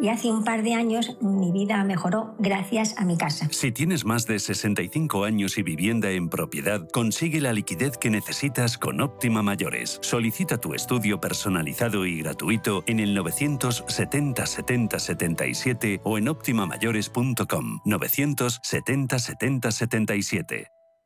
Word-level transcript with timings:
y 0.00 0.08
hace 0.08 0.30
un 0.30 0.44
par 0.44 0.62
de 0.62 0.74
años 0.74 1.16
mi 1.20 1.52
vida 1.52 1.82
mejoró 1.84 2.34
gracias 2.38 2.96
a 2.98 3.04
mi 3.04 3.16
casa. 3.16 3.48
Si 3.50 3.72
tienes 3.72 4.04
más 4.04 4.26
de 4.26 4.38
65 4.38 5.24
años 5.24 5.58
y 5.58 5.62
vivienda 5.62 6.10
en 6.10 6.28
propiedad, 6.28 6.88
consigue 6.92 7.40
la 7.40 7.52
liquidez 7.52 7.98
que 7.98 8.10
necesitas 8.10 8.78
con 8.78 9.00
Óptima 9.00 9.42
Mayores. 9.42 9.98
Solicita 10.02 10.58
tu 10.58 10.74
estudio 10.74 11.20
personalizado 11.20 12.06
y 12.06 12.22
gratuito 12.22 12.84
en 12.86 13.00
el 13.00 13.14
970 13.14 14.46
70 14.46 14.98
77 14.98 16.00
o 16.04 16.18
en 16.18 16.28
optimamayores.com 16.28 17.80
970 17.84 19.18
70 19.18 19.70
77. 19.70 20.77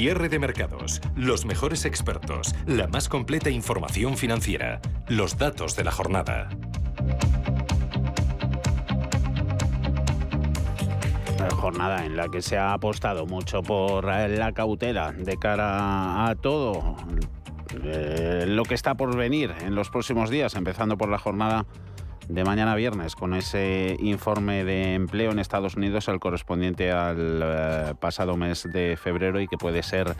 Cierre 0.00 0.30
de 0.30 0.38
mercados, 0.38 1.02
los 1.14 1.44
mejores 1.44 1.84
expertos, 1.84 2.54
la 2.64 2.86
más 2.86 3.10
completa 3.10 3.50
información 3.50 4.16
financiera, 4.16 4.80
los 5.08 5.36
datos 5.36 5.76
de 5.76 5.84
la 5.84 5.90
jornada. 5.90 6.48
jornada 11.50 12.06
en 12.06 12.16
la 12.16 12.28
que 12.28 12.40
se 12.40 12.56
ha 12.56 12.72
apostado 12.72 13.26
mucho 13.26 13.62
por 13.62 14.06
la 14.06 14.52
cautela 14.52 15.12
de 15.12 15.36
cara 15.36 16.30
a 16.30 16.34
todo 16.34 16.96
eh, 17.84 18.46
lo 18.48 18.62
que 18.64 18.74
está 18.74 18.94
por 18.94 19.14
venir 19.14 19.52
en 19.60 19.74
los 19.74 19.90
próximos 19.90 20.30
días, 20.30 20.54
empezando 20.54 20.96
por 20.96 21.10
la 21.10 21.18
jornada 21.18 21.66
de 22.30 22.44
mañana 22.44 22.76
viernes 22.76 23.16
con 23.16 23.34
ese 23.34 23.96
informe 23.98 24.64
de 24.64 24.94
empleo 24.94 25.32
en 25.32 25.40
Estados 25.40 25.74
Unidos, 25.74 26.06
el 26.06 26.20
correspondiente 26.20 26.92
al 26.92 27.40
eh, 27.42 27.94
pasado 27.98 28.36
mes 28.36 28.68
de 28.72 28.96
febrero 28.96 29.40
y 29.40 29.48
que 29.48 29.56
puede 29.56 29.82
ser 29.82 30.14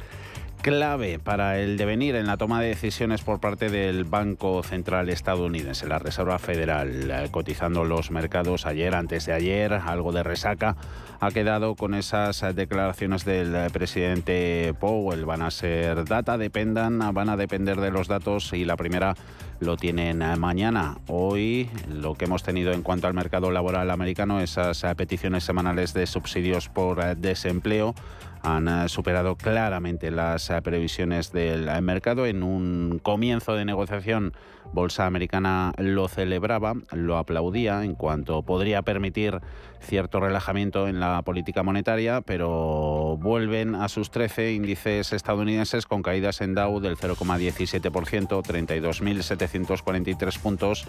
clave 0.61 1.19
para 1.19 1.59
el 1.59 1.77
devenir 1.77 2.15
en 2.15 2.27
la 2.27 2.37
toma 2.37 2.61
de 2.61 2.69
decisiones 2.69 3.23
por 3.23 3.41
parte 3.41 3.71
del 3.71 4.05
Banco 4.05 4.63
Central 4.63 5.09
estadounidense, 5.09 5.87
la 5.87 5.99
Reserva 5.99 6.39
Federal, 6.39 7.11
eh, 7.11 7.29
cotizando 7.31 7.85
los 7.85 8.11
mercados 8.11 8.67
ayer, 8.67 8.95
antes 8.95 9.27
de 9.27 9.33
ayer, 9.33 9.73
algo 9.73 10.13
de 10.13 10.23
resaca 10.23 10.77
ha 11.21 11.31
quedado 11.31 11.75
con 11.75 11.95
esas 11.95 12.43
declaraciones 12.55 13.27
del 13.27 13.71
presidente 13.71 14.75
Powell. 14.81 15.27
Van 15.27 15.43
a 15.43 15.51
ser 15.51 16.07
data, 16.07 16.39
dependan, 16.39 16.99
van 17.13 17.29
a 17.29 17.37
depender 17.37 17.79
de 17.79 17.91
los 17.91 18.09
datos 18.09 18.55
y 18.55 18.65
la 18.65 18.77
primera 18.77 19.15
lo 19.61 19.77
tienen 19.77 20.19
mañana. 20.41 20.97
Hoy 21.09 21.69
lo 21.91 22.15
que 22.15 22.25
hemos 22.25 22.43
tenido 22.43 22.73
en 22.73 22.83
cuanto 22.83 23.07
al 23.07 23.13
mercado 23.13 23.51
laboral 23.51 23.91
americano, 23.91 24.41
esas 24.41 24.83
peticiones 24.97 25.45
semanales 25.45 25.93
de 25.93 26.07
subsidios 26.07 26.71
por 26.71 27.17
desempleo 27.17 27.95
han 28.43 28.69
eh, 28.69 28.89
superado 28.89 29.37
claramente 29.37 30.11
las 30.11 30.51
eh, 30.51 30.61
previsiones 30.63 31.33
del 31.33 31.69
eh, 31.69 31.81
mercado. 31.81 32.27
En 32.27 32.43
un 32.43 33.01
comienzo 33.03 33.55
de 33.55 33.65
negociación, 33.65 34.35
Bolsa 34.73 35.07
Americana 35.07 35.73
lo 35.79 36.09
celebraba, 36.09 36.75
lo 36.93 37.19
aplaudía 37.19 37.85
en 37.85 37.95
cuanto 37.95 38.43
podría 38.43 38.83
permitir 38.83 39.41
cierto 39.81 40.21
relajamiento 40.21 40.89
en 40.89 41.01
la 41.01 41.23
política 41.23 41.63
monetaria, 41.63 42.21
pero 42.21 43.17
vuelven 43.19 43.75
a 43.75 43.89
sus 43.89 44.11
13 44.11 44.53
índices 44.53 45.13
estadounidenses 45.13 45.87
con 45.87 46.03
caídas 46.03 46.41
en 46.41 46.55
Dow 46.55 46.81
del 46.81 46.97
0,17%, 46.97 47.91
32.743 47.91 50.39
puntos 50.39 50.87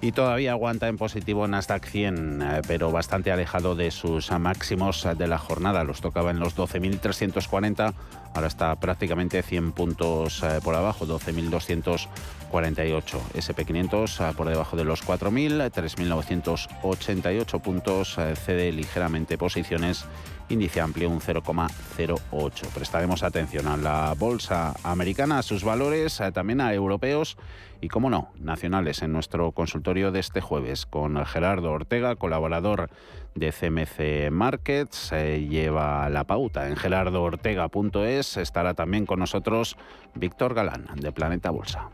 y 0.00 0.12
todavía 0.12 0.52
aguanta 0.52 0.86
en 0.88 0.96
positivo 0.96 1.48
Nasdaq 1.48 1.84
100, 1.84 2.42
eh, 2.42 2.62
pero 2.66 2.92
bastante 2.92 3.32
alejado 3.32 3.74
de 3.74 3.90
sus 3.90 4.30
máximos 4.30 5.04
de 5.16 5.26
la 5.26 5.38
jornada. 5.38 5.82
Los 5.82 6.00
tocaba 6.00 6.30
en 6.30 6.38
los 6.38 6.56
12.340, 6.56 7.94
ahora 8.34 8.46
está 8.46 8.76
prácticamente 8.76 9.42
100 9.42 9.72
puntos 9.72 10.42
eh, 10.44 10.60
por 10.62 10.76
abajo, 10.76 11.04
12.248. 11.06 12.08
SP500 13.34 14.30
eh, 14.30 14.34
por 14.36 14.48
debajo 14.48 14.76
de 14.76 14.84
los 14.84 15.04
4.000, 15.04 15.70
3.988 15.72 17.60
puntos, 17.60 18.16
cede 18.34 18.70
ligeramente 18.72 19.36
posiciones 19.36 20.04
índice 20.48 20.80
amplio 20.80 21.10
un 21.10 21.20
0,08. 21.20 22.68
Prestaremos 22.72 23.22
atención 23.22 23.66
a 23.66 23.76
la 23.76 24.14
bolsa 24.16 24.74
americana, 24.82 25.40
a 25.40 25.42
sus 25.42 25.62
valores, 25.62 26.22
también 26.32 26.62
a 26.62 26.72
europeos 26.72 27.36
y, 27.80 27.88
como 27.88 28.10
no, 28.10 28.30
nacionales 28.38 29.02
en 29.02 29.12
nuestro 29.12 29.52
consultorio 29.52 30.10
de 30.10 30.20
este 30.20 30.40
jueves 30.40 30.86
con 30.86 31.24
Gerardo 31.24 31.70
Ortega, 31.70 32.16
colaborador 32.16 32.90
de 33.34 33.52
CMC 33.52 34.30
Markets. 34.32 34.96
Se 34.96 35.46
lleva 35.46 36.08
la 36.08 36.24
pauta 36.24 36.68
en 36.68 36.76
gerardoortega.es. 36.76 38.36
Estará 38.36 38.74
también 38.74 39.06
con 39.06 39.20
nosotros 39.20 39.76
Víctor 40.14 40.54
Galán 40.54 40.86
de 40.96 41.12
Planeta 41.12 41.50
Bolsa. 41.50 41.90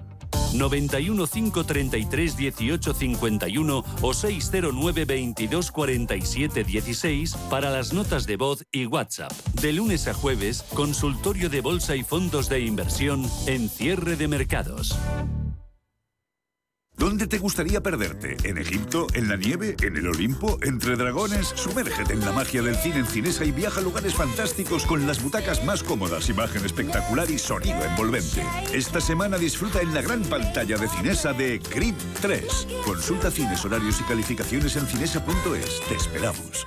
91 0.55 1.27
533 1.27 2.37
18 2.37 2.95
51 2.95 3.85
o 4.01 4.15
609 4.15 5.05
22 5.05 5.73
47 5.73 6.65
16 6.65 7.37
para 7.51 7.71
las 7.71 7.93
notas 7.93 8.27
de 8.27 8.37
voz 8.37 8.65
y 8.73 8.87
WhatsApp. 8.87 9.33
De 9.61 9.73
lunes 9.73 10.07
a 10.09 10.15
jueves, 10.15 10.63
consultorio 10.75 11.49
de 11.49 11.61
bolsa 11.61 11.97
y 11.97 12.05
fondos 12.05 12.49
de 12.49 12.61
inversión 12.61 13.25
en 13.47 13.69
cierre 13.69 14.17
de 14.17 14.29
mercados. 14.29 14.97
¿Dónde 16.97 17.27
te 17.27 17.39
gustaría 17.39 17.83
perderte? 17.83 18.37
¿En 18.45 18.57
Egipto? 18.57 19.09
¿En 19.15 19.29
la 19.29 19.37
nieve? 19.37 19.75
¿En 19.83 19.97
el 19.97 20.07
Olimpo? 20.07 20.59
¿Entre 20.63 20.95
dragones? 20.95 21.49
Sumérgete 21.57 22.13
en 22.13 22.21
la 22.21 22.31
magia 22.31 22.63
del 22.63 22.77
cine 22.77 23.01
en 23.01 23.07
Cinesa 23.07 23.45
y 23.45 23.51
viaja 23.51 23.81
a 23.81 23.83
lugares 23.83 24.15
fantásticos 24.15 24.87
con 24.87 25.05
las 25.07 25.23
butacas 25.23 25.65
más 25.65 25.83
cómodas, 25.83 26.29
imagen 26.29 26.65
espectacular 26.65 27.29
y 27.31 27.39
sonido 27.39 27.83
envolvente. 27.85 28.43
Esta 28.73 29.01
semana 29.01 29.39
disfruta 29.39 29.81
en 29.81 29.93
la 29.93 30.03
gran 30.03 30.23
pantalla 30.23 30.77
de 30.77 30.89
Cinesa 30.89 31.33
de 31.33 31.61
Creed 31.61 31.97
3. 32.23 32.69
Consulta 32.85 33.31
cines, 33.31 33.65
horarios 33.65 34.01
y 34.01 34.05
calificaciones 34.05 34.77
en 34.77 34.87
cinesa.es. 34.87 35.81
Te 35.89 35.97
esperamos. 35.97 36.67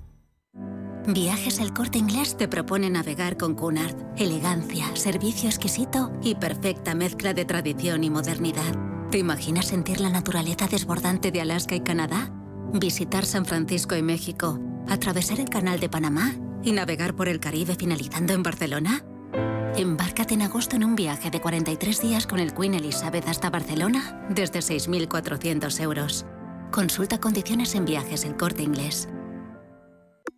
Viajes 1.07 1.59
El 1.59 1.73
Corte 1.73 1.97
Inglés 1.97 2.37
te 2.37 2.47
propone 2.47 2.87
navegar 2.87 3.35
con 3.35 3.55
Cunard. 3.55 3.95
Elegancia, 4.17 4.95
servicio 4.95 5.49
exquisito 5.49 6.11
y 6.21 6.35
perfecta 6.35 6.93
mezcla 6.93 7.33
de 7.33 7.43
tradición 7.43 8.03
y 8.03 8.11
modernidad. 8.11 8.75
¿Te 9.09 9.17
imaginas 9.17 9.65
sentir 9.65 9.99
la 9.99 10.11
naturaleza 10.11 10.67
desbordante 10.67 11.31
de 11.31 11.41
Alaska 11.41 11.73
y 11.73 11.81
Canadá? 11.81 12.31
Visitar 12.73 13.25
San 13.25 13.45
Francisco 13.45 13.95
y 13.95 14.03
México, 14.03 14.59
atravesar 14.87 15.39
el 15.39 15.49
Canal 15.49 15.79
de 15.79 15.89
Panamá 15.89 16.35
y 16.63 16.71
navegar 16.71 17.15
por 17.15 17.27
el 17.27 17.39
Caribe 17.39 17.75
finalizando 17.75 18.33
en 18.33 18.43
Barcelona. 18.43 19.03
Embárcate 19.75 20.35
en 20.35 20.43
agosto 20.43 20.75
en 20.75 20.83
un 20.83 20.95
viaje 20.95 21.31
de 21.31 21.41
43 21.41 21.99
días 21.99 22.27
con 22.27 22.39
el 22.39 22.53
Queen 22.53 22.75
Elizabeth 22.75 23.27
hasta 23.27 23.49
Barcelona 23.49 24.27
desde 24.29 24.59
6.400 24.59 25.81
euros. 25.81 26.27
Consulta 26.69 27.19
condiciones 27.19 27.73
en 27.73 27.85
viajes 27.85 28.23
El 28.23 28.37
Corte 28.37 28.61
Inglés. 28.61 29.09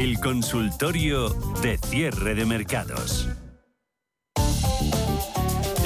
El 0.00 0.18
consultorio 0.18 1.28
de 1.60 1.76
cierre 1.76 2.34
de 2.34 2.46
mercados. 2.46 3.28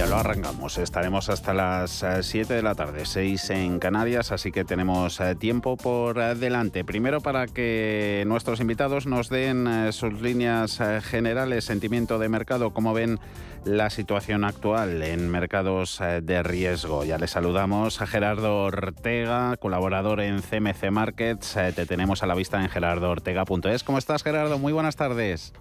Lo 0.08 0.16
arrancamos, 0.16 0.76
estaremos 0.76 1.30
hasta 1.30 1.54
las 1.54 2.04
7 2.20 2.52
de 2.52 2.62
la 2.62 2.74
tarde, 2.74 3.06
6 3.06 3.50
en 3.50 3.78
Canarias, 3.78 4.32
así 4.32 4.52
que 4.52 4.62
tenemos 4.64 5.18
eh, 5.18 5.34
tiempo 5.34 5.78
por 5.78 6.36
delante. 6.36 6.84
Primero 6.84 7.22
para 7.22 7.46
que 7.46 8.22
nuestros 8.26 8.60
invitados 8.60 9.06
nos 9.06 9.30
den 9.30 9.66
eh, 9.66 9.92
sus 9.92 10.20
líneas 10.20 10.78
eh, 10.80 11.00
generales, 11.00 11.64
sentimiento 11.64 12.18
de 12.18 12.28
mercado, 12.28 12.74
cómo 12.74 12.92
ven 12.92 13.18
la 13.64 13.88
situación 13.88 14.44
actual 14.44 15.02
en 15.02 15.30
mercados 15.30 15.98
de 16.22 16.42
riesgo. 16.42 17.04
Ya 17.04 17.16
le 17.16 17.26
saludamos 17.26 18.02
a 18.02 18.06
Gerardo 18.06 18.58
Ortega, 18.64 19.56
colaborador 19.56 20.20
en 20.20 20.42
CMC 20.42 20.90
Markets. 20.90 21.54
Te 21.74 21.86
tenemos 21.86 22.22
a 22.22 22.26
la 22.26 22.34
vista 22.34 22.60
en 22.62 22.68
gerardoortega.es. 22.68 23.84
¿Cómo 23.84 23.96
estás, 23.96 24.22
Gerardo? 24.22 24.58
Muy 24.58 24.74
buenas 24.74 24.96
tardes. 24.96 25.54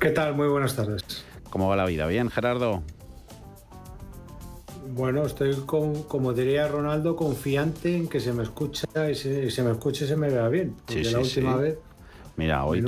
¿Qué 0.00 0.10
tal? 0.10 0.36
Muy 0.36 0.46
buenas 0.46 0.76
tardes. 0.76 1.25
¿Cómo 1.56 1.70
va 1.70 1.76
la 1.76 1.86
vida? 1.86 2.06
¿Bien, 2.06 2.28
Gerardo? 2.28 2.82
Bueno, 4.90 5.24
estoy 5.24 5.54
con, 5.64 6.02
como 6.02 6.34
diría 6.34 6.68
Ronaldo, 6.68 7.16
confiante 7.16 7.96
en 7.96 8.08
que 8.08 8.20
se 8.20 8.34
me 8.34 8.42
escucha 8.42 8.86
y 9.10 9.14
se, 9.14 9.62
me 9.62 9.70
escuche 9.70 10.04
y 10.04 10.08
se 10.08 10.16
me 10.16 10.28
vea 10.28 10.48
bien. 10.48 10.76
Sí, 10.86 11.02
la 11.04 11.20
última 11.20 11.56
vez. 11.56 11.78
Mira, 12.36 12.66
hoy 12.66 12.84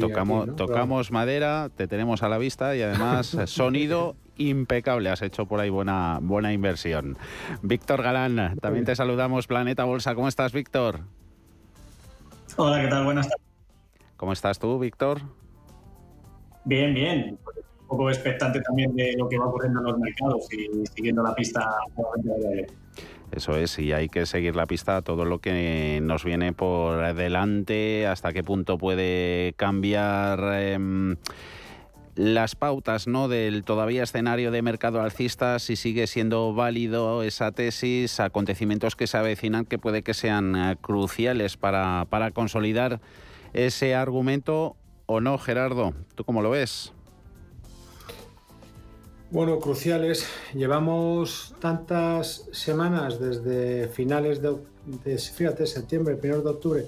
tocamos, 0.00 0.56
tocamos 0.56 1.12
madera, 1.12 1.68
te 1.76 1.86
tenemos 1.88 2.22
a 2.22 2.30
la 2.30 2.38
vista 2.38 2.74
y 2.74 2.80
además 2.80 3.36
sonido 3.44 4.16
impecable. 4.38 5.10
Has 5.10 5.20
hecho 5.20 5.44
por 5.44 5.60
ahí 5.60 5.68
buena, 5.68 6.18
buena 6.22 6.54
inversión. 6.54 7.18
Víctor 7.60 8.02
Galán, 8.02 8.56
también 8.62 8.86
te 8.86 8.96
saludamos, 8.96 9.46
Planeta 9.46 9.84
Bolsa. 9.84 10.14
¿Cómo 10.14 10.28
estás, 10.28 10.54
Víctor? 10.54 11.00
Hola, 12.56 12.80
¿qué 12.80 12.88
tal? 12.88 13.04
Buenas 13.04 13.28
tardes. 13.28 13.46
¿Cómo 14.16 14.32
estás 14.32 14.58
tú, 14.58 14.78
Víctor? 14.78 15.20
Bien, 16.64 16.94
bien. 16.94 17.38
Un 17.88 17.98
poco 17.98 18.10
expectante 18.10 18.60
también 18.60 18.94
de 18.96 19.14
lo 19.16 19.28
que 19.28 19.38
va 19.38 19.46
ocurriendo 19.46 19.78
en 19.80 19.86
los 19.86 19.98
mercados 19.98 20.48
y 20.52 20.86
siguiendo 20.86 21.22
la 21.22 21.34
pista. 21.34 21.64
Eso 23.30 23.56
es, 23.56 23.78
y 23.78 23.92
hay 23.92 24.08
que 24.08 24.26
seguir 24.26 24.56
la 24.56 24.66
pista, 24.66 25.02
todo 25.02 25.24
lo 25.24 25.40
que 25.40 26.00
nos 26.02 26.24
viene 26.24 26.52
por 26.52 27.14
delante, 27.14 28.06
hasta 28.06 28.32
qué 28.32 28.42
punto 28.42 28.78
puede 28.78 29.52
cambiar 29.56 30.40
em, 30.54 31.16
las 32.16 32.54
pautas 32.56 33.06
¿no? 33.06 33.28
del 33.28 33.62
todavía 33.62 34.04
escenario 34.04 34.50
de 34.50 34.62
mercado 34.62 35.02
alcista, 35.02 35.58
si 35.58 35.76
sigue 35.76 36.06
siendo 36.06 36.54
válido 36.54 37.22
esa 37.22 37.52
tesis, 37.52 38.20
acontecimientos 38.20 38.96
que 38.96 39.06
se 39.06 39.18
avecinan 39.18 39.66
que 39.66 39.78
puede 39.78 40.02
que 40.02 40.14
sean 40.14 40.56
eh, 40.56 40.76
cruciales 40.80 41.56
para, 41.56 42.06
para 42.08 42.30
consolidar 42.30 43.00
ese 43.52 43.94
argumento 43.94 44.76
o 45.06 45.20
no, 45.20 45.36
Gerardo. 45.38 45.94
¿Tú 46.14 46.24
cómo 46.24 46.42
lo 46.42 46.50
ves? 46.50 46.95
Bueno, 49.36 49.58
cruciales. 49.58 50.24
Llevamos 50.54 51.54
tantas 51.60 52.48
semanas 52.52 53.20
desde 53.20 53.86
finales 53.88 54.40
de, 54.40 55.18
fíjate, 55.18 55.66
septiembre, 55.66 56.16
primero 56.16 56.40
de 56.40 56.48
octubre 56.48 56.86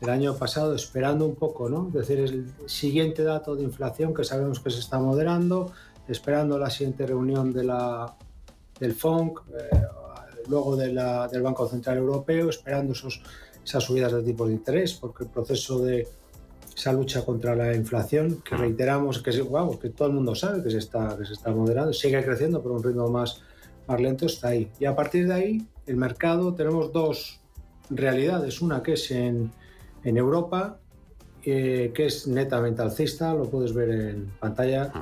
del 0.00 0.10
año 0.10 0.36
pasado, 0.36 0.76
esperando 0.76 1.26
un 1.26 1.34
poco, 1.34 1.68
¿no? 1.68 1.88
Es 1.88 1.94
decir, 1.94 2.20
el 2.20 2.52
siguiente 2.66 3.24
dato 3.24 3.56
de 3.56 3.64
inflación 3.64 4.14
que 4.14 4.22
sabemos 4.22 4.60
que 4.60 4.70
se 4.70 4.78
está 4.78 5.00
moderando, 5.00 5.72
esperando 6.06 6.56
la 6.56 6.70
siguiente 6.70 7.04
reunión 7.04 7.52
de 7.52 7.64
la, 7.64 8.14
del 8.78 8.94
FONC, 8.94 9.40
eh, 9.48 9.82
luego 10.48 10.76
de 10.76 10.92
la, 10.92 11.26
del 11.26 11.42
Banco 11.42 11.68
Central 11.68 11.96
Europeo, 11.96 12.48
esperando 12.48 12.92
esos, 12.92 13.20
esas 13.64 13.82
subidas 13.82 14.12
de 14.12 14.22
tipos 14.22 14.46
de 14.46 14.54
interés, 14.54 14.94
porque 14.94 15.24
el 15.24 15.30
proceso 15.30 15.80
de 15.80 16.06
esa 16.78 16.92
lucha 16.92 17.24
contra 17.24 17.56
la 17.56 17.74
inflación, 17.74 18.40
que 18.42 18.56
reiteramos 18.56 19.20
que, 19.20 19.42
vamos, 19.42 19.78
que 19.78 19.90
todo 19.90 20.06
el 20.06 20.14
mundo 20.14 20.36
sabe 20.36 20.62
que 20.62 20.70
se, 20.70 20.78
está, 20.78 21.16
que 21.18 21.24
se 21.24 21.32
está 21.32 21.50
moderando, 21.50 21.92
sigue 21.92 22.24
creciendo 22.24 22.62
por 22.62 22.70
un 22.70 22.84
ritmo 22.84 23.08
más, 23.08 23.42
más 23.88 24.00
lento, 24.00 24.26
está 24.26 24.48
ahí. 24.48 24.70
Y 24.78 24.84
a 24.84 24.94
partir 24.94 25.26
de 25.26 25.34
ahí, 25.34 25.66
el 25.86 25.96
mercado, 25.96 26.54
tenemos 26.54 26.92
dos 26.92 27.40
realidades. 27.90 28.62
Una 28.62 28.80
que 28.80 28.92
es 28.92 29.10
en, 29.10 29.50
en 30.04 30.16
Europa, 30.16 30.78
eh, 31.42 31.90
que 31.92 32.06
es 32.06 32.28
netamente 32.28 32.80
alcista, 32.80 33.34
lo 33.34 33.50
puedes 33.50 33.74
ver 33.74 33.90
en 33.90 34.30
pantalla, 34.38 34.92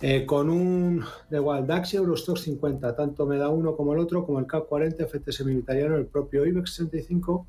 eh, 0.00 0.24
con 0.24 0.48
un, 0.48 1.04
de 1.28 1.38
igual, 1.38 1.66
DAX 1.66 1.94
y 1.94 1.96
Eurostox 1.96 2.42
50, 2.42 2.94
tanto 2.94 3.26
me 3.26 3.36
da 3.36 3.48
uno 3.48 3.74
como 3.74 3.94
el 3.94 3.98
otro, 3.98 4.24
como 4.24 4.38
el 4.38 4.46
CAC 4.46 4.66
40, 4.66 5.06
FTSE 5.06 5.44
Militariano, 5.44 5.96
el 5.96 6.06
propio 6.06 6.46
IBEX 6.46 6.74
65 6.74 7.48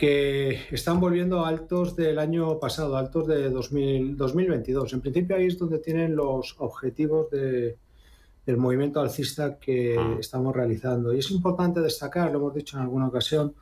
que 0.00 0.62
están 0.70 0.98
volviendo 0.98 1.44
altos 1.44 1.94
del 1.94 2.18
año 2.18 2.58
pasado, 2.58 2.96
altos 2.96 3.26
de 3.26 3.50
2022. 3.50 4.94
En 4.94 5.02
principio 5.02 5.36
ahí 5.36 5.48
es 5.48 5.58
donde 5.58 5.78
tienen 5.78 6.16
los 6.16 6.54
objetivos 6.56 7.30
del 7.30 7.76
movimiento 8.56 8.98
alcista 8.98 9.58
que 9.58 9.98
ah. 9.98 10.16
estamos 10.18 10.56
realizando. 10.56 11.12
Y 11.12 11.18
es 11.18 11.30
importante 11.30 11.80
destacar, 11.82 12.32
lo 12.32 12.38
hemos 12.38 12.54
dicho 12.54 12.78
en 12.78 12.84
alguna 12.84 13.08
ocasión, 13.08 13.54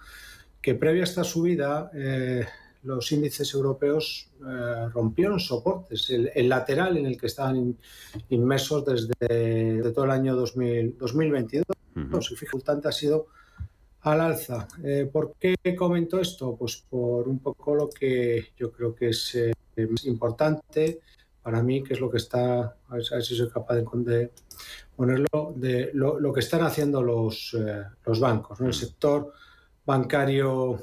que 0.62 0.76
previa 0.76 1.00
a 1.00 1.10
esta 1.10 1.24
subida 1.24 1.90
eh, 1.92 2.46
los 2.84 3.10
índices 3.10 3.52
europeos 3.52 4.30
eh, 4.40 4.88
rompieron 4.94 5.40
soportes, 5.40 6.08
el, 6.08 6.48
lateral 6.48 6.98
en 6.98 7.06
el 7.06 7.18
que 7.18 7.26
estaban 7.26 7.76
inmersos 8.28 8.84
desde, 8.84 9.90
todo 9.90 10.04
el 10.04 10.12
año 10.12 10.36
2022. 10.36 11.64
Uh 11.96 12.00
-huh. 12.00 12.86
ha 12.86 12.92
sido 12.92 13.26
al 14.12 14.20
alza. 14.20 14.68
Eh, 14.82 15.08
¿Por 15.10 15.34
qué 15.38 15.56
comento 15.76 16.20
esto? 16.20 16.56
Pues 16.56 16.84
por 16.88 17.28
un 17.28 17.38
poco 17.38 17.74
lo 17.74 17.88
que 17.88 18.48
yo 18.56 18.70
creo 18.72 18.94
que 18.94 19.08
es 19.10 19.34
eh, 19.34 19.52
importante 20.04 21.00
para 21.42 21.62
mí, 21.62 21.82
que 21.82 21.94
es 21.94 22.00
lo 22.00 22.10
que 22.10 22.18
está, 22.18 22.76
a 22.88 22.94
ver, 22.94 23.04
si 23.04 23.36
soy 23.36 23.48
capaz 23.48 23.76
de, 23.76 24.30
ponerlo, 24.94 25.54
de 25.56 25.90
lo, 25.94 26.32
que 26.32 26.40
están 26.40 26.62
haciendo 26.62 27.02
los, 27.02 27.56
eh, 27.58 27.84
los 28.04 28.20
bancos, 28.20 28.60
el 28.60 28.74
sector 28.74 29.32
bancario 29.86 30.78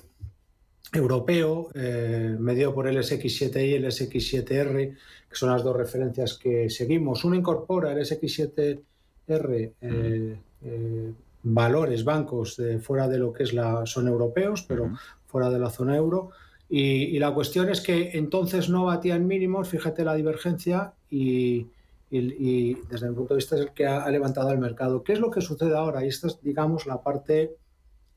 europeo, 0.98 1.70
eh, 1.74 2.36
medido 2.39 2.74
por 2.74 2.88
el 2.88 2.98
SX7i 2.98 3.70
y 3.70 3.74
el 3.74 3.86
SX7R, 3.86 4.96
que 5.29 5.36
son 5.36 5.51
las 5.51 5.63
dos 5.63 5.75
referencias 5.75 6.36
que 6.36 6.70
seguimos. 6.70 7.24
Uno 7.25 7.36
incorpora 7.36 7.91
el 7.91 8.00
SX7R 8.00 8.82
eh, 9.27 10.38
eh, 10.62 11.13
valores, 11.45 12.03
bancos 12.03 12.57
de, 12.57 12.79
fuera 12.79 13.07
de 13.07 13.19
lo 13.19 13.31
que 13.31 13.43
es 13.43 13.53
la, 13.53 13.85
son 13.85 14.07
europeos, 14.07 14.65
pero 14.67 14.91
fuera 15.27 15.49
de 15.49 15.59
la 15.59 15.69
zona 15.69 15.95
euro. 15.95 16.31
Y, 16.67 17.17
la 17.19 17.33
cuestión 17.33 17.69
es 17.69 17.81
que 17.81 18.11
entonces 18.13 18.69
no 18.69 18.85
batían 18.85 19.27
mínimos, 19.27 19.69
fíjate 19.69 20.03
la 20.03 20.15
divergencia, 20.15 20.93
y, 21.09 21.67
desde 22.09 23.09
mi 23.09 23.15
punto 23.15 23.33
de 23.33 23.37
vista 23.37 23.55
es 23.55 23.61
el 23.61 23.73
que 23.73 23.85
ha, 23.85 24.09
levantado 24.09 24.51
el 24.51 24.57
mercado. 24.57 25.03
¿Qué 25.03 25.13
es 25.13 25.19
lo 25.19 25.29
que 25.29 25.41
sucede 25.41 25.75
ahora? 25.75 26.03
Y 26.03 26.07
esta 26.07 26.27
es, 26.27 26.41
digamos, 26.41 26.85
la 26.85 27.01
parte 27.01 27.57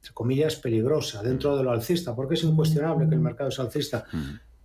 entre 0.01 0.15
comillas, 0.15 0.55
peligrosa 0.55 1.23
dentro 1.23 1.57
de 1.57 1.65
lo 1.65 1.73
alcista, 1.73 2.15
porque 2.15 2.35
es 2.35 2.45
incuestionable 2.45 3.09
que 3.09 3.17
el 3.17 3.21
mercado 3.21 3.49
es 3.49 3.59
alcista. 3.59 4.05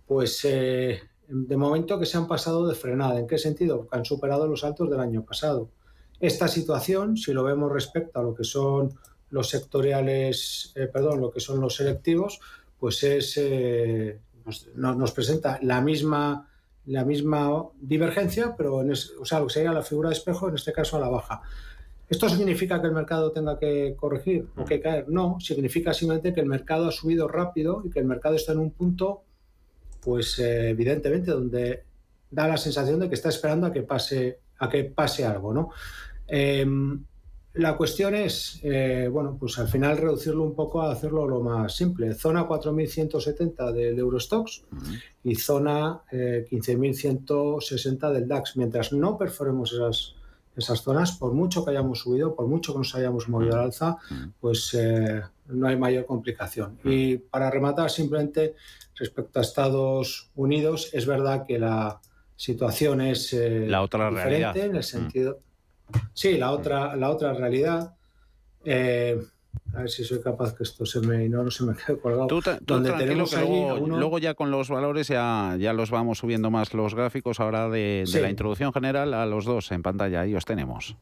Pues 0.06 0.44
eh, 0.44 1.00
de 1.26 1.56
momento 1.56 1.98
que 1.98 2.06
se 2.06 2.16
han 2.16 2.28
pasado 2.28 2.68
de 2.68 2.76
frenada. 2.76 3.18
¿En 3.18 3.26
qué 3.26 3.36
sentido? 3.36 3.88
Que 3.88 3.98
han 3.98 4.04
superado 4.04 4.46
los 4.46 4.62
altos 4.62 4.88
del 4.88 5.00
año 5.00 5.24
pasado. 5.24 5.70
Esta 6.20 6.48
situación, 6.48 7.16
si 7.16 7.32
lo 7.32 7.44
vemos 7.44 7.72
respecto 7.72 8.18
a 8.18 8.22
lo 8.22 8.34
que 8.34 8.44
son 8.44 8.94
los 9.30 9.48
sectoriales, 9.48 10.72
eh, 10.76 10.86
perdón, 10.86 11.20
lo 11.20 11.30
que 11.30 11.40
son 11.40 11.60
los 11.60 11.76
selectivos, 11.76 12.40
pues 12.78 13.02
es, 13.02 13.36
eh, 13.36 14.20
nos, 14.74 15.12
presenta 15.12 15.58
la 15.62 15.80
misma, 15.80 16.48
la 16.86 17.04
misma 17.04 17.64
divergencia, 17.80 18.54
pero 18.56 18.82
en 18.82 18.92
o 18.92 19.24
sea, 19.24 19.40
lo 19.40 19.46
que 19.46 19.54
sería 19.54 19.72
la 19.72 19.82
figura 19.82 20.10
de 20.10 20.14
espejo, 20.14 20.48
en 20.48 20.54
este 20.54 20.72
caso 20.72 20.96
a 20.96 21.00
la 21.00 21.08
baja. 21.08 21.42
¿Esto 22.08 22.28
significa 22.28 22.80
que 22.80 22.88
el 22.88 22.92
mercado 22.92 23.32
tenga 23.32 23.58
que 23.58 23.94
corregir 23.96 24.46
o 24.56 24.64
que 24.64 24.80
caer? 24.80 25.08
No, 25.08 25.38
significa 25.40 25.94
simplemente 25.94 26.34
que 26.34 26.40
el 26.40 26.46
mercado 26.46 26.88
ha 26.88 26.92
subido 26.92 27.26
rápido 27.26 27.82
y 27.84 27.90
que 27.90 28.00
el 28.00 28.04
mercado 28.04 28.34
está 28.34 28.52
en 28.52 28.58
un 28.58 28.70
punto, 28.70 29.22
pues 30.02 30.38
eh, 30.38 30.68
evidentemente, 30.70 31.30
donde 31.30 31.84
da 32.30 32.46
la 32.46 32.58
sensación 32.58 33.00
de 33.00 33.08
que 33.08 33.14
está 33.14 33.30
esperando 33.30 33.66
a 33.66 33.72
que 33.72 33.82
pase, 33.82 34.40
a 34.64 34.68
que 34.68 34.84
pase 34.84 35.24
algo, 35.24 35.52
¿no? 35.52 35.70
Em, 36.26 37.04
la 37.54 37.76
cuestión 37.76 38.16
es, 38.16 38.58
eh, 38.64 39.08
bueno, 39.10 39.36
pues 39.38 39.58
al 39.58 39.68
final 39.68 39.96
reducirlo 39.96 40.42
un 40.42 40.56
poco 40.56 40.82
a 40.82 40.90
hacerlo 40.90 41.28
lo 41.28 41.40
más 41.40 41.76
simple. 41.76 42.12
Zona 42.14 42.48
4.170 42.48 43.72
del 43.72 43.98
Eurostox 43.98 44.64
y 45.22 45.36
zona 45.36 46.02
15.160 46.10 48.10
eh, 48.10 48.12
del 48.12 48.26
DAX. 48.26 48.56
Mientras 48.56 48.92
no 48.92 49.16
perforemos 49.16 49.72
esas 49.72 50.16
esas 50.56 50.82
zonas, 50.82 51.12
por 51.12 51.32
mucho 51.32 51.64
que 51.64 51.70
hayamos 51.70 52.00
subido, 52.00 52.34
por 52.34 52.46
mucho 52.46 52.72
que 52.72 52.78
nos 52.78 52.94
hayamos 52.94 53.28
movido 53.28 53.54
al 53.54 53.64
alza, 53.64 53.96
pues 54.40 54.74
eh, 54.74 55.22
no 55.48 55.66
hay 55.66 55.76
mayor 55.76 56.06
complicación. 56.06 56.78
Y 56.84 57.16
para 57.16 57.50
rematar, 57.50 57.90
simplemente 57.90 58.54
respecto 58.94 59.38
a 59.38 59.42
Estados 59.42 60.30
Unidos, 60.36 60.90
es 60.92 61.06
verdad 61.06 61.44
que 61.46 61.58
la 61.58 62.00
situación 62.36 63.00
es 63.00 63.32
eh, 63.32 63.66
la 63.66 63.82
otra 63.82 64.10
diferente 64.10 64.38
realidad. 64.38 64.56
en 64.56 64.76
el 64.76 64.84
sentido. 64.84 65.38
Sí, 66.12 66.36
la 66.36 66.50
otra, 66.52 66.96
la 66.96 67.10
otra 67.10 67.32
realidad. 67.32 67.94
Eh, 68.64 69.20
a 69.74 69.80
ver 69.80 69.90
si 69.90 70.04
soy 70.04 70.20
capaz 70.20 70.54
que 70.54 70.62
esto 70.62 70.86
se 70.86 71.00
me 71.00 71.28
no, 71.28 71.50
se 71.50 71.64
me 71.64 71.74
quede 71.74 71.98
colgado. 71.98 72.26
Tú, 72.26 72.40
donde 72.62 72.92
tenemos 72.92 73.34
que 73.34 73.40
luego, 73.40 74.18
ya 74.18 74.34
con 74.34 74.50
los 74.50 74.68
valores 74.68 75.08
ya, 75.08 75.56
ya 75.58 75.72
los 75.72 75.90
vamos 75.90 76.18
subiendo 76.18 76.50
más 76.50 76.74
los 76.74 76.94
gráficos 76.94 77.40
ahora 77.40 77.68
de, 77.68 78.04
la 78.20 78.30
introducción 78.30 78.72
general 78.72 79.14
a 79.14 79.26
los 79.26 79.44
dos 79.44 79.70
en 79.72 79.82
pantalla, 79.82 80.22
ahí 80.22 80.34
os 80.34 80.44
tenemos. 80.44 80.96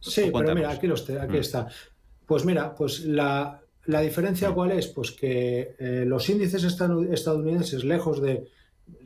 Sí, 0.00 0.30
pero 0.32 0.54
mira, 0.54 0.70
aquí, 0.70 0.86
los, 0.86 1.08
aquí 1.10 1.36
mm. 1.36 1.40
está. 1.40 1.68
Pues 2.26 2.44
mira, 2.44 2.74
pues 2.74 3.04
la, 3.04 3.60
la 3.86 4.00
diferencia 4.00 4.50
cuál 4.52 4.72
es? 4.72 4.88
Pues 4.88 5.12
que 5.12 5.74
eh, 5.78 6.04
los 6.06 6.28
índices 6.28 6.64
estadounidenses, 6.64 7.84
lejos 7.84 8.20
de 8.20 8.48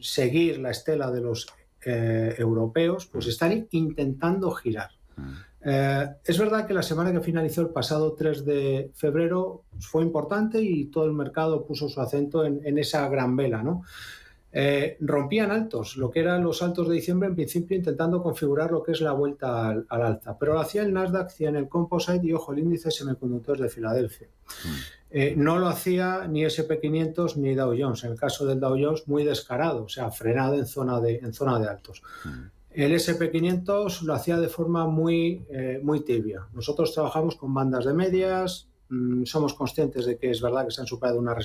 seguir 0.01 0.59
la 0.59 0.71
estela 0.71 1.11
de 1.11 1.21
los 1.21 1.47
eh, 1.85 2.35
europeos, 2.39 3.07
pues 3.07 3.27
mm. 3.27 3.29
están 3.31 3.69
intentando 3.71 4.51
girar. 4.53 4.91
Mm. 5.17 5.33
Eh, 5.63 6.09
es 6.25 6.39
verdad 6.39 6.67
que 6.67 6.75
la 6.75 6.83
semana 6.83 7.13
que 7.13 7.21
finalizó 7.21 7.61
el 7.61 7.69
pasado 7.69 8.15
3 8.15 8.45
de 8.45 8.91
febrero 8.95 9.65
fue 9.79 10.03
importante 10.03 10.61
y 10.61 10.87
todo 10.87 11.05
el 11.05 11.13
mercado 11.13 11.67
puso 11.67 11.89
su 11.89 12.01
acento 12.01 12.45
en, 12.45 12.79
esa 12.79 13.09
gran 13.09 13.37
vela, 13.37 13.63
¿no? 13.63 13.83
Eh, 14.53 14.97
rompían 15.01 15.53
altos, 15.53 15.97
lo 15.97 16.11
que 16.11 16.21
eran 16.21 16.43
los 16.43 16.61
altos 16.63 16.89
de 16.89 16.95
diciembre, 16.95 17.29
en 17.29 17.37
principio 17.37 17.77
intentando 17.77 18.23
configurar 18.23 18.73
lo 18.73 18.83
que 18.83 18.93
es 18.93 19.01
la 19.01 19.13
vuelta 19.13 19.69
al, 19.69 19.87
alza, 19.89 20.37
pero 20.39 20.55
lo 20.55 20.61
hacía 20.61 20.83
el 20.83 20.93
Nasdaq, 20.93 21.27
hacía 21.27 21.51
en 21.51 21.57
el 21.57 21.69
Composite 21.69 22.27
y, 22.27 22.33
ojo, 22.33 22.53
el 22.53 22.59
índice 22.59 22.91
semiconductores 22.91 23.63
de 23.63 23.69
Filadelfia. 23.69 24.29
Mm. 24.65 25.00
Eh, 25.12 25.35
no 25.37 25.59
lo 25.59 25.67
hacía 25.67 26.29
ni 26.29 26.45
SP500 26.45 27.35
ni 27.37 27.55
Dow 27.55 27.75
Jones. 27.76 28.05
En 28.05 28.12
el 28.12 28.19
caso 28.19 28.47
del 28.47 28.61
Dow 28.61 28.76
Jones, 28.81 29.09
muy 29.09 29.25
descarado, 29.25 29.85
o 29.85 29.88
sea, 29.88 30.11
frenado 30.11 30.55
en 30.55 30.67
zona 30.67 31.00
de, 31.00 31.17
en 31.17 31.33
zona 31.33 31.59
de 31.59 31.69
altos. 31.69 32.02
Mm. 32.25 32.31
El 32.71 32.93
SP500 32.93 34.02
lo 34.02 34.14
hacía 34.14 34.38
de 34.38 34.49
forma 34.49 34.87
muy, 34.87 35.45
eh, 35.50 35.81
muy 35.83 36.00
tibia. 36.05 36.47
Nosotros 36.52 36.95
trabajamos 36.95 37.35
con 37.35 37.52
bandas 37.52 37.85
de 37.85 37.93
medias, 37.93 38.69
mm, 38.88 39.25
somos 39.25 39.55
conscientes 39.55 40.07
de 40.07 40.17
que 40.17 40.31
es 40.31 40.40
verdad 40.40 40.67
que 40.67 40.71
se 40.71 40.81
han 40.81 40.87
superado 40.87 41.19
una, 41.19 41.37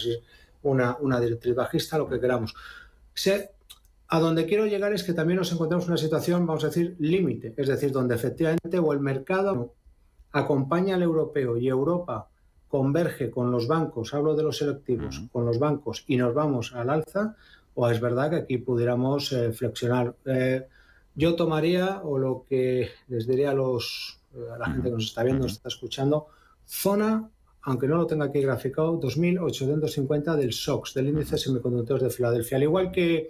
una, 0.61 0.97
una 0.99 1.19
directriz 1.19 1.55
bajista, 1.55 1.97
lo 1.97 2.07
que 2.07 2.19
queramos. 2.19 2.53
a 4.07 4.19
donde 4.19 4.45
quiero 4.45 4.67
llegar 4.67 4.93
es 4.93 5.03
que 5.03 5.13
también 5.13 5.39
nos 5.39 5.51
encontramos 5.51 5.85
en 5.85 5.93
una 5.93 5.97
situación, 5.97 6.45
vamos 6.45 6.63
a 6.63 6.67
decir, 6.67 6.95
límite, 6.99 7.55
es 7.57 7.67
decir, 7.67 7.91
donde 7.91 8.13
efectivamente 8.13 8.77
o 8.77 8.93
el 8.93 8.99
mercado 8.99 9.73
acompaña 10.31 10.93
al 10.93 11.01
europeo 11.01 11.57
y 11.57 11.67
Europa 11.67 12.29
converge 12.77 13.31
con 13.31 13.51
los 13.51 13.69
bancos, 13.69 14.13
hablo 14.13 14.35
de 14.35 14.43
los 14.43 14.57
selectivos, 14.57 15.23
con 15.31 15.45
los 15.45 15.59
bancos 15.59 16.03
y 16.07 16.17
nos 16.17 16.33
vamos 16.33 16.73
al 16.73 16.89
alza, 16.89 17.33
o 17.73 17.89
es 17.89 18.01
verdad 18.01 18.29
que 18.29 18.35
aquí 18.35 18.57
pudiéramos 18.57 19.31
eh, 19.31 19.53
flexionar. 19.53 20.13
Eh, 20.25 20.67
yo 21.15 21.35
tomaría, 21.35 22.01
o 22.03 22.17
lo 22.17 22.43
que 22.49 22.89
les 23.07 23.25
diría 23.25 23.51
a, 23.51 23.53
los, 23.53 24.19
a 24.53 24.57
la 24.57 24.65
gente 24.65 24.89
que 24.89 24.95
nos 24.95 25.05
está 25.05 25.23
viendo, 25.23 25.43
nos 25.43 25.53
está 25.53 25.69
escuchando, 25.69 26.27
zona, 26.65 27.29
aunque 27.61 27.87
no 27.87 27.95
lo 27.95 28.07
tenga 28.07 28.25
aquí 28.25 28.41
graficado, 28.41 28.99
2.850 28.99 30.35
del 30.35 30.51
SOX, 30.51 30.93
del 30.95 31.07
índice 31.07 31.35
de 31.35 31.37
semiconductores 31.37 32.03
de 32.03 32.09
Filadelfia. 32.09 32.57
Al 32.57 32.63
igual 32.63 32.91
que 32.91 33.29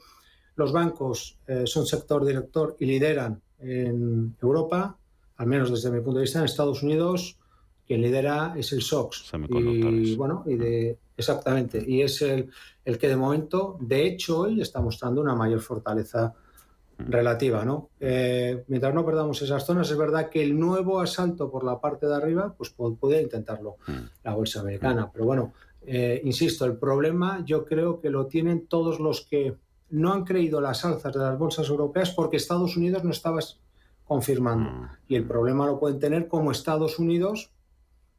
los 0.55 0.71
bancos 0.71 1.37
eh, 1.45 1.67
son 1.67 1.85
sector 1.85 2.25
director 2.25 2.75
y 2.79 2.85
lideran 2.87 3.39
en 3.59 4.35
Europa, 4.41 4.97
al 5.37 5.45
menos 5.45 5.69
desde 5.69 5.91
mi 5.91 6.01
punto 6.01 6.17
de 6.17 6.23
vista, 6.23 6.39
en 6.39 6.45
Estados 6.45 6.81
Unidos, 6.81 7.37
quien 7.87 8.01
lidera 8.01 8.53
es 8.57 8.71
el 8.73 8.81
SOX. 8.81 9.31
Y 9.49 10.15
bueno, 10.15 10.43
y 10.45 10.55
de, 10.55 10.97
exactamente. 11.15 11.83
Y 11.85 12.01
es 12.01 12.21
el, 12.21 12.49
el 12.83 12.97
que 12.97 13.07
de 13.07 13.15
momento, 13.15 13.77
de 13.79 14.05
hecho, 14.05 14.41
hoy 14.41 14.61
está 14.61 14.81
mostrando 14.81 15.21
una 15.21 15.35
mayor 15.35 15.61
fortaleza 15.61 16.33
relativa, 16.97 17.65
¿no? 17.65 17.89
Eh, 17.99 18.63
mientras 18.67 18.93
no 18.93 19.05
perdamos 19.05 19.41
esas 19.41 19.65
zonas, 19.65 19.89
es 19.91 19.97
verdad 19.97 20.29
que 20.29 20.41
el 20.41 20.57
nuevo 20.57 20.99
asalto 20.99 21.51
por 21.51 21.63
la 21.63 21.79
parte 21.79 22.07
de 22.07 22.15
arriba, 22.15 22.53
pues 22.57 22.69
podría 22.69 23.21
intentarlo 23.21 23.77
mm. 23.87 23.93
la 24.23 24.33
bolsa 24.33 24.61
americana. 24.61 25.07
Mm. 25.07 25.09
Pero 25.11 25.25
bueno, 25.25 25.53
eh, 25.85 26.21
insisto, 26.23 26.65
el 26.65 26.77
problema 26.77 27.43
yo 27.45 27.65
creo 27.65 27.99
que 27.99 28.09
lo 28.09 28.27
tienen 28.27 28.67
todos 28.67 28.99
los 28.99 29.25
que 29.25 29.55
no 29.89 30.13
han 30.13 30.23
creído 30.23 30.61
las 30.61 30.83
alzas 30.85 31.13
de 31.13 31.19
las 31.19 31.37
bolsas 31.37 31.69
europeas 31.69 32.11
porque 32.11 32.37
Estados 32.37 32.75
Unidos 32.77 33.03
no 33.03 33.11
estaba 33.11 33.39
confirmando. 34.05 34.69
Mm. 34.69 34.89
Y 35.09 35.15
el 35.15 35.25
problema 35.25 35.65
lo 35.65 35.79
pueden 35.79 35.99
tener 35.99 36.27
como 36.27 36.51
Estados 36.51 36.97
Unidos 36.97 37.51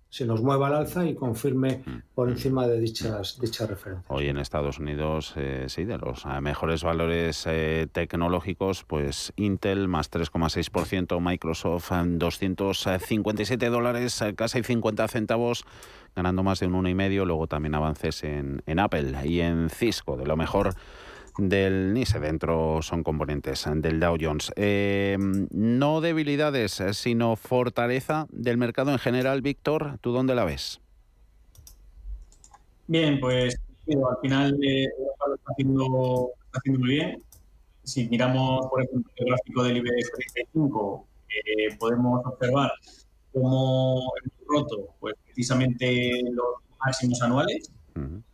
se 0.08 0.24
nos 0.24 0.42
mueva 0.42 0.68
al 0.68 0.74
alza 0.74 1.04
y 1.04 1.14
confirme 1.14 1.82
mm. 1.84 2.14
por 2.14 2.28
encima 2.28 2.66
de 2.66 2.80
dichas, 2.80 3.38
dichas 3.40 3.68
referencias. 3.68 4.06
Hoy 4.08 4.28
en 4.28 4.38
Estados 4.38 4.78
Unidos, 4.78 5.34
eh, 5.36 5.66
sí, 5.68 5.84
de 5.84 5.98
los 5.98 6.24
eh, 6.24 6.40
mejores 6.40 6.82
valores 6.82 7.44
eh, 7.46 7.86
tecnológicos, 7.90 8.84
pues 8.84 9.32
Intel 9.36 9.88
más 9.88 10.10
3,6%, 10.10 11.20
Microsoft 11.20 11.90
257 11.90 13.68
dólares, 13.68 14.24
casi 14.36 14.62
50 14.62 15.08
centavos, 15.08 15.64
ganando 16.14 16.42
más 16.42 16.60
de 16.60 16.66
un 16.66 16.84
1,5%, 16.84 17.24
luego 17.24 17.46
también 17.46 17.74
avances 17.74 18.24
en, 18.24 18.62
en 18.66 18.78
Apple 18.78 19.14
y 19.24 19.40
en 19.40 19.70
Cisco, 19.70 20.16
de 20.16 20.26
lo 20.26 20.36
mejor 20.36 20.74
del 21.38 21.92
NISE 21.92 22.20
dentro 22.20 22.80
son 22.82 23.02
componentes 23.02 23.66
del 23.76 24.00
Dow 24.00 24.16
Jones. 24.20 24.52
Eh, 24.56 25.16
no 25.50 26.00
debilidades, 26.00 26.82
sino 26.92 27.36
fortaleza 27.36 28.26
del 28.30 28.56
mercado 28.56 28.92
en 28.92 28.98
general. 28.98 29.42
Víctor, 29.42 29.98
¿tú 30.00 30.12
dónde 30.12 30.34
la 30.34 30.44
ves? 30.44 30.80
Bien, 32.86 33.18
pues 33.20 33.58
al 33.88 34.18
final 34.20 34.58
eh, 34.62 34.84
está, 34.84 35.52
haciendo, 35.52 36.30
está 36.44 36.58
haciendo 36.58 36.80
muy 36.80 36.88
bien. 36.90 37.22
Si 37.82 38.08
miramos, 38.08 38.66
por 38.68 38.82
ejemplo, 38.82 39.12
el 39.16 39.26
gráfico 39.26 39.62
del 39.62 39.76
IBEX 39.78 40.12
35, 40.34 41.06
eh, 41.28 41.76
podemos 41.78 42.24
observar 42.24 42.72
cómo 43.32 44.12
hemos 44.22 44.48
roto 44.48 44.94
pues, 44.98 45.14
precisamente 45.24 46.10
los 46.30 46.46
máximos 46.84 47.20
anuales. 47.22 47.70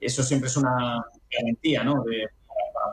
Eso 0.01 0.25
siempre 0.25 0.49
es 0.49 0.57
una 0.57 1.05
garantía 1.31 1.85
¿no? 1.85 2.03
de, 2.03 2.27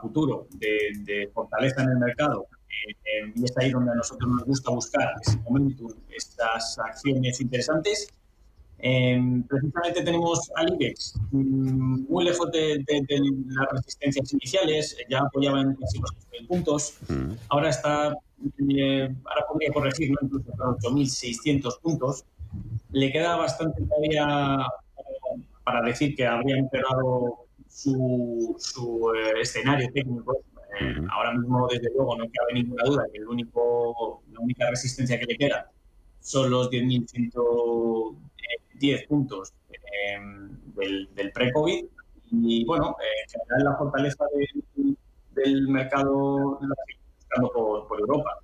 futuro 0.01 0.47
de, 0.51 1.29
fortaleza 1.33 1.83
en 1.83 1.89
el 1.89 1.97
mercado, 1.97 2.47
eh, 2.69 2.91
eh, 2.91 3.33
y 3.35 3.43
es 3.43 3.57
ahí 3.57 3.71
donde 3.71 3.91
a 3.91 3.95
nosotros 3.95 4.29
nos 4.29 4.43
gusta 4.45 4.71
buscar 4.71 5.13
ese 5.21 5.37
momento, 5.37 5.87
estas 6.09 6.77
acciones 6.79 7.39
interesantes. 7.41 8.07
Em, 8.81 9.43
precisamente 9.43 10.03
tenemos 10.03 10.49
al 10.55 10.73
IBEX 10.73 11.19
mm, 11.31 12.05
muy 12.09 12.23
lejos 12.23 12.49
de, 12.51 12.81
las 12.87 13.67
resistencias 13.73 14.31
iniciales, 14.31 14.95
ya 15.09 15.19
apoyaba 15.19 15.61
en 15.61 15.75
casi 15.75 15.99
los 15.99 16.11
puntos, 16.47 16.97
mm. 17.09 17.31
ahora 17.49 17.69
está, 17.69 18.15
eh, 18.69 19.13
ahora 19.25 19.45
podría 19.49 19.73
corregir, 19.73 20.11
¿no? 20.11 20.17
incluso 20.21 20.51
8.600 20.53 21.81
puntos. 21.81 22.23
Le 22.91 23.11
queda 23.11 23.35
bastante 23.35 23.83
todavía 23.83 24.65
para 25.63 25.85
decir 25.85 26.15
que 26.15 26.25
habría 26.25 26.57
empeorado 26.57 27.48
su, 27.79 28.55
su 28.59 29.11
eh, 29.15 29.39
escenario 29.41 29.89
técnico. 29.93 30.43
Eh, 30.79 30.95
ahora 31.11 31.33
mismo, 31.33 31.67
desde 31.67 31.89
luego, 31.95 32.15
no 32.17 32.25
cabe 32.25 32.53
ninguna 32.53 32.83
duda 32.83 33.07
que 33.11 33.17
el 33.19 33.27
único, 33.27 34.21
la 34.31 34.39
única 34.39 34.69
resistencia 34.69 35.19
que 35.19 35.25
le 35.25 35.35
queda 35.37 35.71
son 36.19 36.51
los 36.51 36.69
10.110 36.69 39.07
puntos 39.07 39.55
em, 40.11 40.59
del, 40.75 41.09
del 41.15 41.31
pre-COVID. 41.31 41.85
Y 42.31 42.63
bueno, 42.65 42.95
en 42.99 43.27
general 43.29 43.63
la 43.63 43.75
fortaleza 43.77 44.23
del 45.31 45.67
mercado 45.67 46.59
la 46.61 46.75
buscando 47.15 47.51
por, 47.51 47.87
por 47.87 47.99
Europa, 47.99 48.37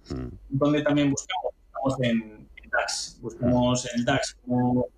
donde 0.50 0.82
también 0.82 1.12
buscamos, 1.12 1.54
buscamos 1.62 2.02
en, 2.02 2.50
DAX, 2.72 3.20
buscamos 3.22 3.86
en 3.86 3.92
el 4.00 4.06
DAX 4.06 4.36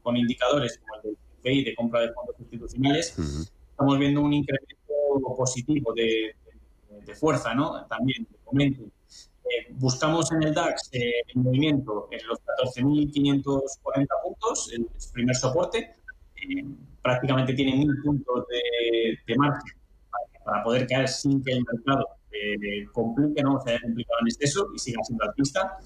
con 0.01 0.15
indicadores 0.15 0.79
como 0.79 0.95
el 0.95 1.01
del 1.03 1.17
PCI 1.41 1.65
de 1.65 1.75
compra 1.75 1.99
de 2.01 2.13
fondos 2.13 2.39
institucionales, 2.39 3.51
estamos 3.77 3.99
viendo 3.99 4.21
un 4.21 4.33
incremento 4.33 5.35
positivo 5.37 5.93
de, 5.93 6.35
de, 7.05 7.13
fuerza, 7.13 7.53
¿no? 7.53 7.85
También, 7.85 8.23
de 8.23 8.37
momento. 8.43 8.81
Eh, 8.81 9.71
buscamos 9.73 10.31
en 10.31 10.41
el 10.41 10.53
DAX 10.55 10.89
eh, 10.93 11.21
el 11.27 11.43
movimiento 11.43 12.09
en 12.09 12.25
los 12.27 12.39
14.540 12.75 14.07
puntos, 14.23 14.71
el 14.73 14.87
primer 15.13 15.35
soporte. 15.35 15.95
Eh, 16.35 16.65
prácticamente 17.03 17.53
tiene 17.53 17.73
1.000 17.73 18.03
puntos 18.03 18.45
de, 18.47 19.19
de 19.27 19.37
margen 19.37 19.77
para, 20.43 20.63
poder 20.63 20.87
caer 20.87 21.07
sin 21.07 21.43
que 21.43 21.51
el 21.51 21.63
mercado 21.71 22.07
eh, 22.43 22.85
complique, 22.91 23.41
¿no? 23.41 23.59
se 23.61 23.71
haya 23.71 23.81
complicado 23.81 24.19
en 24.21 24.27
exceso 24.27 24.69
y 24.75 24.79
siga 24.79 25.03
siendo 25.03 25.23
alpista. 25.25 25.77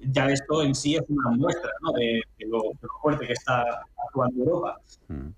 ya 0.00 0.30
esto 0.30 0.62
en 0.62 0.74
sí 0.74 0.96
es 0.96 1.02
una 1.08 1.30
muestra 1.30 1.70
¿no? 1.82 1.92
de, 1.92 2.22
lo, 2.46 2.62
fuerte 3.00 3.26
que 3.26 3.32
está 3.32 3.64
actuando 4.06 4.44
Europa. 4.44 4.80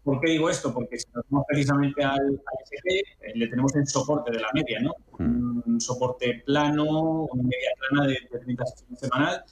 ¿Por 0.03 0.21
qué 0.21 0.33
digo 0.33 0.51
esto? 0.51 0.73
Porque 0.73 0.99
si 0.99 1.07
nos 1.15 1.25
vamos 1.29 1.47
precisamente 1.49 2.05
al, 2.05 2.21
al 2.21 3.35
le 3.35 3.49
tenemos 3.49 3.75
el 3.75 3.87
soporte 3.87 4.31
de 4.31 4.41
la 4.41 4.49
media, 4.53 4.81
¿no? 4.81 4.93
Un 5.19 5.81
soporte 5.81 6.43
plano, 6.47 7.25
una 7.25 7.43
media 7.43 7.71
plana 7.79 8.07
de, 8.07 8.19
de 8.31 8.39
30 8.39 8.65
semanal, 8.97 9.45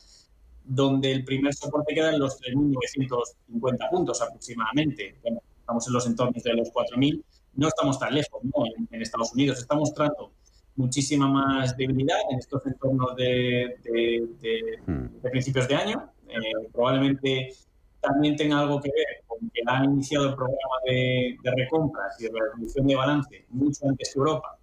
donde 0.65 1.13
el 1.13 1.25
primer 1.25 1.53
soporte 1.55 1.95
queda 1.95 2.13
en 2.13 2.21
los 2.21 2.41
3.950 2.41 3.91
puntos 3.91 4.23
aproximadamente. 4.23 5.17
Bueno, 5.23 5.41
estamos 5.59 5.87
en 5.87 5.93
los 5.93 6.07
entornos 6.07 6.43
de 6.43 6.55
los 6.55 6.69
4.000 6.73 7.23
no 7.55 7.69
estamos 7.69 7.99
tan 7.99 8.15
lejos 8.15 8.43
¿no? 8.45 8.65
en, 8.91 9.03
Estados 9.03 9.33
Unidos. 9.33 9.59
Está 9.59 9.75
mostrando 9.75 10.33
muchísima 10.77 11.29
más 11.29 11.77
debilidad 11.77 12.17
en 12.31 12.39
estos 12.39 12.65
entornos 12.67 13.15
de, 13.17 13.77
de, 13.85 15.31
principios 15.31 15.69
de 15.69 15.75
año. 15.75 16.11
Eh, 16.29 16.69
probablemente 16.73 17.53
también 18.01 18.37
tenga 18.37 18.61
algo 18.61 18.81
que 18.81 18.91
ver 18.91 19.23
con 19.27 19.39
que 19.51 19.61
ha 19.67 19.85
iniciado 19.85 20.31
el 20.31 20.35
programa 20.35 20.77
de, 20.87 21.37
recompras 21.45 22.21
y 22.21 22.25
de 22.25 22.31
reducción 22.57 22.87
de 22.87 22.97
balance 22.97 23.45
mucho 23.51 23.89
antes 23.89 24.13
que 24.13 24.19
Europa. 24.19 24.59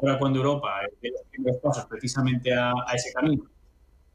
Ahora 0.00 0.18
cuando 0.18 0.38
Europa 0.38 0.80
dé 1.02 1.10
los 1.10 1.22
primeros 1.30 1.60
pasos 1.60 1.84
precisamente 1.86 2.52
a, 2.54 2.72
ese 2.94 3.12
camino, 3.12 3.44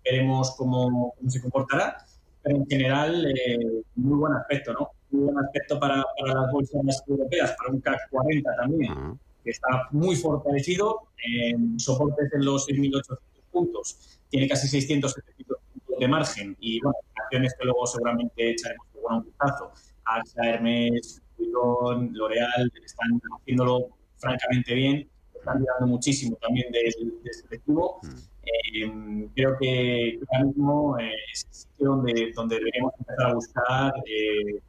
veremos 0.03 0.55
cómo, 0.55 1.13
cómo, 1.17 1.29
se 1.29 1.41
comportará. 1.41 1.97
Pero 2.41 2.57
en 2.57 2.65
general, 2.65 3.25
eh, 3.25 3.83
muy 3.95 4.17
buen 4.17 4.33
aspecto, 4.33 4.73
¿no? 4.73 4.91
Buen 5.23 5.37
aspecto 5.37 5.79
para, 5.79 6.03
para, 6.19 6.41
las 6.41 6.51
bolsas 6.51 7.03
europeas, 7.07 7.55
para 7.57 7.71
un 7.71 7.81
CAC 7.81 8.09
40 8.09 8.55
también, 8.55 9.19
que 9.43 9.51
está 9.51 9.87
muy 9.91 10.15
fortalecido, 10.15 11.07
en 11.25 11.79
soportes 11.79 12.31
en 12.33 12.45
los 12.45 12.67
6.800 12.67 13.17
puntos, 13.51 14.19
tiene 14.29 14.47
casi 14.47 14.67
600 14.67 15.13
700 15.13 15.57
puntos 15.73 15.99
de 15.99 16.07
margen 16.07 16.57
y 16.59 16.81
bueno, 16.81 16.97
acciones 17.15 17.53
que 17.57 17.65
luego 17.65 17.85
seguramente 17.85 18.51
echaremos 18.51 18.87
un 19.09 19.23
vistazo. 19.23 19.71
AXA, 20.05 20.49
Hermes, 20.49 21.21
L'Oreal, 21.37 22.71
están 22.83 23.21
haciéndolo 23.39 23.89
francamente 24.17 24.73
bien, 24.73 25.07
están 25.33 25.61
mirando 25.61 25.87
muchísimo 25.87 26.37
también 26.41 26.71
de, 26.71 26.79
de 26.79 27.29
este 27.29 27.45
objetivo. 27.45 27.99
Eh, 28.45 29.29
creo 29.35 29.57
que 29.59 30.19
ahora 30.31 30.45
mismo 30.45 30.99
eh, 30.99 31.11
es 31.31 31.45
el 31.45 31.53
sitio 31.53 31.89
donde, 31.89 32.31
donde 32.35 32.55
deberíamos 32.57 32.93
empezar 32.99 33.29
a 33.29 33.33
buscar 33.33 33.93
eh, 34.05 34.59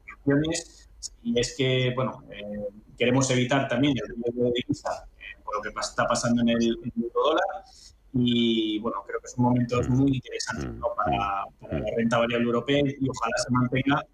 y 1.23 1.39
es 1.39 1.55
que, 1.57 1.93
bueno, 1.95 2.23
eh, 2.31 2.69
queremos 2.97 3.31
evitar 3.31 3.69
también 3.69 3.95
el 3.97 4.17
riesgo 4.17 4.45
de 4.45 4.53
divisa 4.55 5.07
eh, 5.19 5.41
por 5.45 5.57
lo 5.57 5.63
que 5.63 5.81
está 5.81 6.07
pasando 6.07 6.43
en 6.43 6.51
el, 6.51 6.63
en 6.63 6.93
el 7.03 7.11
dólar 7.13 7.65
y, 8.13 8.79
bueno, 8.79 9.03
creo 9.07 9.21
que 9.21 9.29
son 9.29 9.45
momentos 9.45 9.89
muy 9.89 10.15
interesantes 10.15 10.71
para, 10.97 11.45
para 11.61 11.79
la 11.81 11.87
renta 11.97 12.19
variable 12.19 12.47
europea 12.47 12.81
y 12.81 13.09
ojalá 13.09 13.37
se 13.39 13.51
mantenga 13.51 14.07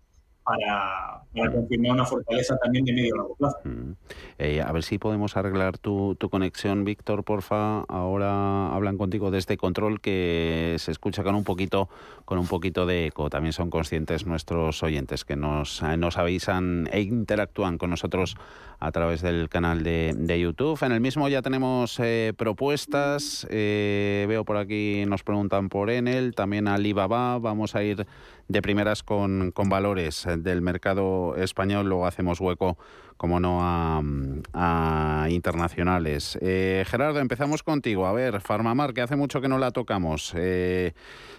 para, 0.50 1.50
confirmar 1.52 1.92
una 1.92 2.04
fortaleza 2.04 2.56
también 2.58 2.84
de 2.84 2.92
medio 2.92 3.16
largo 3.16 3.34
plazo. 3.36 3.58
Mm. 3.64 3.92
Eh, 4.38 4.60
a 4.60 4.72
ver 4.72 4.82
si 4.82 4.98
podemos 4.98 5.36
arreglar 5.36 5.78
tu, 5.78 6.16
conexión, 6.30 6.84
Víctor, 6.84 7.24
porfa. 7.24 7.80
Ahora 7.88 8.74
hablan 8.74 8.98
contigo 8.98 9.30
desde 9.30 9.56
control 9.56 10.00
que 10.00 10.76
se 10.78 10.90
escucha 10.90 11.22
con 11.22 11.34
un 11.34 11.44
poquito 11.44 11.88
con 12.24 12.38
un 12.38 12.46
poquito 12.46 12.86
de 12.86 13.06
eco. 13.06 13.28
También 13.28 13.52
son 13.52 13.70
conscientes 13.70 14.26
nuestros 14.26 14.82
oyentes 14.82 15.24
que 15.24 15.36
nos, 15.36 15.82
eh, 15.82 15.96
nos 15.96 16.16
avisan 16.16 16.88
e 16.92 17.00
interactúan 17.00 17.76
con 17.76 17.90
nosotros 17.90 18.36
a 18.78 18.92
través 18.92 19.20
del 19.20 19.48
canal 19.48 19.82
de, 19.82 20.40
YouTube. 20.40 20.82
En 20.82 20.92
el 20.92 21.00
mismo 21.00 21.28
ya 21.28 21.42
tenemos 21.42 21.98
eh, 22.00 22.32
propuestas. 22.36 23.46
veo 23.50 24.44
por 24.44 24.56
aquí, 24.56 25.04
nos 25.06 25.22
preguntan 25.22 25.68
por 25.68 25.90
Enel, 25.90 26.34
también 26.34 26.66
Alibaba. 26.66 27.38
Vamos 27.38 27.74
a 27.74 27.82
ir 27.82 28.06
de 28.50 28.62
primeras 28.62 29.04
con, 29.04 29.52
con 29.52 29.68
valores 29.68 30.26
del 30.38 30.60
mercado 30.60 31.36
español, 31.36 31.88
luego 31.88 32.04
hacemos 32.04 32.40
hueco, 32.40 32.76
como 33.16 33.38
no, 33.38 33.60
a, 33.62 35.28
internacionales. 35.30 36.36
Eh, 36.42 36.84
Gerardo, 36.88 37.20
empezamos 37.20 37.62
contigo. 37.62 38.06
A 38.06 38.12
ver, 38.12 38.40
Farmamar, 38.40 38.92
que 38.92 39.02
hace 39.02 39.14
mucho 39.14 39.40
que 39.40 39.46
no 39.46 39.58
la 39.58 39.70
tocamos. 39.70 40.32
Eh, 40.36 40.94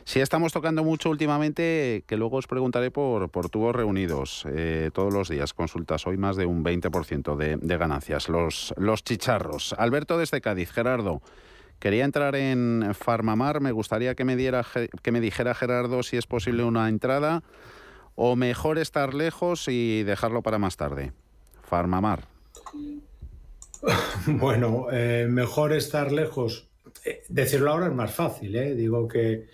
si 0.06 0.22
estamos 0.22 0.54
tocando 0.54 0.86
mucho 0.86 1.10
últimamente, 1.10 2.06
que 2.08 2.16
luego 2.16 2.38
os 2.38 2.48
preguntaré 2.48 2.92
por, 2.92 3.30
por 3.30 3.50
tubos 3.50 3.76
reunidos 3.76 4.46
eh, 4.48 4.90
todos 4.94 5.14
los 5.14 5.28
días. 5.28 5.54
Consultas 5.54 6.08
hoy 6.08 6.16
más 6.16 6.38
de 6.38 6.46
un 6.46 6.64
20% 6.64 7.36
de, 7.36 7.58
de 7.58 7.78
ganancias. 7.78 8.30
Los, 8.30 8.74
los 8.78 9.04
chicharros. 9.04 9.76
Alberto 9.78 10.18
desde 10.18 10.40
Cádiz. 10.40 10.72
Gerardo. 10.72 11.22
Quería 11.82 12.06
entrar 12.06 12.36
en 12.36 12.94
Farmamar, 12.94 13.60
me 13.60 13.72
gustaría 13.72 14.14
que 14.14 14.24
me, 14.24 14.36
diera, 14.36 14.64
que 15.02 15.12
me 15.12 15.20
dijera 15.20 15.56
Gerardo 15.56 16.04
si 16.04 16.16
es 16.16 16.28
posible 16.28 16.64
una 16.64 16.88
entrada 16.88 17.42
o 18.14 18.36
mejor 18.36 18.78
estar 18.78 19.16
lejos 19.16 19.68
y 19.68 20.04
dejarlo 20.04 20.44
para 20.44 20.60
más 20.60 20.78
tarde. 20.78 21.12
Farmamar. 21.64 22.28
Bueno, 24.28 24.90
eh, 24.92 25.26
mejor 25.28 25.74
estar 25.74 26.12
lejos. 26.12 26.68
Eh, 27.04 27.24
decirlo 27.30 27.72
ahora 27.72 27.88
es 27.88 27.94
más 27.94 28.14
fácil, 28.14 28.56
¿eh? 28.56 28.76
digo 28.76 29.08
que 29.08 29.48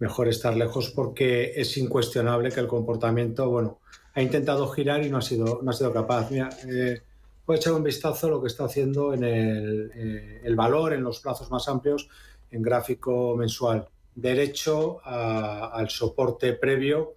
mejor 0.00 0.28
estar 0.28 0.54
lejos 0.54 0.90
porque 0.90 1.54
es 1.56 1.78
incuestionable 1.78 2.50
que 2.50 2.60
el 2.60 2.66
comportamiento, 2.66 3.48
bueno, 3.48 3.78
ha 4.12 4.20
intentado 4.20 4.68
girar 4.68 5.02
y 5.02 5.08
no 5.08 5.16
ha 5.16 5.22
sido, 5.22 5.60
no 5.62 5.70
ha 5.70 5.72
sido 5.72 5.94
capaz. 5.94 6.30
Mira, 6.30 6.50
eh, 6.68 7.00
a 7.54 7.58
echar 7.58 7.72
un 7.72 7.82
vistazo 7.82 8.26
a 8.26 8.30
lo 8.30 8.40
que 8.40 8.48
está 8.48 8.64
haciendo 8.64 9.14
en 9.14 9.24
el, 9.24 9.90
eh, 9.94 10.40
el 10.44 10.56
valor 10.56 10.92
en 10.92 11.02
los 11.02 11.20
plazos 11.20 11.50
más 11.50 11.68
amplios 11.68 12.08
en 12.50 12.62
gráfico 12.62 13.36
mensual. 13.36 13.88
Derecho 14.14 15.00
al 15.04 15.88
soporte 15.88 16.52
previo 16.54 17.14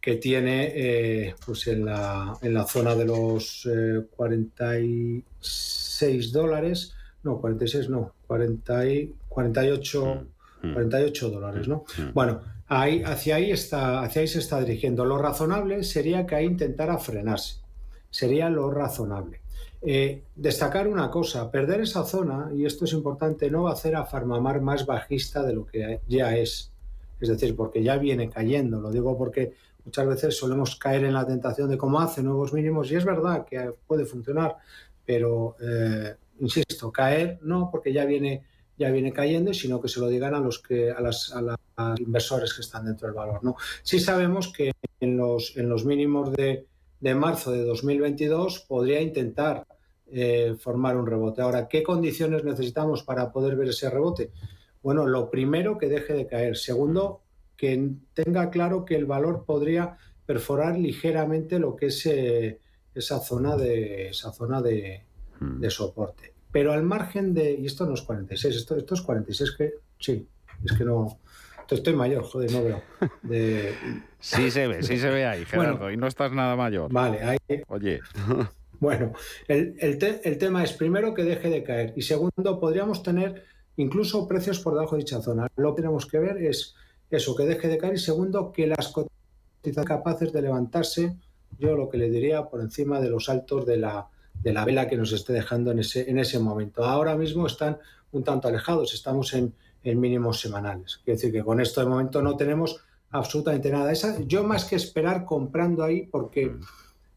que 0.00 0.16
tiene 0.16 0.72
eh, 0.74 1.34
pues 1.44 1.66
en, 1.66 1.84
la, 1.84 2.36
en, 2.40 2.54
la, 2.54 2.64
zona 2.64 2.94
de 2.94 3.04
los 3.04 3.68
46 4.16 6.02
eh, 6.02 6.30
dólares, 6.32 6.94
no, 7.22 7.38
46 7.38 7.90
no, 7.90 8.14
40 8.26 8.86
y, 8.86 9.14
48, 9.28 10.26
48 10.72 11.26
mm, 11.26 11.28
mm. 11.28 11.32
dólares, 11.34 11.68
¿no? 11.68 11.84
Mm, 11.98 12.12
bueno, 12.14 12.40
ahí, 12.68 13.02
hacia, 13.02 13.36
ahí 13.36 13.50
está, 13.50 14.00
hacia 14.00 14.22
ahí 14.22 14.28
se 14.28 14.38
está 14.38 14.60
dirigiendo. 14.60 15.04
Lo 15.04 15.18
razonable 15.18 15.82
sería 15.84 16.24
que 16.26 16.36
ahí 16.36 16.46
intentara 16.46 16.96
frenarse, 16.96 17.56
sería 18.08 18.48
lo 18.48 18.70
razonable. 18.70 19.39
Eh, 19.82 20.24
destacar 20.36 20.86
una 20.86 21.10
cosa, 21.10 21.50
perder 21.50 21.80
esa 21.80 22.04
zona, 22.04 22.50
y 22.54 22.66
esto 22.66 22.84
es 22.84 22.92
importante, 22.92 23.50
no 23.50 23.64
va 23.64 23.70
a 23.70 23.72
hacer 23.72 23.96
a 23.96 24.04
Farmamar 24.04 24.60
más 24.60 24.84
bajista 24.84 25.42
de 25.42 25.54
lo 25.54 25.66
que 25.66 26.00
ya 26.06 26.36
es. 26.36 26.72
Es 27.18 27.28
decir, 27.28 27.56
porque 27.56 27.82
ya 27.82 27.96
viene 27.96 28.28
cayendo. 28.28 28.80
Lo 28.80 28.90
digo 28.90 29.16
porque 29.16 29.54
muchas 29.84 30.06
veces 30.06 30.36
solemos 30.36 30.76
caer 30.76 31.04
en 31.04 31.14
la 31.14 31.26
tentación 31.26 31.70
de 31.70 31.78
cómo 31.78 32.00
hace 32.00 32.22
nuevos 32.22 32.52
mínimos, 32.52 32.90
y 32.90 32.96
es 32.96 33.04
verdad 33.04 33.46
que 33.46 33.72
puede 33.86 34.04
funcionar, 34.04 34.56
pero, 35.04 35.56
eh, 35.60 36.14
insisto, 36.40 36.92
caer 36.92 37.38
no, 37.42 37.70
porque 37.70 37.92
ya 37.92 38.04
viene, 38.04 38.44
ya 38.76 38.90
viene 38.90 39.12
cayendo, 39.12 39.54
sino 39.54 39.80
que 39.80 39.88
se 39.88 40.00
lo 40.00 40.08
digan 40.08 40.34
a 40.34 40.40
los 40.40 40.58
que 40.58 40.90
a 40.90 41.00
las, 41.00 41.32
a 41.32 41.40
los 41.40 41.56
inversores 42.00 42.52
que 42.52 42.60
están 42.60 42.84
dentro 42.84 43.08
del 43.08 43.16
valor. 43.16 43.42
¿no? 43.42 43.56
Sí 43.82 43.98
sabemos 43.98 44.52
que 44.52 44.72
en 45.00 45.16
los, 45.16 45.56
en 45.56 45.68
los 45.68 45.84
mínimos 45.84 46.32
de, 46.32 46.66
de 47.00 47.14
marzo 47.14 47.52
de 47.52 47.64
2022 47.64 48.60
podría 48.60 49.00
intentar 49.00 49.66
eh, 50.12 50.56
formar 50.58 50.96
un 50.96 51.06
rebote. 51.06 51.42
Ahora, 51.42 51.68
¿qué 51.68 51.82
condiciones 51.82 52.44
necesitamos 52.44 53.02
para 53.02 53.32
poder 53.32 53.56
ver 53.56 53.68
ese 53.68 53.88
rebote? 53.88 54.30
Bueno, 54.82 55.06
lo 55.06 55.30
primero, 55.30 55.78
que 55.78 55.88
deje 55.88 56.14
de 56.14 56.26
caer. 56.26 56.56
Segundo, 56.56 57.22
que 57.56 57.90
tenga 58.14 58.50
claro 58.50 58.84
que 58.84 58.96
el 58.96 59.06
valor 59.06 59.44
podría 59.44 59.98
perforar 60.26 60.78
ligeramente 60.78 61.58
lo 61.58 61.76
que 61.76 61.86
es 61.86 62.06
eh, 62.06 62.58
esa 62.94 63.20
zona 63.20 63.56
de 63.56 64.08
esa 64.08 64.32
zona 64.32 64.62
de, 64.62 65.04
de, 65.40 65.70
soporte. 65.70 66.32
Pero 66.50 66.72
al 66.72 66.82
margen 66.82 67.34
de. 67.34 67.52
Y 67.52 67.66
esto 67.66 67.86
no 67.86 67.94
es 67.94 68.02
46, 68.02 68.56
esto, 68.56 68.76
esto 68.76 68.94
es 68.94 69.02
46 69.02 69.52
que. 69.52 69.74
Sí, 69.98 70.26
es 70.64 70.72
que 70.72 70.84
no. 70.84 71.18
Estoy 71.70 71.94
mayor, 71.94 72.24
joder, 72.24 72.52
no 72.52 72.64
veo. 72.64 72.82
De... 73.22 73.74
Sí 74.18 74.50
se 74.50 74.66
ve, 74.66 74.82
sí 74.82 74.98
se 74.98 75.08
ve 75.08 75.24
ahí, 75.26 75.44
Gerardo, 75.44 75.90
y 75.90 75.96
no 75.96 76.06
estás 76.06 76.32
nada 76.32 76.56
mayor. 76.56 76.92
Vale, 76.92 77.22
ahí. 77.22 77.38
Oye. 77.68 78.00
Bueno, 78.80 79.12
el, 79.46 79.76
el, 79.78 79.98
te, 79.98 80.26
el, 80.26 80.38
tema 80.38 80.64
es 80.64 80.72
primero 80.72 81.12
que 81.12 81.22
deje 81.22 81.50
de 81.50 81.62
caer 81.62 81.92
y 81.96 82.00
segundo, 82.00 82.58
podríamos 82.58 83.02
tener 83.02 83.44
incluso 83.76 84.26
precios 84.26 84.58
por 84.60 84.72
debajo 84.72 84.96
de 84.96 85.00
dicha 85.02 85.20
zona. 85.20 85.48
Lo 85.56 85.74
que 85.74 85.82
tenemos 85.82 86.06
que 86.06 86.18
ver 86.18 86.38
es 86.38 86.74
eso, 87.10 87.36
que 87.36 87.44
deje 87.44 87.68
de 87.68 87.76
caer 87.76 87.94
y 87.94 87.98
segundo, 87.98 88.50
que 88.52 88.66
las 88.66 88.88
cotizas 88.88 89.84
capaces 89.84 90.32
de 90.32 90.40
levantarse, 90.40 91.14
yo 91.58 91.76
lo 91.76 91.90
que 91.90 91.98
le 91.98 92.08
diría 92.08 92.44
por 92.48 92.62
encima 92.62 93.00
de 93.00 93.10
los 93.10 93.28
altos 93.28 93.66
de 93.66 93.76
la, 93.76 94.08
de 94.42 94.52
la 94.54 94.64
vela 94.64 94.88
que 94.88 94.96
nos 94.96 95.12
esté 95.12 95.34
dejando 95.34 95.72
en 95.72 95.80
ese, 95.80 96.08
en 96.08 96.18
ese 96.18 96.38
momento. 96.38 96.82
Ahora 96.82 97.16
mismo 97.16 97.46
están 97.46 97.76
un 98.12 98.24
tanto 98.24 98.48
alejados, 98.48 98.94
estamos 98.94 99.34
en, 99.34 99.54
en 99.82 100.00
mínimos 100.00 100.40
semanales. 100.40 101.00
Quiere 101.04 101.16
decir 101.16 101.32
que 101.32 101.44
con 101.44 101.60
esto 101.60 101.80
de 101.80 101.86
momento 101.86 102.22
no 102.22 102.36
tenemos 102.36 102.82
absolutamente 103.10 103.70
nada. 103.70 103.92
Esa, 103.92 104.20
yo 104.20 104.44
más 104.44 104.64
que 104.64 104.76
esperar 104.76 105.24
comprando 105.24 105.82
ahí, 105.82 106.06
porque 106.06 106.56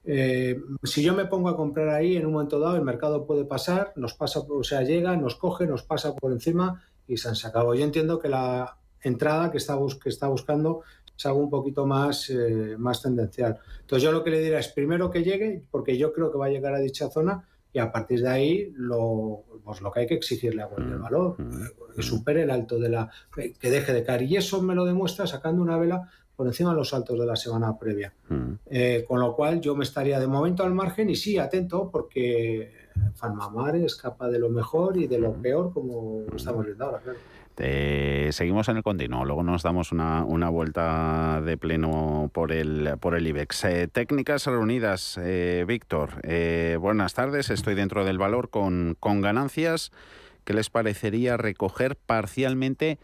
eh, 0.06 0.60
si 0.84 1.04
yo 1.04 1.14
me 1.14 1.26
pongo 1.26 1.50
a 1.50 1.58
comprar 1.58 1.90
ahí, 1.90 2.18
en 2.18 2.26
un 2.26 2.34
momento 2.34 2.60
dado 2.60 2.76
el 2.76 2.84
mercado 2.84 3.26
puede 3.26 3.46
pasar, 3.46 3.94
nos 3.96 4.14
pasa, 4.14 4.40
o 4.40 4.64
sea, 4.64 4.82
llega, 4.84 5.16
nos 5.16 5.36
coge, 5.36 5.66
nos 5.66 5.84
pasa 5.84 6.16
por 6.16 6.32
encima 6.32 6.84
y 7.08 7.18
se 7.18 7.30
han 7.30 7.36
sacado. 7.36 7.74
Yo 7.76 7.84
entiendo 7.84 8.20
que 8.20 8.30
la 8.30 8.78
entrada 9.02 9.52
que 9.52 9.58
está, 9.58 9.78
que 10.02 10.10
está 10.10 10.28
buscando 10.28 10.82
es 11.16 11.26
algo 11.26 11.40
un 11.40 11.50
poquito 11.50 11.86
más, 11.86 12.30
eh, 12.30 12.76
más 12.78 13.02
tendencial. 13.02 13.60
Entonces 13.82 14.04
yo 14.04 14.12
lo 14.12 14.24
que 14.24 14.32
le 14.32 14.40
diría 14.40 14.60
es 14.60 14.70
primero 14.70 15.12
que 15.12 15.24
llegue, 15.24 15.64
porque 15.70 15.98
yo 15.98 16.12
creo 16.12 16.32
que 16.32 16.38
va 16.38 16.48
a 16.48 16.50
llegar 16.50 16.74
a 16.74 16.80
dicha 16.80 17.10
zona 17.10 17.48
y 17.74 17.80
a 17.80 17.92
partir 17.92 18.22
de 18.22 18.30
ahí 18.30 18.74
lo, 18.76 19.44
pues 19.64 19.82
lo 19.82 19.92
que 19.92 20.02
hay 20.02 20.08
que 20.08 20.14
exigirle 20.14 20.62
a 20.62 20.68
cualquier 20.68 21.00
valor, 21.00 21.36
que 21.96 22.04
supere 22.04 22.44
el 22.44 22.52
alto 22.52 22.80
de 22.80 22.90
la, 22.90 23.10
que 23.34 23.70
deje 23.70 23.94
de 23.94 24.04
caer. 24.04 24.22
Y 24.24 24.38
eso 24.38 24.62
me 24.62 24.76
lo 24.76 24.86
demuestra 24.86 25.26
sacando 25.26 25.62
una 25.62 25.78
vela 25.78 26.08
por 26.36 26.48
encima 26.48 26.72
de 26.72 26.78
los 26.78 26.94
altos 26.94 27.20
de 27.20 27.26
la 27.26 27.36
semana 27.36 27.78
previa. 27.78 28.14
Mm. 28.30 28.54
Eh, 28.68 29.06
con 29.08 29.20
lo 29.20 29.36
cual 29.36 29.60
yo 29.60 29.76
me 29.76 29.84
estaría 29.84 30.20
de 30.20 30.28
momento 30.28 30.64
al 30.64 30.74
margen 30.74 31.10
y 31.10 31.16
sí, 31.16 31.38
atento, 31.38 31.90
porque 31.92 32.72
Farmamar 33.16 33.76
escapa 33.76 34.30
de 34.30 34.40
lo 34.40 34.50
mejor 34.50 34.98
y 34.98 35.08
de 35.08 35.18
lo 35.18 35.34
peor, 35.34 35.74
como 35.74 36.26
estamos 36.36 36.66
viendo 36.66 36.86
ahora. 36.86 37.00
Claro. 37.00 37.18
Eh, 37.58 38.30
seguimos 38.32 38.68
en 38.70 38.78
el 38.78 38.84
continuo, 38.84 39.26
luego 39.26 39.44
nos 39.44 39.64
damos 39.64 39.92
una, 39.92 40.24
una, 40.24 40.50
vuelta 40.50 41.42
de 41.42 41.58
pleno 41.58 42.30
por 42.34 42.52
el, 42.52 42.98
por 43.00 43.16
el 43.16 43.28
IBEX. 43.28 43.66
Eh, 43.66 43.88
técnicas 43.88 44.46
reunidas, 44.48 45.20
eh, 45.22 45.64
Víctor. 45.68 46.22
Eh, 46.24 46.78
buenas 46.80 47.14
tardes, 47.14 47.50
estoy 47.50 47.76
dentro 47.76 48.06
del 48.06 48.18
valor 48.18 48.50
con, 48.50 48.98
con 49.00 49.22
ganancias. 49.22 49.92
¿Qué 50.44 50.54
les 50.54 50.70
parecería 50.70 51.38
recoger 51.38 51.96
parcialmente 51.96 52.98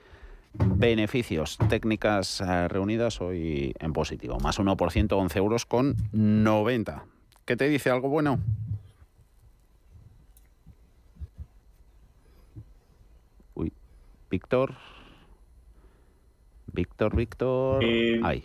beneficios? 0.53 1.57
Técnicas 1.69 2.41
eh, 2.41 2.67
reunidas 2.67 3.21
hoy 3.21 3.73
en 3.79 3.93
positivo, 3.93 4.39
más 4.39 4.59
1%, 4.59 5.12
11 5.12 5.39
euros 5.39 5.65
con 5.65 5.95
90. 6.12 7.05
¿Qué 7.45 7.55
te 7.55 7.69
dice 7.69 7.89
algo 7.89 8.09
bueno? 8.09 8.39
Víctor. 14.29 14.75
Víctor, 16.73 17.15
Víctor. 17.15 17.83
Eh, 17.83 18.21
Ahí. 18.23 18.43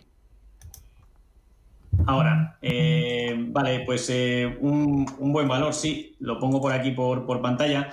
Ahora, 2.07 2.57
eh, 2.61 3.33
vale, 3.37 3.81
pues 3.85 4.09
eh, 4.09 4.57
un, 4.59 5.05
un, 5.17 5.31
buen 5.31 5.47
valor, 5.47 5.73
sí, 5.73 6.15
lo 6.19 6.39
pongo 6.39 6.59
por 6.59 6.73
aquí 6.73 6.91
por, 6.91 7.25
por 7.25 7.41
pantalla. 7.41 7.89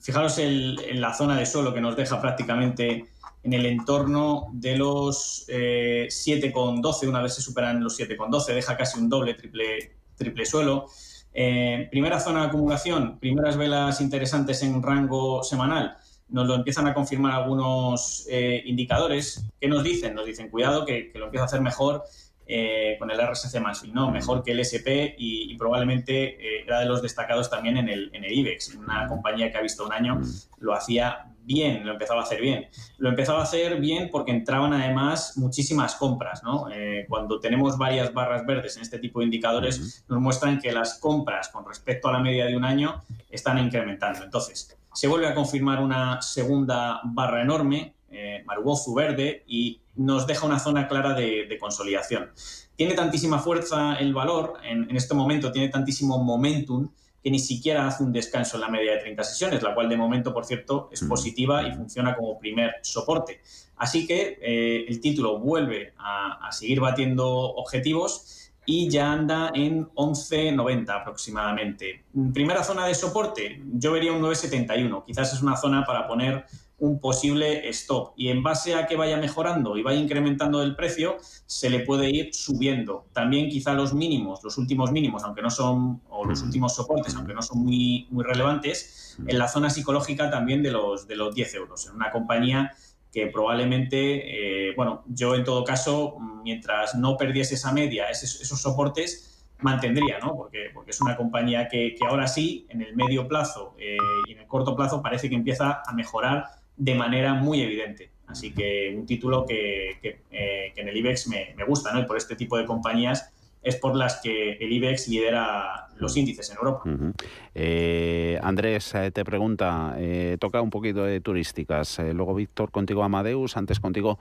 Fijaros 0.00 0.38
el, 0.38 0.78
en 0.88 1.00
la 1.00 1.12
zona 1.12 1.36
de 1.36 1.44
suelo 1.44 1.74
que 1.74 1.80
nos 1.80 1.96
deja 1.96 2.20
prácticamente 2.20 3.06
en 3.42 3.52
el 3.52 3.66
entorno 3.66 4.46
de 4.52 4.76
los 4.76 5.44
7,12, 5.48 7.08
una 7.08 7.20
vez 7.20 7.34
se 7.34 7.42
superan 7.42 7.82
los 7.82 7.98
7,12, 7.98 8.54
deja 8.54 8.76
casi 8.76 9.00
un 9.00 9.08
doble, 9.08 9.34
triple, 9.34 9.96
triple 10.14 10.46
suelo. 10.46 10.86
primera 11.32 12.20
zona 12.20 12.42
de 12.42 12.46
acumulación, 12.46 13.18
primeras 13.18 13.56
velas 13.56 14.00
interesantes 14.00 14.62
en 14.62 14.80
rango 14.80 15.42
semanal 15.42 15.96
nos 16.28 16.46
lo 16.46 16.54
empiezan 16.54 16.86
a 16.86 16.94
confirmar 16.94 17.32
algunos 17.32 18.26
eh, 18.30 18.62
indicadores. 18.64 19.44
¿Qué 19.60 19.68
nos 19.68 19.84
dicen? 19.84 20.14
Nos 20.14 20.26
dicen, 20.26 20.48
cuidado, 20.48 20.84
que, 20.84 21.10
que 21.10 21.18
lo 21.18 21.26
empieza 21.26 21.44
a 21.44 21.46
hacer 21.46 21.60
mejor 21.60 22.04
eh, 22.46 22.96
con 22.98 23.10
el 23.10 23.18
RSC 23.18 23.60
Mansfield, 23.60 23.94
¿no? 23.94 24.10
Mejor 24.10 24.42
que 24.42 24.50
el 24.50 24.60
SP 24.60 25.14
y, 25.16 25.52
y 25.52 25.56
probablemente 25.56 26.34
eh, 26.40 26.64
era 26.66 26.80
de 26.80 26.86
los 26.86 27.00
destacados 27.00 27.48
también 27.48 27.76
en 27.76 27.88
el, 27.88 28.10
en 28.12 28.24
el 28.24 28.32
IBEX, 28.32 28.74
una 28.74 29.06
compañía 29.06 29.50
que 29.50 29.58
ha 29.58 29.62
visto 29.62 29.86
un 29.86 29.92
año, 29.92 30.20
lo 30.58 30.74
hacía 30.74 31.28
bien, 31.44 31.86
lo 31.86 31.92
empezaba 31.92 32.20
a 32.20 32.24
hacer 32.24 32.40
bien. 32.40 32.68
Lo 32.98 33.10
empezaba 33.10 33.40
a 33.40 33.42
hacer 33.44 33.80
bien 33.80 34.10
porque 34.10 34.32
entraban 34.32 34.72
además 34.72 35.36
muchísimas 35.36 35.94
compras, 35.94 36.42
¿no? 36.42 36.68
Eh, 36.72 37.06
cuando 37.08 37.40
tenemos 37.40 37.78
varias 37.78 38.12
barras 38.12 38.44
verdes 38.44 38.76
en 38.76 38.82
este 38.82 38.98
tipo 38.98 39.20
de 39.20 39.26
indicadores, 39.26 40.04
nos 40.08 40.20
muestran 40.20 40.60
que 40.60 40.72
las 40.72 40.98
compras 40.98 41.48
con 41.48 41.64
respecto 41.64 42.08
a 42.08 42.12
la 42.12 42.18
media 42.18 42.46
de 42.46 42.56
un 42.56 42.64
año 42.64 43.02
están 43.30 43.58
incrementando. 43.58 44.24
Entonces, 44.24 44.76
se 44.92 45.08
vuelve 45.08 45.26
a 45.26 45.34
confirmar 45.34 45.80
una 45.80 46.20
segunda 46.22 47.00
barra 47.04 47.42
enorme, 47.42 47.94
eh, 48.10 48.42
Marubozu 48.46 48.94
verde, 48.94 49.44
y 49.46 49.80
nos 49.96 50.26
deja 50.26 50.46
una 50.46 50.58
zona 50.58 50.88
clara 50.88 51.14
de, 51.14 51.46
de 51.46 51.58
consolidación. 51.58 52.30
Tiene 52.76 52.94
tantísima 52.94 53.38
fuerza 53.38 53.94
el 53.94 54.14
valor, 54.14 54.54
en, 54.64 54.88
en, 54.90 54.96
este 54.96 55.14
momento 55.14 55.52
tiene 55.52 55.68
tantísimo 55.68 56.22
momentum, 56.22 56.90
que 57.22 57.30
ni 57.30 57.38
siquiera 57.38 57.86
hace 57.86 58.02
un 58.02 58.12
descanso 58.12 58.56
en 58.56 58.62
la 58.62 58.68
media 58.68 58.92
de 58.92 58.98
30 58.98 59.22
sesiones, 59.22 59.62
la 59.62 59.74
cual 59.74 59.88
de 59.88 59.96
momento, 59.96 60.34
por 60.34 60.44
cierto, 60.44 60.88
es 60.90 61.02
positiva 61.02 61.62
y 61.66 61.72
funciona 61.72 62.16
como 62.16 62.38
primer 62.38 62.74
soporte. 62.82 63.40
Así 63.76 64.06
que 64.06 64.38
eh, 64.42 64.84
el 64.88 65.00
título 65.00 65.38
vuelve 65.38 65.94
a, 65.98 66.48
a 66.48 66.52
seguir 66.52 66.80
batiendo 66.80 67.28
objetivos 67.28 68.41
y 68.64 68.88
ya 68.88 69.12
anda 69.12 69.50
en 69.54 69.88
11,90 69.88 71.00
aproximadamente. 71.00 72.04
Primera 72.32 72.62
zona 72.62 72.86
de 72.86 72.94
soporte, 72.94 73.62
yo 73.74 73.92
vería 73.92 74.12
un 74.12 74.22
9,71. 74.22 75.04
Quizás 75.04 75.32
es 75.32 75.42
una 75.42 75.56
zona 75.56 75.84
para 75.84 76.06
poner 76.06 76.44
un 76.82 76.98
posible 76.98 77.68
stop. 77.68 78.12
Y 78.16 78.28
en 78.28 78.42
base 78.42 78.74
a 78.74 78.86
que 78.86 78.96
vaya 78.96 79.16
mejorando 79.16 79.76
y 79.76 79.82
vaya 79.82 80.00
incrementando 80.00 80.62
el 80.64 80.74
precio, 80.74 81.16
se 81.46 81.70
le 81.70 81.80
puede 81.80 82.10
ir 82.10 82.34
subiendo. 82.34 83.06
También 83.12 83.48
quizá 83.48 83.72
los 83.72 83.94
mínimos, 83.94 84.42
los 84.42 84.58
últimos 84.58 84.90
mínimos, 84.90 85.22
aunque 85.22 85.42
no 85.42 85.50
son, 85.50 86.00
o 86.08 86.24
los 86.24 86.42
últimos 86.42 86.74
soportes, 86.74 87.14
aunque 87.14 87.34
no 87.34 87.42
son 87.42 87.60
muy, 87.60 88.08
muy 88.10 88.24
relevantes, 88.24 89.16
en 89.24 89.38
la 89.38 89.46
zona 89.46 89.70
psicológica 89.70 90.28
también 90.28 90.60
de 90.60 90.72
los, 90.72 91.06
de 91.06 91.14
los 91.14 91.32
10 91.32 91.54
euros. 91.54 91.86
En 91.86 91.94
una 91.94 92.10
compañía 92.10 92.72
que 93.12 93.26
probablemente, 93.26 94.68
eh, 94.68 94.74
bueno, 94.74 95.04
yo 95.06 95.34
en 95.34 95.44
todo 95.44 95.64
caso, 95.64 96.16
mientras 96.42 96.94
no 96.94 97.16
perdiese 97.16 97.54
esa 97.54 97.72
media, 97.72 98.08
esos, 98.08 98.40
esos 98.40 98.60
soportes, 98.60 99.32
mantendría, 99.62 100.18
¿no? 100.18 100.34
Porque, 100.34 100.70
porque 100.72 100.90
es 100.90 101.00
una 101.00 101.16
compañía 101.16 101.68
que, 101.68 101.94
ahora 102.08 102.26
sí, 102.26 102.66
en 102.70 102.82
el 102.82 102.96
medio 102.96 103.28
plazo 103.28 103.74
eh, 103.78 103.96
y 104.28 104.32
en 104.32 104.40
el 104.40 104.46
corto 104.46 104.74
plazo, 104.74 105.02
parece 105.02 105.28
que 105.28 105.34
empieza 105.34 105.82
a 105.86 105.92
mejorar 105.92 106.46
de 106.76 106.94
manera 106.94 107.34
muy 107.34 107.62
evidente. 107.62 108.10
Así 108.26 108.52
que 108.52 108.94
un 108.96 109.06
título 109.06 109.44
que, 109.46 109.98
que, 110.00 110.22
eh, 110.30 110.72
que 110.74 110.80
en 110.80 110.88
el 110.88 110.96
IBEX 110.96 111.28
me, 111.28 111.54
me, 111.56 111.64
gusta, 111.64 111.92
¿no? 111.92 112.00
Y 112.00 112.06
por 112.06 112.16
este 112.16 112.34
tipo 112.34 112.56
de 112.56 112.64
compañías 112.64 113.32
es 113.62 113.76
por 113.76 113.94
las 113.96 114.20
que 114.20 114.52
el 114.52 114.72
IBEX 114.72 115.08
lidera 115.08 115.88
los 115.96 116.16
índices 116.16 116.50
en 116.50 116.56
Europa. 116.56 116.82
Uh 116.84 116.90
-huh. 116.90 117.12
eh, 117.54 118.38
Andrés 118.42 118.94
eh, 118.94 119.10
te 119.12 119.24
pregunta, 119.24 119.94
eh, 119.98 120.36
toca 120.40 120.60
un 120.60 120.70
poquito 120.70 121.04
de 121.04 121.20
turísticas. 121.20 121.98
Eh, 121.98 122.12
luego 122.12 122.34
Víctor 122.34 122.70
contigo 122.70 123.04
Amadeus, 123.04 123.56
antes 123.56 123.80
contigo 123.80 124.18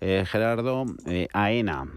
Gerardo, 0.00 0.86
AENA, 1.32 1.88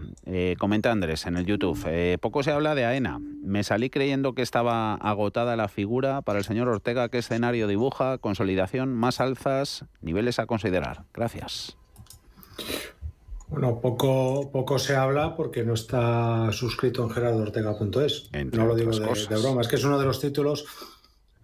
comenta 0.58 0.90
Andrés 0.90 1.24
en 1.26 1.36
el 1.36 1.46
YouTube, 1.46 2.18
poco 2.18 2.42
se 2.42 2.50
habla 2.50 2.74
de 2.74 2.84
AENA. 2.84 3.20
Me 3.20 3.62
salí 3.62 3.90
creyendo 3.90 4.34
que 4.34 4.42
estaba 4.42 4.94
agotada 4.94 5.54
la 5.54 5.68
figura. 5.68 6.20
Para 6.20 6.40
el 6.40 6.44
señor 6.44 6.66
Ortega, 6.66 7.08
¿qué 7.10 7.18
escenario 7.18 7.68
dibuja? 7.68 8.18
Consolidación, 8.18 8.92
más 8.92 9.20
alzas, 9.20 9.84
niveles 10.00 10.40
a 10.40 10.46
considerar. 10.46 11.04
Gracias. 11.14 11.76
Bueno, 13.52 13.78
poco, 13.80 14.50
poco 14.50 14.78
se 14.78 14.96
habla 14.96 15.36
porque 15.36 15.62
no 15.62 15.74
está 15.74 16.50
suscrito 16.52 17.04
en 17.04 17.10
gerardoortega.es. 17.10 18.30
No 18.50 18.64
lo 18.64 18.74
digo 18.74 18.90
de, 18.92 19.00
de, 19.00 19.42
broma, 19.42 19.60
es 19.60 19.68
que 19.68 19.76
es 19.76 19.84
uno 19.84 19.98
de 19.98 20.06
los 20.06 20.18
títulos, 20.18 20.64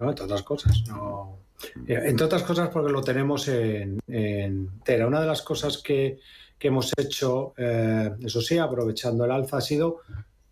no, 0.01 0.09
entre 0.09 0.25
otras 0.25 0.43
cosas, 0.43 0.85
no, 0.89 1.41
Eh, 1.87 2.01
entre 2.07 2.25
otras 2.25 2.45
cosas 2.45 2.71
porque 2.71 2.91
lo 2.91 3.03
tenemos 3.03 3.47
en, 3.49 4.01
Tera. 4.85 5.07
Una 5.07 5.21
de 5.21 5.27
las 5.27 5.43
cosas 5.43 5.79
que, 5.79 6.19
hemos 6.61 6.95
hecho, 6.97 7.53
eh, 7.59 8.11
eso 8.25 8.41
sí, 8.41 8.57
aprovechando 8.57 9.27
el 9.27 9.31
alza, 9.31 9.59
ha 9.59 9.61
sido 9.61 9.99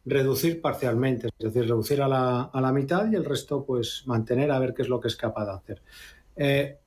reducir 0.04 0.60
parcialmente, 0.60 1.28
es 1.38 1.52
decir, 1.52 1.62
reducir 1.62 2.02
a 2.02 2.08
la, 2.08 2.72
mitad 2.72 3.10
y 3.10 3.14
el 3.14 3.24
resto 3.24 3.64
pues 3.64 4.02
mantener 4.04 4.50
a 4.50 4.58
ver 4.58 4.74
qué 4.74 4.82
es 4.82 4.88
lo 4.88 5.00
que 5.00 5.08
es 5.08 5.16
capaz 5.16 5.46
de 5.46 5.52
hacer. 5.52 5.82
Eh, 6.36 6.78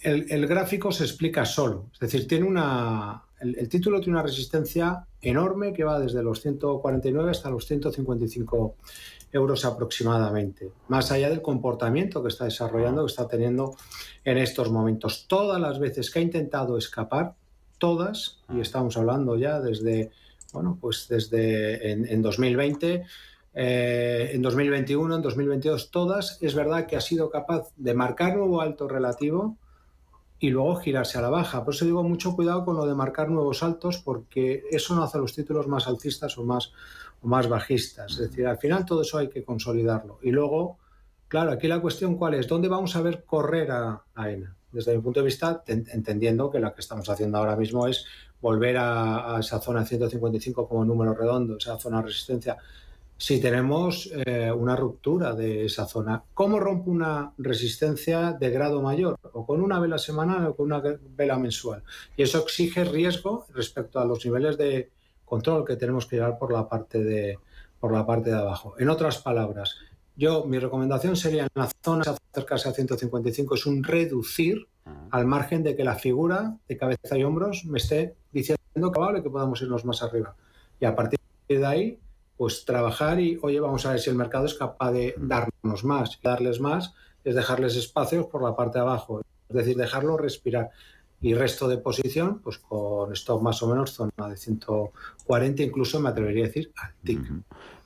el, 0.00 0.46
gráfico 0.48 0.90
se 0.90 1.04
explica 1.04 1.44
solo, 1.44 1.86
es 1.92 2.00
decir, 2.00 2.26
tiene 2.26 2.46
una, 2.46 3.22
el, 3.40 3.68
título 3.68 4.00
tiene 4.00 4.18
una 4.18 4.22
resistencia 4.22 5.06
enorme 5.20 5.72
que 5.72 5.84
va 5.84 5.98
desde 5.98 6.22
los 6.22 6.40
149 6.40 7.30
hasta 7.30 7.50
los 7.50 7.66
155 7.66 8.74
euros 9.32 9.64
aproximadamente, 9.64 10.70
más 10.88 11.12
allá 11.12 11.28
del 11.28 11.42
comportamiento 11.42 12.22
que 12.22 12.28
está 12.28 12.44
desarrollando, 12.44 13.04
que 13.04 13.10
está 13.10 13.28
teniendo 13.28 13.76
en 14.24 14.38
estos 14.38 14.70
momentos. 14.70 15.26
Todas 15.28 15.60
las 15.60 15.78
veces 15.78 16.10
que 16.10 16.18
ha 16.18 16.22
intentado 16.22 16.78
escapar, 16.78 17.34
todas, 17.78 18.40
y 18.52 18.60
estamos 18.60 18.96
hablando 18.96 19.36
ya 19.36 19.60
desde, 19.60 20.10
bueno, 20.52 20.78
pues 20.80 21.06
desde 21.08 21.92
en, 21.92 22.22
2020, 22.22 23.04
eh, 23.54 24.30
en 24.32 24.42
2021, 24.42 25.16
en 25.16 25.22
2022, 25.22 25.90
todas, 25.90 26.38
es 26.40 26.54
verdad 26.54 26.86
que 26.86 26.96
ha 26.96 27.00
sido 27.00 27.30
capaz 27.30 27.70
de 27.76 27.94
marcar 27.94 28.36
nuevo 28.36 28.60
alto 28.60 28.88
relativo, 28.88 29.56
y 30.40 30.50
luego 30.50 30.76
girarse 30.76 31.18
a 31.18 31.22
la 31.22 31.30
baja. 31.30 31.64
Por 31.64 31.74
eso 31.74 31.84
digo 31.84 32.02
mucho 32.02 32.34
cuidado 32.36 32.64
con 32.64 32.76
lo 32.76 32.86
de 32.86 32.94
marcar 32.94 33.28
nuevos 33.28 33.62
altos 33.62 33.98
porque 33.98 34.64
eso 34.70 34.94
no 34.94 35.02
hace 35.02 35.18
los 35.18 35.34
títulos 35.34 35.66
más 35.66 35.88
alcistas 35.88 36.38
o 36.38 36.44
más, 36.44 36.72
o 37.20 37.28
más 37.28 37.48
bajistas. 37.48 38.12
Es 38.12 38.30
decir, 38.30 38.46
al 38.46 38.58
final 38.58 38.84
todo 38.84 39.02
eso 39.02 39.18
hay 39.18 39.28
que 39.28 39.42
consolidarlo. 39.42 40.18
Y 40.22 40.30
luego, 40.30 40.78
claro, 41.26 41.52
aquí 41.52 41.66
la 41.66 41.80
cuestión 41.80 42.16
cuál 42.16 42.34
es, 42.34 42.46
¿dónde 42.46 42.68
vamos 42.68 42.94
a 42.94 43.02
ver 43.02 43.24
correr 43.24 43.70
a, 43.70 44.02
ENA? 44.16 44.54
Desde 44.70 44.94
mi 44.94 45.02
punto 45.02 45.20
de 45.20 45.26
vista, 45.26 45.62
entendiendo 45.66 46.50
que 46.50 46.60
lo 46.60 46.72
que 46.74 46.82
estamos 46.82 47.08
haciendo 47.08 47.38
ahora 47.38 47.56
mismo 47.56 47.86
es 47.86 48.04
volver 48.40 48.76
a, 48.76 49.36
a 49.36 49.40
esa 49.40 49.60
zona 49.60 49.84
155 49.84 50.68
como 50.68 50.84
número 50.84 51.14
redondo, 51.14 51.56
esa 51.56 51.78
zona 51.78 51.98
de 51.98 52.02
resistencia 52.04 52.58
si 53.18 53.40
tenemos 53.40 54.10
eh, 54.14 54.50
una 54.52 54.76
ruptura 54.76 55.34
de 55.34 55.64
esa 55.64 55.86
zona. 55.86 56.22
¿Cómo 56.34 56.60
rompe 56.60 56.88
una 56.88 57.32
resistencia 57.36 58.32
de 58.32 58.50
grado 58.50 58.80
mayor? 58.80 59.18
¿O 59.32 59.44
con 59.44 59.60
una 59.60 59.80
vela 59.80 59.98
semanal 59.98 60.46
o 60.46 60.56
con 60.56 60.66
una 60.66 60.80
vela 61.16 61.36
mensual? 61.36 61.82
Y 62.16 62.22
eso 62.22 62.38
exige 62.38 62.84
riesgo 62.84 63.46
respecto 63.52 63.98
a 63.98 64.04
los 64.04 64.24
niveles 64.24 64.56
de 64.56 64.90
control 65.24 65.64
que 65.64 65.76
tenemos 65.76 66.06
que 66.06 66.16
llevar 66.16 66.38
por 66.38 66.52
la 66.52 66.68
parte 66.68 67.02
de, 67.02 67.38
por 67.80 67.92
la 67.92 68.06
parte 68.06 68.30
de 68.30 68.36
abajo. 68.36 68.76
En 68.78 68.88
otras 68.88 69.18
palabras, 69.18 69.76
yo 70.16 70.44
mi 70.44 70.60
recomendación 70.60 71.16
sería 71.16 71.42
en 71.42 71.48
la 71.54 71.68
zona 71.82 72.04
acercarse 72.32 72.68
a 72.68 72.72
155 72.72 73.54
es 73.56 73.66
un 73.66 73.82
reducir 73.82 74.68
ah. 74.86 75.08
al 75.10 75.26
margen 75.26 75.64
de 75.64 75.74
que 75.74 75.82
la 75.82 75.96
figura 75.96 76.56
de 76.68 76.76
cabeza 76.76 77.18
y 77.18 77.24
hombros 77.24 77.64
me 77.64 77.78
esté 77.78 78.14
diciendo 78.30 78.92
que 78.92 79.00
vale 79.00 79.22
que 79.24 79.30
podamos 79.30 79.60
irnos 79.60 79.84
más 79.84 80.04
arriba. 80.04 80.36
Y 80.80 80.84
a 80.84 80.94
partir 80.94 81.18
de 81.48 81.66
ahí 81.66 81.98
pues 82.38 82.64
trabajar 82.64 83.20
y, 83.20 83.38
oye, 83.42 83.58
vamos 83.58 83.84
a 83.84 83.90
ver 83.90 84.00
si 84.00 84.08
el 84.08 84.16
mercado 84.16 84.46
es 84.46 84.54
capaz 84.54 84.92
de 84.92 85.14
darnos 85.18 85.84
más. 85.84 86.18
Darles 86.22 86.60
más 86.60 86.94
es 87.24 87.34
dejarles 87.34 87.76
espacios 87.76 88.26
por 88.26 88.42
la 88.42 88.54
parte 88.54 88.78
de 88.78 88.82
abajo, 88.82 89.20
es 89.48 89.56
decir, 89.56 89.76
dejarlo 89.76 90.16
respirar. 90.16 90.70
Y 91.20 91.34
resto 91.34 91.66
de 91.66 91.78
posición, 91.78 92.38
pues 92.38 92.58
con 92.58 93.12
stop 93.12 93.42
más 93.42 93.60
o 93.64 93.66
menos 93.66 93.92
zona 93.92 94.28
de 94.28 94.36
140, 94.36 95.64
incluso 95.64 95.98
me 95.98 96.10
atrevería 96.10 96.44
a 96.44 96.46
decir 96.46 96.72
al 96.76 96.94
TIC 97.02 97.20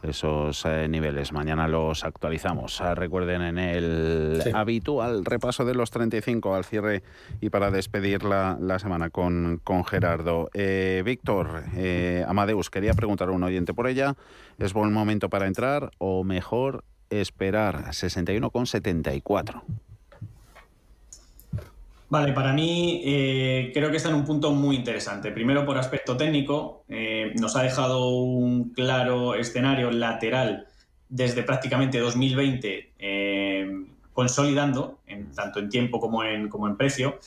esos 0.02 0.64
eh, 0.64 0.88
niveles. 0.88 1.32
Mañana 1.32 1.68
los 1.68 2.04
actualizamos. 2.04 2.80
Ah, 2.80 2.94
recuerden 2.94 3.42
en 3.42 3.58
el 3.58 4.42
habitual 4.54 5.24
repaso 5.24 5.64
de 5.64 5.74
los 5.74 5.90
35 5.90 6.54
al 6.54 6.64
cierre 6.64 7.02
y 7.40 7.50
para 7.50 7.70
despedir 7.70 8.24
la, 8.24 8.78
semana 8.78 9.10
con, 9.10 9.60
con 9.62 9.84
Gerardo. 9.84 10.50
Eh, 10.54 11.02
Víctor, 11.04 11.64
eh, 11.76 12.24
Amadeus, 12.26 12.70
quería 12.70 12.94
preguntar 12.94 13.28
a 13.28 13.32
un 13.32 13.42
oyente 13.42 13.74
por 13.74 13.86
ella. 13.86 14.14
¿Es 14.58 14.72
buen 14.72 14.92
momento 14.92 15.28
para 15.28 15.46
entrar 15.46 15.90
o 15.98 16.24
mejor 16.24 16.84
esperar 17.10 17.86
61,74? 17.90 19.62
Vale, 22.12 22.34
para 22.34 22.52
mí 22.52 23.00
eh, 23.06 23.70
creo 23.72 23.90
que 23.90 23.96
está 23.96 24.10
en 24.10 24.16
un 24.16 24.26
punto 24.26 24.50
muy 24.50 24.76
interesante. 24.76 25.32
Primero 25.32 25.64
por 25.64 25.78
aspecto 25.78 26.14
técnico, 26.14 26.84
eh, 26.86 27.32
nos 27.40 27.56
ha 27.56 27.62
dejado 27.62 28.10
un 28.10 28.74
claro 28.74 29.34
escenario 29.34 29.90
lateral 29.90 30.66
desde 31.08 31.42
prácticamente 31.42 31.98
2020 31.98 32.92
eh, 32.98 33.86
consolidando, 34.12 34.98
tanto 35.34 35.58
en 35.60 35.70
tiempo 35.70 36.00
como 36.00 36.22
en, 36.22 36.50
como 36.50 36.68
en 36.68 36.76
precio. 36.76 37.18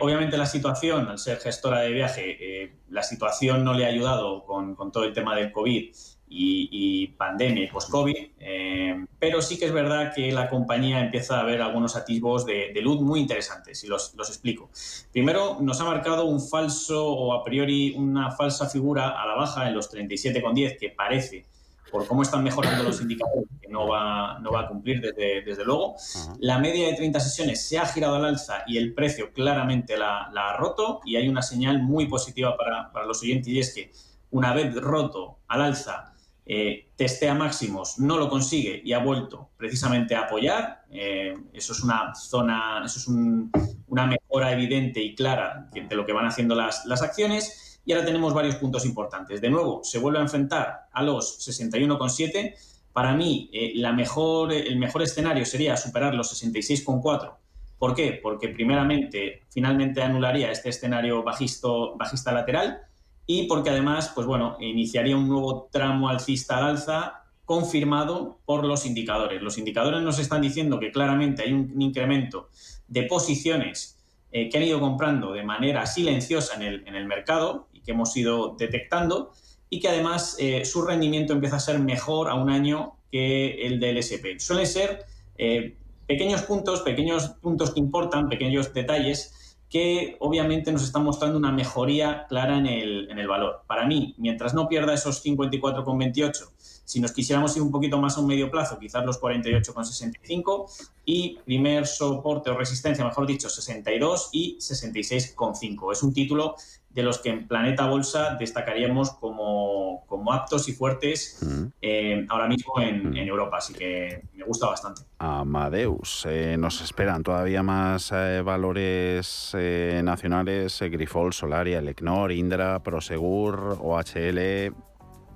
obviamente 0.00 0.38
la 0.38 0.46
situación, 0.46 1.08
al 1.08 1.18
ser 1.18 1.38
gestora 1.38 1.80
de 1.80 1.90
viaje, 1.90 2.70
la 2.90 3.02
situación 3.02 3.64
no 3.64 3.74
le 3.74 3.84
ha 3.84 3.88
ayudado 3.88 4.44
con, 4.44 4.76
con 4.76 4.92
todo 4.92 5.06
el 5.06 5.12
tema 5.12 5.34
del 5.34 5.50
COVID 5.50 5.90
y, 6.30 7.06
pandemia 7.18 7.64
y 7.64 7.66
post-COVID, 7.66 8.16
eh, 8.38 9.06
pero 9.18 9.42
sí 9.42 9.58
que 9.58 9.64
es 9.66 9.72
verdad 9.72 10.12
que 10.14 10.30
la 10.30 10.48
compañía 10.48 11.00
empieza 11.00 11.40
a 11.40 11.44
ver 11.44 11.60
algunos 11.60 11.96
atisbos 11.96 12.46
de, 12.46 12.72
luz 12.82 13.00
muy 13.00 13.20
interesantes, 13.20 13.82
y 13.84 13.88
los, 13.88 14.14
los, 14.14 14.28
explico. 14.28 14.70
Primero, 15.12 15.58
nos 15.60 15.80
ha 15.80 15.84
marcado 15.84 16.26
un 16.26 16.40
falso 16.40 17.06
o 17.06 17.34
a 17.34 17.42
priori 17.42 17.94
una 17.96 18.30
falsa 18.30 18.68
figura 18.68 19.20
a 19.20 19.26
la 19.26 19.34
baja 19.34 19.68
en 19.68 19.74
los 19.74 19.92
37,10 19.92 20.78
que 20.78 20.90
parece, 20.90 21.44
por 21.90 22.06
cómo 22.06 22.22
están 22.22 22.44
mejorando 22.44 22.82
los 22.84 23.00
indicadores, 23.00 23.48
que 23.60 23.68
no 23.68 23.88
va, 23.88 24.38
no 24.40 24.52
va 24.52 24.60
a 24.62 24.68
cumplir 24.68 25.00
desde, 25.00 25.42
desde 25.42 25.64
luego. 25.64 25.96
La 26.38 26.58
media 26.58 26.88
de 26.88 26.94
30 26.94 27.18
sesiones 27.20 27.66
se 27.66 27.78
ha 27.78 27.86
girado 27.86 28.16
al 28.16 28.24
alza 28.24 28.62
y 28.66 28.76
el 28.76 28.94
precio 28.94 29.32
claramente 29.32 29.96
la, 29.96 30.30
la 30.32 30.50
ha 30.50 30.56
roto 30.56 31.00
y 31.04 31.16
hay 31.16 31.28
una 31.28 31.42
señal 31.42 31.82
muy 31.82 32.06
positiva 32.06 32.56
para, 32.56 32.92
para 32.92 33.06
los 33.06 33.22
oyentes 33.22 33.48
y 33.48 33.58
es 33.58 33.74
que 33.74 33.90
una 34.30 34.52
vez 34.52 34.74
roto 34.74 35.38
al 35.48 35.62
alza 35.62 36.14
eh, 36.50 36.88
testea 36.96 37.34
máximos, 37.34 37.98
no 37.98 38.16
lo 38.16 38.30
consigue 38.30 38.80
y 38.82 38.94
ha 38.94 39.00
vuelto 39.00 39.50
precisamente 39.58 40.14
a 40.14 40.20
apoyar. 40.20 40.86
Eh, 40.90 41.34
eso 41.52 41.74
es 41.74 41.82
una 41.82 42.14
zona, 42.14 42.82
eso 42.86 42.98
es 42.98 43.06
una 43.06 44.06
mejora 44.06 44.50
evidente 44.50 44.98
y 44.98 45.14
clara 45.14 45.68
de 45.70 45.94
lo 45.94 46.06
que 46.06 46.14
van 46.14 46.24
haciendo 46.24 46.54
las, 46.54 46.86
las, 46.86 47.02
acciones. 47.02 47.82
Y 47.84 47.92
ahora 47.92 48.06
tenemos 48.06 48.32
varios 48.32 48.56
puntos 48.56 48.86
importantes. 48.86 49.42
De 49.42 49.50
nuevo, 49.50 49.84
se 49.84 49.98
vuelve 49.98 50.20
a 50.20 50.22
enfrentar 50.22 50.88
a 50.90 51.02
los 51.02 51.46
61,7. 51.46 52.54
Para 52.94 53.14
mí, 53.14 53.50
eh, 53.52 53.72
la 53.74 53.92
mejor, 53.92 54.50
el 54.50 54.78
mejor 54.78 55.02
escenario 55.02 55.44
sería 55.44 55.76
superar 55.76 56.14
los 56.14 56.32
66,4. 56.32 57.36
¿Por 57.78 57.94
qué? 57.94 58.18
Porque 58.22 58.48
primeramente, 58.48 59.42
finalmente 59.50 60.02
anularía 60.02 60.50
este 60.50 60.70
escenario 60.70 61.22
bajisto, 61.22 61.94
bajista 61.98 62.32
lateral 62.32 62.87
y 63.30 63.42
porque 63.42 63.68
además, 63.68 64.10
pues 64.14 64.26
bueno, 64.26 64.56
iniciaría 64.58 65.14
un 65.14 65.28
nuevo 65.28 65.68
tramo 65.70 66.08
alcista 66.08 66.56
al 66.56 66.64
alza 66.64 67.24
confirmado 67.44 68.38
por 68.46 68.64
los 68.64 68.86
indicadores. 68.86 69.42
Los 69.42 69.58
indicadores 69.58 70.00
nos 70.00 70.18
están 70.18 70.40
diciendo 70.40 70.80
que 70.80 70.90
claramente 70.90 71.42
hay 71.42 71.52
un, 71.52 71.80
incremento 71.80 72.48
de 72.88 73.02
posiciones 73.02 73.98
eh, 74.32 74.48
que 74.48 74.56
han 74.56 74.64
ido 74.64 74.80
comprando 74.80 75.32
de 75.32 75.42
manera 75.42 75.84
silenciosa 75.84 76.54
en 76.54 76.62
el, 76.62 76.88
en 76.88 76.94
el, 76.94 77.04
mercado 77.04 77.68
y 77.74 77.80
que 77.82 77.90
hemos 77.90 78.16
ido 78.16 78.56
detectando 78.58 79.32
y 79.68 79.80
que 79.80 79.88
además 79.88 80.36
eh, 80.38 80.64
su 80.64 80.80
rendimiento 80.80 81.34
empieza 81.34 81.56
a 81.56 81.60
ser 81.60 81.78
mejor 81.80 82.30
a 82.30 82.34
un 82.34 82.48
año 82.48 82.94
que 83.12 83.66
el 83.66 83.78
del 83.78 83.98
SP. 84.00 84.40
Suelen 84.40 84.66
ser 84.66 85.04
eh, 85.36 85.76
pequeños 86.06 86.42
puntos, 86.42 86.80
pequeños 86.80 87.28
puntos 87.42 87.74
que 87.74 87.80
importan, 87.80 88.30
pequeños 88.30 88.72
detalles 88.72 89.47
que 89.68 90.16
obviamente 90.20 90.72
nos 90.72 90.82
está 90.82 90.98
mostrando 90.98 91.36
una 91.36 91.52
mejoría 91.52 92.26
clara 92.28 92.58
en 92.58 92.66
el, 92.66 93.10
en 93.10 93.18
el 93.18 93.28
valor. 93.28 93.62
Para 93.66 93.86
mí, 93.86 94.14
mientras 94.18 94.54
no 94.54 94.68
pierda 94.68 94.94
esos 94.94 95.24
54,28, 95.24 96.48
si 96.84 97.00
nos 97.00 97.12
quisiéramos 97.12 97.54
ir 97.54 97.62
un 97.62 97.70
poquito 97.70 97.98
más 97.98 98.16
a 98.16 98.20
un 98.20 98.26
medio 98.26 98.50
plazo, 98.50 98.78
quizás 98.78 99.04
los 99.04 99.20
48,65 99.20 100.88
y 101.04 101.38
primer 101.44 101.86
soporte 101.86 102.48
o 102.48 102.56
resistencia, 102.56 103.04
mejor 103.04 103.26
dicho, 103.26 103.50
62 103.50 104.30
y 104.32 104.56
66,5. 104.56 105.92
Es 105.92 106.02
un 106.02 106.14
título 106.14 106.54
de 106.98 107.04
los 107.04 107.18
que 107.18 107.30
en 107.30 107.46
Planeta 107.46 107.86
Bolsa 107.86 108.34
destacaríamos 108.40 109.12
como, 109.12 110.04
como 110.08 110.32
aptos 110.32 110.68
y 110.68 110.72
fuertes 110.72 111.38
mm. 111.42 111.64
eh, 111.80 112.26
ahora 112.28 112.48
mismo 112.48 112.80
en, 112.80 113.10
mm. 113.10 113.16
en, 113.16 113.28
Europa, 113.28 113.58
así 113.58 113.72
que 113.72 114.24
me 114.34 114.42
gusta 114.42 114.66
bastante. 114.66 115.02
Amadeus, 115.18 116.26
eh, 116.28 116.56
nos 116.58 116.80
esperan 116.80 117.22
todavía 117.22 117.62
más 117.62 118.10
eh, 118.12 118.42
valores 118.42 119.54
nacionales, 120.02 120.80
Grifol, 120.80 121.32
Solaria, 121.32 121.78
Elecnor, 121.78 122.32
Indra, 122.32 122.82
Prosegur, 122.82 123.78
OHL, 123.80 124.74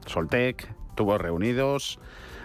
Soltec, 0.04 0.74
tubos 0.96 1.20
reunidos 1.20 2.00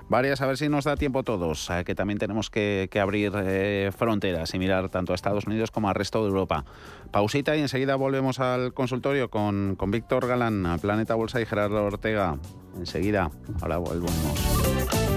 varias, 0.09 0.41
a 0.41 0.47
ver 0.47 0.57
si 0.57 0.69
nos 0.69 0.85
da 0.85 0.95
tiempo 0.95 1.23
todos, 1.23 1.69
que 1.85 1.95
también 1.95 2.17
tenemos 2.17 2.49
que, 2.49 2.89
abrir 3.01 3.33
eh, 3.35 3.91
fronteras 3.95 4.53
y 4.53 4.59
mirar 4.59 4.89
tanto 4.89 5.11
a 5.11 5.15
Estados 5.15 5.45
Unidos 5.45 5.71
como 5.71 5.89
al 5.89 5.95
resto 5.95 6.21
de 6.23 6.29
Europa. 6.29 6.65
Pausita 7.11 7.55
y 7.55 7.61
enseguida 7.61 7.95
volvemos 7.95 8.39
al 8.39 8.73
consultorio 8.73 9.29
con, 9.29 9.75
con 9.75 9.91
Víctor 9.91 10.27
Galán, 10.27 10.77
Planeta 10.81 11.15
Bolsa 11.15 11.41
y 11.41 11.45
Gerardo 11.45 11.83
Ortega. 11.83 12.37
Enseguida, 12.77 13.31
ahora 13.61 13.77
volvemos. 13.77 15.16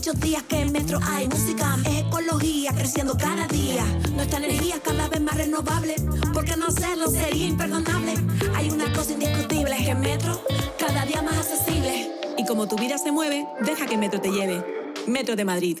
Muchos 0.00 0.20
días 0.20 0.42
que 0.44 0.58
en 0.58 0.72
Metro 0.72 0.98
hay 1.02 1.28
música, 1.28 1.76
es 1.84 2.06
ecología 2.06 2.72
creciendo 2.72 3.18
cada 3.18 3.46
día, 3.48 3.84
nuestra 4.14 4.38
energía 4.38 4.80
cada 4.82 5.08
vez 5.08 5.20
más 5.20 5.36
renovable, 5.36 5.94
porque 6.32 6.56
no 6.56 6.68
hacerlo 6.68 7.10
sería 7.10 7.48
imperdonable. 7.48 8.14
Hay 8.54 8.70
una 8.70 8.90
cosa 8.94 9.12
indiscutible, 9.12 9.76
es 9.76 9.86
que 9.86 9.94
Metro 9.94 10.42
cada 10.78 11.04
día 11.04 11.20
más 11.20 11.36
accesible. 11.36 12.12
Y 12.38 12.46
como 12.46 12.66
tu 12.66 12.76
vida 12.76 12.96
se 12.96 13.12
mueve, 13.12 13.46
deja 13.60 13.84
que 13.84 13.98
Metro 13.98 14.22
te 14.22 14.30
lleve. 14.30 14.64
Metro 15.06 15.36
de 15.36 15.44
Madrid. 15.44 15.80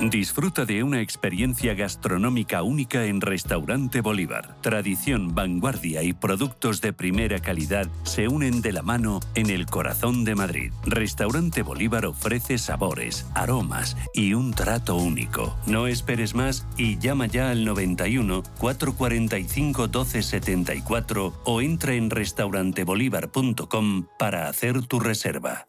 Disfruta 0.00 0.66
de 0.66 0.82
una 0.82 1.00
experiencia 1.00 1.72
gastronómica 1.72 2.62
única 2.62 3.06
en 3.06 3.22
Restaurante 3.22 4.02
Bolívar. 4.02 4.54
Tradición, 4.60 5.34
vanguardia 5.34 6.02
y 6.02 6.12
productos 6.12 6.82
de 6.82 6.92
primera 6.92 7.38
calidad 7.40 7.88
se 8.02 8.28
unen 8.28 8.60
de 8.60 8.72
la 8.72 8.82
mano 8.82 9.20
en 9.34 9.48
el 9.48 9.64
corazón 9.64 10.24
de 10.24 10.34
Madrid. 10.34 10.70
Restaurante 10.84 11.62
Bolívar 11.62 12.04
ofrece 12.04 12.58
sabores, 12.58 13.26
aromas 13.34 13.96
y 14.12 14.34
un 14.34 14.52
trato 14.52 14.96
único. 14.96 15.56
No 15.66 15.86
esperes 15.86 16.34
más 16.34 16.66
y 16.76 16.98
llama 16.98 17.26
ya 17.26 17.50
al 17.50 17.64
91 17.64 18.42
445 18.58 19.82
1274 19.82 21.40
o 21.42 21.60
entra 21.62 21.94
en 21.94 22.10
restaurantebolívar.com 22.10 24.06
para 24.18 24.48
hacer 24.48 24.86
tu 24.86 25.00
reserva. 25.00 25.68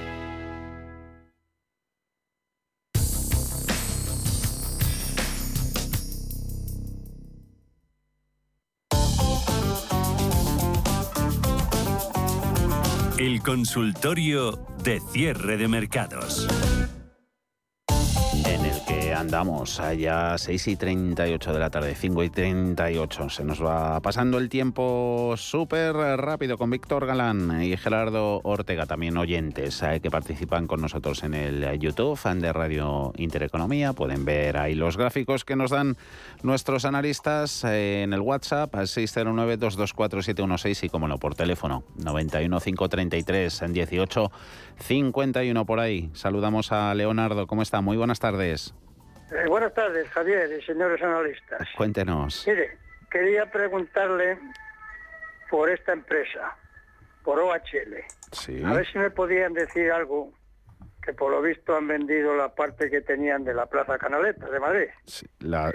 Consultorio 13.41 14.59
de 14.83 14.99
cierre 14.99 15.57
de 15.57 15.67
mercados. 15.67 16.47
Que 18.87 19.13
andamos 19.13 19.79
allá 19.79 20.37
6 20.37 20.67
y 20.67 20.75
38 20.75 21.53
de 21.53 21.59
la 21.59 21.69
tarde, 21.69 21.95
5 21.95 22.23
y 22.23 22.29
38. 22.29 23.29
Se 23.29 23.43
nos 23.43 23.63
va 23.63 23.99
pasando 23.99 24.37
el 24.37 24.49
tiempo 24.49 25.35
súper 25.37 25.95
rápido 25.95 26.57
con 26.57 26.69
Víctor 26.69 27.05
Galán 27.05 27.63
y 27.63 27.77
Gerardo 27.77 28.41
Ortega, 28.43 28.85
también 28.85 29.17
oyentes 29.17 29.81
eh, 29.83 29.99
que 30.01 30.11
participan 30.11 30.67
con 30.67 30.81
nosotros 30.81 31.23
en 31.23 31.33
el 31.33 31.79
YouTube, 31.79 32.17
fan 32.17 32.39
de 32.39 32.53
Radio 32.53 33.13
Intereconomía. 33.17 33.93
Pueden 33.93 34.25
ver 34.25 34.57
ahí 34.57 34.75
los 34.75 34.97
gráficos 34.97 35.45
que 35.45 35.55
nos 35.55 35.71
dan 35.71 35.97
nuestros 36.43 36.85
analistas 36.85 37.63
eh, 37.63 38.03
en 38.03 38.13
el 38.13 38.21
WhatsApp 38.21 38.73
609-224-716 38.73 40.85
y 40.85 40.89
como 40.89 41.07
no, 41.07 41.17
por 41.17 41.33
teléfono 41.35 41.83
91 41.97 42.59
533 42.59 43.61
en 43.61 43.73
18 43.73 44.31
51 44.81 45.65
por 45.65 45.79
ahí. 45.79 46.09
Saludamos 46.13 46.71
a 46.71 46.93
Leonardo. 46.93 47.47
¿Cómo 47.47 47.61
está? 47.61 47.81
Muy 47.81 47.97
buenas 47.97 48.19
tardes. 48.19 48.73
Eh, 49.31 49.47
buenas 49.47 49.73
tardes, 49.73 50.07
Javier 50.09 50.49
y 50.59 50.65
señores 50.65 51.01
analistas. 51.01 51.67
Cuéntenos. 51.77 52.43
Mire, 52.47 52.77
quería 53.09 53.49
preguntarle 53.49 54.37
por 55.49 55.69
esta 55.69 55.93
empresa, 55.93 56.57
por 57.23 57.39
OHL. 57.39 58.03
Sí. 58.31 58.61
A 58.63 58.73
ver 58.73 58.85
si 58.91 58.97
me 58.97 59.09
podían 59.09 59.53
decir 59.53 59.91
algo 59.91 60.33
que 61.03 61.13
por 61.13 61.31
lo 61.31 61.41
visto 61.41 61.75
han 61.75 61.87
vendido 61.87 62.35
la 62.35 62.53
parte 62.53 62.89
que 62.89 63.01
tenían 63.01 63.43
de 63.43 63.53
la 63.53 63.65
Plaza 63.65 63.97
Canaleta 63.97 64.49
de 64.49 64.59
Madrid. 64.59 64.87
La- 65.39 65.73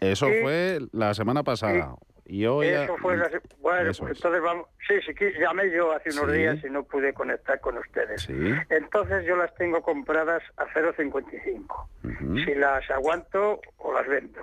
eso 0.00 0.28
y- 0.28 0.40
fue 0.42 0.78
la 0.92 1.14
semana 1.14 1.42
pasada. 1.42 1.94
Y 2.28 2.44
hoy 2.44 2.66
Eso 2.68 2.96
fue 2.98 3.16
la... 3.16 3.28
Bueno, 3.58 3.90
Eso 3.90 4.02
pues 4.02 4.12
es. 4.12 4.18
entonces 4.18 4.42
vamos... 4.42 4.66
Sí, 4.86 4.94
sí, 5.00 5.14
llamé 5.40 5.70
yo 5.70 5.92
hace 5.92 6.10
unos 6.10 6.26
Sí. 6.30 6.32
días 6.38 6.62
y 6.62 6.68
no 6.70 6.84
pude 6.84 7.12
conectar 7.14 7.58
con 7.60 7.78
ustedes. 7.78 8.22
Sí. 8.22 8.52
Entonces 8.68 9.24
yo 9.24 9.34
las 9.36 9.54
tengo 9.54 9.80
compradas 9.82 10.42
a 10.58 10.66
0,55. 10.66 11.86
Ujú. 12.04 12.38
Si 12.38 12.54
las 12.54 12.88
aguanto 12.90 13.60
o 13.78 13.92
las 13.94 14.06
vendo. 14.06 14.40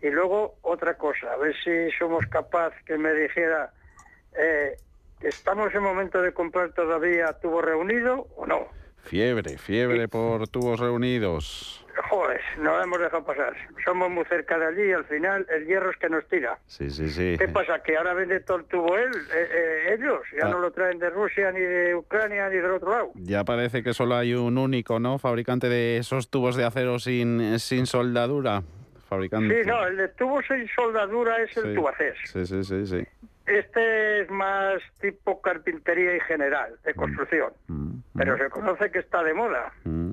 Y 0.00 0.10
luego 0.10 0.54
otra 0.62 0.94
cosa, 0.94 1.32
a 1.32 1.36
ver 1.36 1.54
si 1.64 1.90
somos 1.98 2.24
capaz 2.26 2.72
que 2.84 2.96
me 2.96 3.12
dijera, 3.12 3.72
eh, 4.38 4.78
¿estamos 5.20 5.74
en 5.74 5.82
momento 5.82 6.22
de 6.22 6.32
comprar 6.32 6.70
todavía 6.74 7.32
tubo 7.40 7.60
reunido 7.60 8.28
o 8.36 8.46
no? 8.46 8.68
Fiebre, 9.06 9.56
fiebre 9.58 10.08
por 10.08 10.48
tubos 10.48 10.80
reunidos. 10.80 11.82
Joder, 12.10 12.40
no 12.58 12.76
la 12.76 12.84
hemos 12.84 12.98
dejado 13.00 13.24
pasar. 13.24 13.54
Somos 13.84 14.10
muy 14.10 14.24
cerca 14.26 14.58
de 14.58 14.66
allí 14.66 14.82
y 14.90 14.92
al 14.92 15.04
final 15.06 15.46
el 15.48 15.66
hierro 15.66 15.90
es 15.90 15.96
que 15.96 16.08
nos 16.10 16.26
tira. 16.28 16.58
Sí, 16.66 16.90
sí, 16.90 17.08
sí. 17.08 17.36
¿Qué 17.38 17.48
pasa? 17.48 17.82
¿Que 17.82 17.96
ahora 17.96 18.12
vende 18.12 18.40
todo 18.40 18.58
el 18.58 18.64
tubo 18.66 18.96
él, 18.98 19.10
eh, 19.34 19.48
eh, 19.50 19.94
ellos? 19.98 20.20
Ya 20.38 20.46
Ah. 20.46 20.50
no 20.50 20.58
lo 20.58 20.70
traen 20.72 20.98
de 20.98 21.08
Rusia, 21.08 21.50
ni 21.52 21.60
de 21.60 21.94
Ucrania, 21.94 22.48
ni 22.50 22.56
del 22.56 22.72
otro 22.72 22.90
lado. 22.90 23.10
Ya 23.14 23.44
parece 23.44 23.82
que 23.82 23.94
solo 23.94 24.14
hay 24.16 24.34
un 24.34 24.58
único, 24.58 25.00
¿no? 25.00 25.18
Fabricante 25.18 25.68
de 25.68 25.96
esos 25.96 26.28
tubos 26.28 26.54
de 26.56 26.64
acero 26.64 26.98
sin, 26.98 27.58
sin 27.58 27.86
soldadura. 27.86 28.62
Fabricante. 29.08 29.62
Sí, 29.62 29.68
no, 29.68 29.86
el 29.86 29.96
de 29.96 30.08
tubo 30.08 30.42
sin 30.42 30.68
soldadura 30.74 31.40
es 31.42 31.56
el 31.56 31.74
tubacés. 31.76 32.14
Sí, 32.24 32.44
sí, 32.44 32.62
sí, 32.64 32.86
sí. 32.86 33.06
Este 33.46 34.22
es 34.22 34.30
más 34.30 34.82
tipo 35.00 35.40
carpintería 35.40 36.16
y 36.16 36.20
general, 36.20 36.74
de 36.84 36.92
construcción. 36.94 37.52
Pero 38.16 38.38
se 38.38 38.48
conoce 38.50 38.90
que 38.90 38.98
está 39.00 39.22
de 39.22 39.34
moda. 39.34 39.72
Mm. 39.84 40.12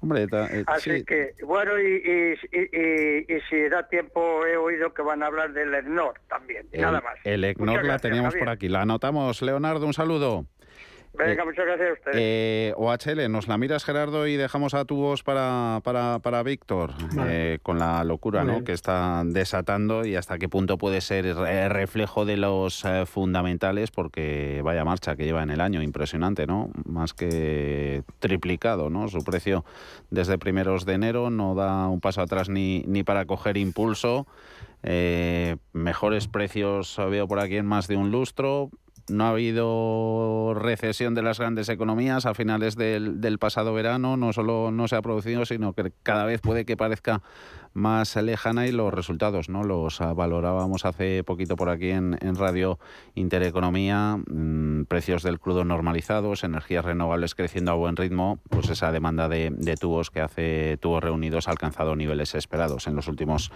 Hombre, 0.00 0.26
ta- 0.26 0.46
eh, 0.46 0.64
Así 0.66 0.90
sí, 0.98 1.04
que, 1.04 1.34
bueno, 1.44 1.78
y, 1.78 1.84
y, 1.86 2.58
y- 2.58 3.34
y- 3.36 3.40
si 3.48 3.68
da 3.68 3.88
tiempo, 3.88 4.44
he 4.46 4.56
oído 4.56 4.92
que 4.94 5.02
van 5.02 5.22
a 5.22 5.26
hablar 5.26 5.52
del 5.52 5.74
EGNOR 5.74 6.14
también. 6.28 6.66
el, 6.72 6.80
Nada 6.80 7.00
más. 7.00 7.14
el 7.24 7.44
EGNOR 7.44 7.84
la 7.84 7.98
teníamos 7.98 8.30
Javier. 8.34 8.44
por 8.44 8.48
aquí. 8.52 8.68
La 8.68 8.82
anotamos. 8.82 9.42
Leonardo, 9.42 9.86
un 9.86 9.94
saludo. 9.94 10.46
Venga, 11.14 11.42
Eh, 11.42 11.44
muchas 11.44 11.66
gracias 11.66 11.90
a 11.90 11.92
ustedes. 11.92 12.16
Eh, 12.18 12.74
OHL, 12.76 13.30
nos 13.30 13.46
la 13.46 13.58
miras 13.58 13.84
Gerardo 13.84 14.26
y 14.26 14.36
dejamos 14.36 14.72
a 14.74 14.84
tubos 14.86 15.22
para, 15.22 15.80
para, 15.84 16.18
para 16.20 16.42
Víctor, 16.42 16.92
Vale. 17.14 17.54
eh, 17.54 17.58
con 17.62 17.78
la 17.78 18.02
locura 18.04 18.44
¿no? 18.44 18.64
que 18.64 18.72
está 18.72 19.22
desatando 19.24 20.06
y 20.06 20.16
hasta 20.16 20.38
qué 20.38 20.48
punto 20.48 20.78
puede 20.78 21.00
ser 21.02 21.34
reflejo 21.36 22.24
de 22.24 22.38
los 22.38 22.84
eh, 22.84 23.04
fundamentales, 23.06 23.90
porque 23.90 24.62
vaya 24.64 24.84
marcha 24.84 25.14
que 25.14 25.24
lleva 25.24 25.42
en 25.42 25.50
el 25.50 25.60
año, 25.60 25.82
impresionante, 25.82 26.46
¿no? 26.46 26.70
Más 26.86 27.12
que 27.12 28.02
triplicado, 28.18 28.88
¿no? 28.88 29.08
Su 29.08 29.22
precio 29.22 29.64
desde 30.10 30.38
primeros 30.38 30.86
de 30.86 30.94
enero 30.94 31.28
no 31.30 31.54
da 31.54 31.88
un 31.88 32.00
paso 32.00 32.22
atrás 32.22 32.48
ni, 32.48 32.84
ni 32.86 33.02
para 33.02 33.26
coger 33.26 33.58
impulso. 33.58 34.26
Eh, 34.82 35.56
mejores 35.72 36.26
precios 36.26 36.96
veo 37.10 37.28
por 37.28 37.38
aquí 37.38 37.56
en 37.56 37.66
más 37.66 37.86
de 37.86 37.96
un 37.96 38.10
lustro. 38.10 38.70
No 39.12 39.26
ha 39.26 39.30
habido 39.30 40.54
recesión 40.54 41.14
de 41.14 41.22
las 41.22 41.38
grandes 41.38 41.68
economías 41.68 42.26
a 42.26 42.34
finales 42.34 42.76
del, 42.76 43.38
pasado 43.38 43.72
verano, 43.72 44.16
no 44.16 44.32
solo 44.32 44.70
no 44.70 44.88
se 44.88 44.96
ha 44.96 45.02
producido, 45.02 45.44
sino 45.44 45.72
que 45.72 45.92
cada 46.02 46.24
vez 46.24 46.40
puede 46.40 46.64
que 46.64 46.76
parezca 46.76 47.22
más 47.74 48.16
lejana 48.16 48.66
y 48.66 48.72
los 48.72 48.92
resultados, 48.92 49.48
¿no? 49.48 49.64
Los 49.64 49.98
valorábamos 49.98 50.84
hace 50.84 51.24
poquito 51.24 51.56
por 51.56 51.70
aquí 51.70 51.90
en, 51.90 52.18
Radio 52.36 52.78
Intereconomía, 53.14 54.18
mm, 54.26 54.84
precios 54.84 55.22
del 55.22 55.40
crudo 55.40 55.64
normalizados, 55.64 56.44
energías 56.44 56.84
renovables 56.84 57.34
creciendo 57.34 57.72
a 57.72 57.74
buen 57.74 57.96
ritmo, 57.96 58.38
pues 58.50 58.68
esa 58.68 58.92
demanda 58.92 59.28
de, 59.28 59.76
tubos 59.80 60.10
que 60.10 60.20
hace 60.20 60.76
tubos 60.80 61.02
reunidos 61.02 61.48
ha 61.48 61.52
alcanzado 61.52 61.96
niveles 61.96 62.34
esperados 62.34 62.86
en 62.86 62.96
los 62.96 63.08
últimos 63.08 63.50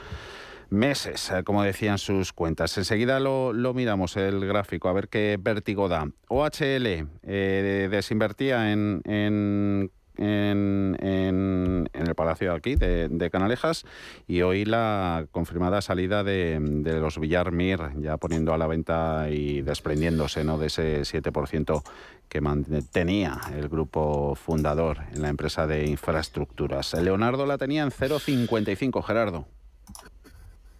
meses, 0.70 1.30
eh, 1.30 1.44
como 1.44 1.62
decían 1.62 1.98
sus 1.98 2.32
cuentas. 2.32 2.76
Enseguida 2.78 3.20
lo, 3.20 3.52
miramos, 3.74 4.16
el 4.16 4.46
gráfico, 4.46 4.88
a 4.88 4.92
ver 4.92 5.08
qué 5.08 5.38
vértigo 5.40 5.88
da. 5.88 6.08
OHL 6.28 7.06
eh, 7.22 7.88
desinvertía 7.90 8.72
en, 8.72 9.02
en 9.04 9.90
en, 10.18 10.96
en, 11.00 11.88
el 11.92 12.14
Palacio 12.14 12.50
de 12.50 12.56
aquí, 12.56 12.74
de, 12.74 13.30
Canalejas, 13.30 13.84
y 14.26 14.42
hoy 14.42 14.64
la 14.64 15.26
confirmada 15.30 15.82
salida 15.82 16.24
de, 16.24 16.58
los 17.00 17.18
Villar 17.18 17.52
Mir, 17.52 17.80
ya 17.98 18.16
poniendo 18.16 18.54
a 18.54 18.58
la 18.58 18.66
venta 18.66 19.28
y 19.30 19.62
desprendiéndose 19.62 20.44
¿no? 20.44 20.58
de 20.58 20.68
ese 20.68 21.02
7% 21.02 21.82
que 22.28 22.40
mantenía 22.40 23.40
el 23.56 23.68
grupo 23.68 24.34
fundador 24.34 24.98
en 25.12 25.22
la 25.22 25.28
empresa 25.28 25.66
de 25.66 25.86
infraestructuras. 25.86 26.94
Leonardo 26.94 27.46
la 27.46 27.58
tenía 27.58 27.82
en 27.82 27.90
0,55, 27.90 29.02
Gerardo. 29.02 29.46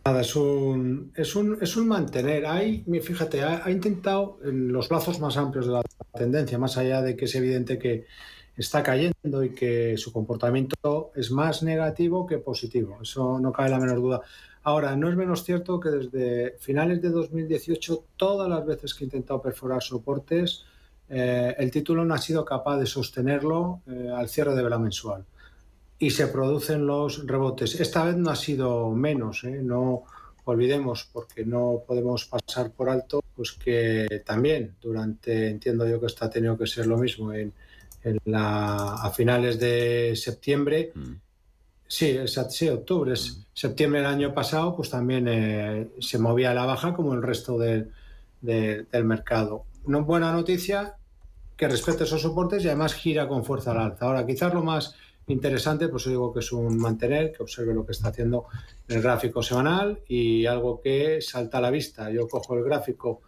Nada, 0.07 0.21
es 0.21 0.37
un, 0.37 1.13
es 1.17 1.35
un, 1.35 1.59
es 1.61 1.77
un 1.77 1.89
mantener. 1.89 2.47
Hay, 2.47 2.85
fíjate, 3.03 3.43
ha 3.43 3.69
intentado 3.69 4.39
en 4.45 4.73
los 4.73 4.87
plazos 4.87 5.19
más 5.19 5.37
amplios 5.37 5.67
de 5.67 5.73
la 5.73 5.83
tendencia, 6.17 6.59
más 6.59 6.77
allá 6.77 7.03
de 7.03 7.17
que 7.17 7.25
es 7.25 7.35
evidente 7.35 7.77
que 7.77 8.07
está 8.57 8.85
cayendo 8.85 9.43
y 9.43 9.51
que 9.51 9.97
su 9.97 10.13
comportamiento 10.13 11.11
es 11.17 11.33
más 11.33 11.65
negativo 11.65 12.25
que 12.25 12.39
positivo. 12.39 12.99
Eso 13.03 13.41
no 13.41 13.51
cabe 13.53 13.71
la 13.71 13.81
menor 13.81 14.01
duda. 14.01 14.21
Ahora, 14.63 14.95
no 14.95 15.11
es 15.11 15.17
menos 15.17 15.43
cierto 15.43 15.81
que 15.81 15.89
desde 15.91 16.57
finales 16.61 17.03
de 17.03 17.11
2018, 17.11 18.05
todas 18.17 18.49
las 18.49 18.65
veces 18.65 18.95
que 18.95 19.03
he 19.03 19.07
intentado 19.07 19.43
perforar 19.43 19.83
soportes, 19.83 20.65
eh, 21.09 21.53
el 21.59 21.73
título 21.73 22.05
no 22.05 22.15
ha 22.15 22.19
sido 22.19 22.45
capaz 22.45 22.79
de 22.79 22.87
sostenerlo 22.87 23.81
eh, 23.89 24.09
al 24.15 24.29
cierre 24.29 24.55
de 24.55 24.63
vela 24.63 24.79
mensual. 24.79 25.25
Y 25.99 26.11
se 26.11 26.27
producen 26.27 26.87
los 26.87 27.27
rebotes. 27.27 27.81
Esta 27.81 28.05
vez 28.05 28.17
no 28.17 28.31
ha 28.31 28.37
sido 28.37 28.91
menos, 28.91 29.45
¿eh? 29.45 29.61
no 29.63 30.05
olvidemos, 30.45 31.09
porque 31.13 31.45
no 31.45 31.83
podemos 31.87 32.27
pasar 32.27 32.71
por 32.71 32.89
alto, 32.89 33.23
pues 33.35 33.53
que 33.53 34.23
también 34.25 34.77
durante, 34.81 35.49
entiendo 35.49 35.89
yo 35.89 35.99
que 35.99 36.07
esto 36.07 36.25
ha 36.25 36.31
tenido 36.31 36.57
que 36.57 36.67
ser 36.67 36.87
lo 36.87 36.99
mismo 36.99 37.33
en 37.33 37.53
a 38.35 39.11
finales 39.15 39.59
de 39.59 40.15
septiembre. 40.17 40.93
Mm. 40.95 41.13
Sí, 41.89 42.19
sí, 42.51 42.69
octubre, 42.69 43.13
mm. 43.13 43.45
septiembre 43.53 44.01
del 44.01 44.11
año 44.11 44.35
pasado, 44.35 44.75
pues 44.77 44.91
también 44.91 45.27
eh, 45.29 45.89
se 46.01 46.19
movía 46.19 46.51
a 46.51 46.55
la 46.55 46.67
baja 46.67 46.95
como 46.95 47.15
el 47.15 47.23
resto 47.23 47.59
del 47.59 47.91
mercado. 49.05 49.65
Una 49.85 49.99
buena 49.99 50.33
noticia 50.33 50.97
que 51.57 51.69
respete 51.69 52.05
esos 52.05 52.21
soportes 52.23 52.65
y 52.65 52.69
además 52.69 52.95
gira 52.95 53.29
con 53.29 53.45
fuerza 53.45 53.71
al 53.71 53.79
alza. 53.79 54.07
Ahora, 54.07 54.27
quizás 54.27 54.53
lo 54.53 54.63
más 54.63 54.95
interesante, 55.27 55.89
pues 55.89 56.05
digo 56.07 56.33
que 56.33 56.41
es 56.41 56.53
un 56.53 56.79
mantener, 56.79 57.33
que 57.33 57.43
observe 57.43 57.75
lo 57.75 57.85
que 57.85 57.93
está 57.93 58.09
haciendo 58.09 58.47
el 58.89 59.03
gráfico 59.03 59.43
semanal 59.43 60.01
y 60.09 60.47
algo 60.47 60.81
que 60.81 61.21
salta 61.21 61.59
a 61.59 61.61
la 61.61 61.71
vista. 61.71 62.11
Yo 62.11 62.29
cojo 62.29 62.57
el 62.57 62.65
gráfico, 62.65 63.23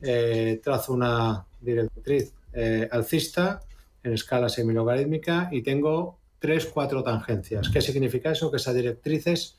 eh, 0.00 0.60
trazo 0.62 0.92
una 0.92 1.46
directriz 1.60 2.32
eh, 2.52 2.88
alcista 2.90 3.60
en 4.02 4.12
escala 4.12 4.48
semilogarítmica 4.48 5.48
y 5.50 5.62
tengo 5.62 6.18
tres, 6.38 6.66
cuatro 6.66 7.02
tangencias. 7.02 7.68
¿Qué 7.68 7.80
significa 7.80 8.32
eso? 8.32 8.50
Que 8.50 8.58
esa 8.58 8.72
directriz 8.72 9.26
es 9.26 9.58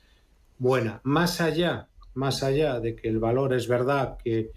buena. 0.57 1.01
Más 1.03 1.41
allá, 1.41 1.87
más 2.13 2.43
allá 2.43 2.79
de 2.79 2.95
que 2.95 3.09
el 3.09 3.19
valor 3.19 3.53
es 3.53 3.67
verdad 3.67 4.17
que 4.23 4.51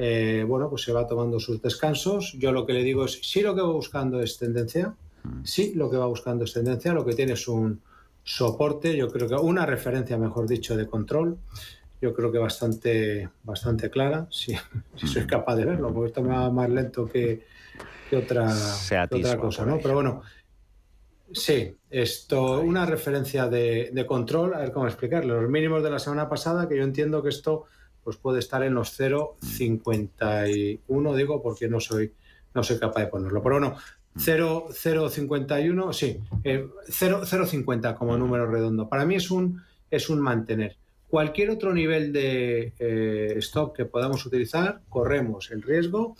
eh, 0.00 0.44
bueno, 0.46 0.70
pues 0.70 0.82
se 0.82 0.92
va 0.92 1.08
tomando 1.08 1.40
sus 1.40 1.60
descansos, 1.60 2.36
yo 2.38 2.52
lo 2.52 2.64
que 2.64 2.72
le 2.72 2.84
digo 2.84 3.04
es, 3.04 3.18
si 3.20 3.42
lo 3.42 3.56
que 3.56 3.62
va 3.62 3.72
buscando 3.72 4.22
es 4.22 4.38
tendencia. 4.38 4.94
Sí 5.44 5.72
lo 5.74 5.90
que 5.90 5.96
va 5.96 6.06
buscando 6.06 6.44
es 6.44 6.52
tendencia, 6.52 6.92
lo 6.92 7.04
que 7.04 7.14
tiene 7.14 7.32
es 7.32 7.48
un 7.48 7.80
soporte, 8.22 8.96
yo 8.96 9.10
creo 9.10 9.28
que 9.28 9.34
una 9.34 9.64
referencia, 9.64 10.18
mejor 10.18 10.46
dicho, 10.46 10.76
de 10.76 10.86
control, 10.86 11.38
yo 12.00 12.14
creo 12.14 12.30
que 12.30 12.38
bastante, 12.38 13.28
bastante 13.42 13.90
clara, 13.90 14.28
si, 14.30 14.54
si 14.96 15.06
soy 15.06 15.24
mm. 15.24 15.26
capaz 15.26 15.56
de 15.56 15.64
verlo, 15.64 15.92
porque 15.92 16.08
esto 16.08 16.22
me 16.22 16.30
va 16.30 16.50
más 16.50 16.70
lento 16.70 17.06
que, 17.06 17.44
que 18.08 18.16
otra, 18.16 18.54
otra 19.10 19.38
cosa, 19.38 19.64
¿no? 19.64 19.78
Pero 19.78 19.94
bueno, 19.94 20.22
sí, 21.32 21.76
esto, 21.90 22.60
una 22.60 22.86
referencia 22.86 23.48
de, 23.48 24.04
control, 24.06 24.54
a 24.54 24.58
ver 24.58 24.70
cómo 24.72 24.86
explicarlo. 24.86 25.40
Los 25.40 25.50
mínimos 25.50 25.82
de 25.82 25.90
la 25.90 25.98
semana 25.98 26.28
pasada, 26.28 26.68
que 26.68 26.76
yo 26.76 26.84
entiendo 26.84 27.20
que 27.22 27.30
esto 27.30 27.64
pues 28.04 28.16
puede 28.16 28.38
estar 28.38 28.62
en 28.62 28.74
los 28.74 28.96
0,51, 28.98 31.16
digo, 31.16 31.42
porque 31.42 31.68
no 31.68 31.80
soy, 31.80 32.14
no 32.54 32.62
soy 32.62 32.78
capaz 32.78 33.00
de 33.00 33.08
ponerlo. 33.08 33.42
Pero 33.42 33.56
bueno, 33.56 33.76
0,51, 34.18 35.92
sí, 35.92 36.20
0,50 36.44 37.90
eh, 37.90 37.94
como 37.96 38.16
número 38.16 38.50
redondo. 38.50 38.88
Para 38.88 39.04
mí 39.04 39.14
es 39.14 39.30
un, 39.30 39.62
es 39.90 40.10
un 40.10 40.20
mantener. 40.20 40.76
Cualquier 41.08 41.50
otro 41.50 41.72
nivel 41.72 42.12
de 42.12 42.74
eh, 42.78 43.34
stock 43.38 43.74
que 43.74 43.86
podamos 43.86 44.26
utilizar, 44.26 44.82
corremos 44.90 45.50
el 45.50 45.62
riesgo 45.62 46.16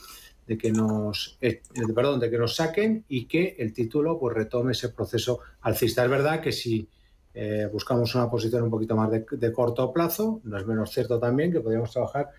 de 0.47 0.57
que 0.57 0.73
nos, 0.73 1.37
eh, 1.43 1.61
perdón, 1.95 2.21
de 2.21 2.31
que 2.31 2.39
nos 2.39 2.57
saquen 2.57 3.05
y 3.07 3.27
que 3.27 3.55
el 3.59 3.75
título 3.75 4.19
pues 4.19 4.35
retome 4.35 4.73
ese 4.73 4.89
proceso 4.89 5.41
alcista. 5.61 6.05
Es 6.05 6.11
verdad 6.11 6.41
que 6.41 6.53
si 6.53 6.89
eh, 7.35 7.69
buscamos 7.71 8.15
una 8.15 8.31
posición 8.31 8.63
un 8.63 8.71
poquito 8.71 8.97
más 8.97 9.11
de, 9.11 9.53
corto 9.53 9.93
plazo, 9.93 10.41
no 10.45 10.57
es 10.57 10.67
menos 10.67 10.91
cierto 10.91 11.19
también 11.19 11.53
que 11.53 11.61
podríamos 11.61 11.93
trabajar 11.93 12.31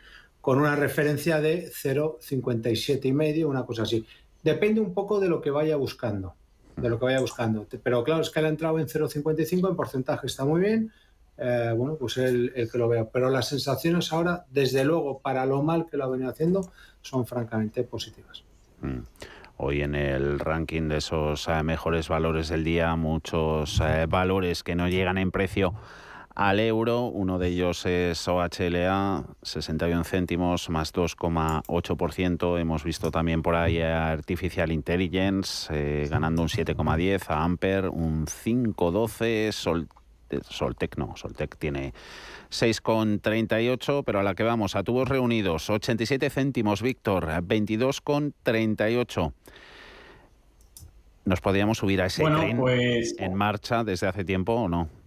con 0.41 0.60
una 0.60 0.76
referencia 0.76 1.39
de 1.39 1.72
0,57 1.72 3.05
y 3.05 3.14
medio, 3.14 3.47
una 3.47 3.66
cosa 3.66 3.84
así. 3.84 4.03
Depende 4.43 4.81
un 4.81 4.93
poco 4.93 5.19
de 5.19 5.27
lo 5.27 5.41
que 5.41 5.51
vaya 5.51 5.75
buscando, 5.75 6.35
de 6.77 6.89
lo 6.89 6.99
que 6.99 7.05
vaya 7.05 7.19
buscando. 7.19 7.67
Pero 7.83 8.03
claro, 8.03 8.21
es 8.21 8.29
que 8.29 8.39
él 8.39 8.45
ha 8.45 8.49
entrado 8.49 8.79
en 8.79 8.87
0,55, 8.87 9.69
en 9.69 9.75
porcentaje 9.75 10.27
está 10.27 10.45
muy 10.45 10.61
bien, 10.61 10.91
eh, 11.37 11.73
bueno, 11.75 11.95
pues 11.95 12.17
el, 12.17 12.53
que 12.71 12.77
lo 12.77 12.87
vea. 12.87 13.05
Pero 13.09 13.29
las 13.29 13.47
sensaciones 13.47 14.11
ahora, 14.13 14.45
desde 14.49 14.83
luego, 14.83 15.19
para 15.19 15.45
lo 15.45 15.61
mal 15.63 15.85
que 15.89 15.97
lo 15.97 16.05
ha 16.05 16.09
venido 16.09 16.29
haciendo, 16.29 16.71
son 17.01 17.25
francamente 17.25 17.83
positivas. 17.83 18.43
Mm. 18.81 18.99
Hoy 19.61 19.81
en 19.81 19.93
el 19.93 20.39
ranking 20.39 20.87
de 20.87 20.97
esos 20.97 21.49
eh, 21.49 21.63
mejores 21.63 22.07
valores 22.07 22.47
del 22.47 22.63
día, 22.63 22.95
muchos 22.95 23.81
eh, 23.81 24.05
valores 24.07 24.63
que 24.63 24.73
no 24.73 24.87
llegan 24.87 25.17
en 25.17 25.31
precio 25.31 25.73
al 26.39 26.59
euro. 26.61 27.07
Uno 27.07 27.37
de 27.37 27.49
ellos 27.49 27.85
es 27.85 28.25
OHLA, 28.25 29.25
61 29.41 30.05
céntimos 30.05 30.69
más 30.69 30.93
2,8%. 30.93 32.57
Hemos 32.57 32.85
visto 32.85 33.11
también 33.11 33.41
por 33.41 33.55
ahí 33.55 33.81
Artificial 33.81 34.71
Intelligence 34.71 36.07
ganando 36.09 36.41
un 36.41 36.47
7,10, 36.47 37.23
a 37.27 37.43
Amper 37.43 37.89
un 37.89 38.25
5,12, 38.25 39.51
Sol 39.51 39.89
Soltec 40.47 40.95
no, 40.95 41.17
Soltec 41.17 41.57
tiene 41.57 41.93
6,38, 42.51 44.03
pero 44.05 44.19
a 44.19 44.23
la 44.23 44.33
que 44.33 44.43
vamos, 44.43 44.77
a 44.77 44.83
tubos 44.83 45.09
reunidos, 45.09 45.69
87 45.69 46.29
céntimos, 46.29 46.81
Víctor, 46.81 47.25
22,38. 47.25 49.33
¿Nos 51.25 51.41
podríamos 51.41 51.79
subir 51.79 52.01
a 52.01 52.05
ese 52.05 52.23
tren 52.23 52.57
pues- 52.57 53.15
en 53.17 53.33
marcha 53.33 53.83
desde 53.83 54.07
hace 54.07 54.23
tiempo 54.23 54.53
o 54.53 54.69
no? 54.69 54.99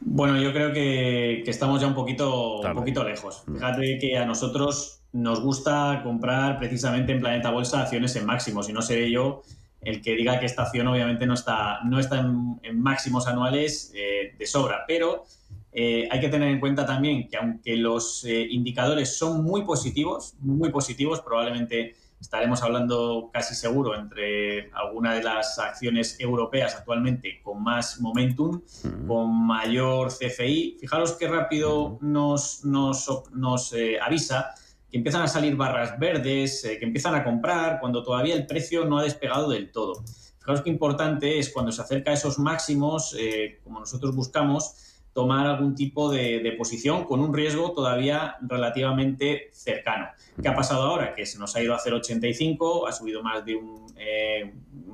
Bueno, 0.00 0.40
yo 0.40 0.52
creo 0.52 0.72
que, 0.72 1.42
estamos 1.46 1.80
ya 1.80 1.86
un 1.86 1.94
poquito, 1.94 2.60
un 2.60 2.74
poquito 2.74 3.04
lejos. 3.04 3.44
Mm. 3.46 3.54
Fíjate 3.54 3.98
que 3.98 4.16
a 4.16 4.24
nosotros 4.24 5.02
nos 5.12 5.40
gusta 5.40 6.00
comprar 6.02 6.58
precisamente 6.58 7.12
en 7.12 7.20
Planeta 7.20 7.50
Bolsa 7.50 7.82
acciones 7.82 8.14
en 8.16 8.26
máximos 8.26 8.68
y 8.68 8.72
no 8.72 8.82
sé 8.82 9.10
yo 9.10 9.42
el 9.80 10.02
que 10.02 10.14
diga 10.14 10.38
que 10.38 10.46
esta 10.46 10.62
acción 10.62 10.86
obviamente 10.86 11.26
no 11.26 11.34
está, 11.34 11.80
no 11.84 11.98
está 11.98 12.20
en, 12.20 12.80
máximos 12.80 13.26
anuales 13.26 13.92
eh, 13.94 14.34
de 14.38 14.46
sobra, 14.46 14.84
pero 14.86 15.24
eh, 15.72 16.08
hay 16.10 16.20
que 16.20 16.28
tener 16.28 16.48
en 16.48 16.60
cuenta 16.60 16.84
también 16.84 17.28
que 17.28 17.36
aunque 17.36 17.76
los 17.76 18.24
eh, 18.24 18.46
indicadores 18.50 19.16
son 19.16 19.42
muy 19.42 19.62
positivos, 19.64 20.34
muy 20.40 20.70
positivos, 20.70 21.20
probablemente 21.20 21.94
estaremos 22.20 22.62
hablando 22.62 23.30
casi 23.32 23.54
seguro 23.54 23.98
entre 23.98 24.70
alguna 24.72 25.14
de 25.14 25.22
las 25.22 25.58
acciones 25.58 26.18
europeas 26.20 26.74
actualmente 26.76 27.40
con 27.42 27.62
más 27.62 28.00
momentum, 28.00 28.60
con 29.06 29.46
mayor 29.46 30.08
CFI. 30.12 30.76
Fijaros 30.80 31.12
qué 31.12 31.28
rápido 31.28 31.98
nos, 32.00 32.64
nos, 32.64 33.08
nos 33.32 33.74
avisa 34.02 34.54
que 34.90 34.98
empiezan 34.98 35.22
a 35.22 35.28
salir 35.28 35.56
barras 35.56 35.98
verdes, 35.98 36.64
eh, 36.64 36.78
que 36.78 36.84
empiezan 36.84 37.14
a 37.14 37.22
comprar 37.22 37.78
cuando 37.80 38.02
todavía 38.02 38.34
el 38.34 38.46
precio 38.46 38.84
no 38.84 38.98
ha 38.98 39.04
despegado 39.04 39.48
del 39.48 39.70
todo. 39.70 40.02
Fijaros 40.38 40.62
que 40.62 40.70
importante 40.70 41.38
es 41.38 41.50
cuando 41.52 41.70
se 41.70 41.82
acerca 41.82 42.10
a 42.10 42.14
esos 42.14 42.38
máximos, 42.38 43.14
eh, 43.18 43.60
como 43.62 43.78
nosotros 43.78 44.14
buscamos, 44.16 44.74
tomar 45.12 45.46
algún 45.46 45.74
tipo 45.74 46.10
de, 46.10 46.54
posición 46.56 47.04
con 47.04 47.20
un 47.20 47.34
riesgo 47.34 47.72
todavía 47.72 48.36
relativamente 48.42 49.50
cercano. 49.52 50.08
¿Qué 50.40 50.48
ha 50.48 50.54
pasado 50.54 50.82
ahora? 50.82 51.14
Que 51.14 51.26
se 51.26 51.38
nos 51.38 51.56
ha 51.56 51.62
ido 51.62 51.74
a 51.74 51.78
0,85, 51.78 52.88
ha 52.88 52.92
subido 52.92 53.22
más 53.22 53.44
de 53.44 53.56
un, 53.56 53.86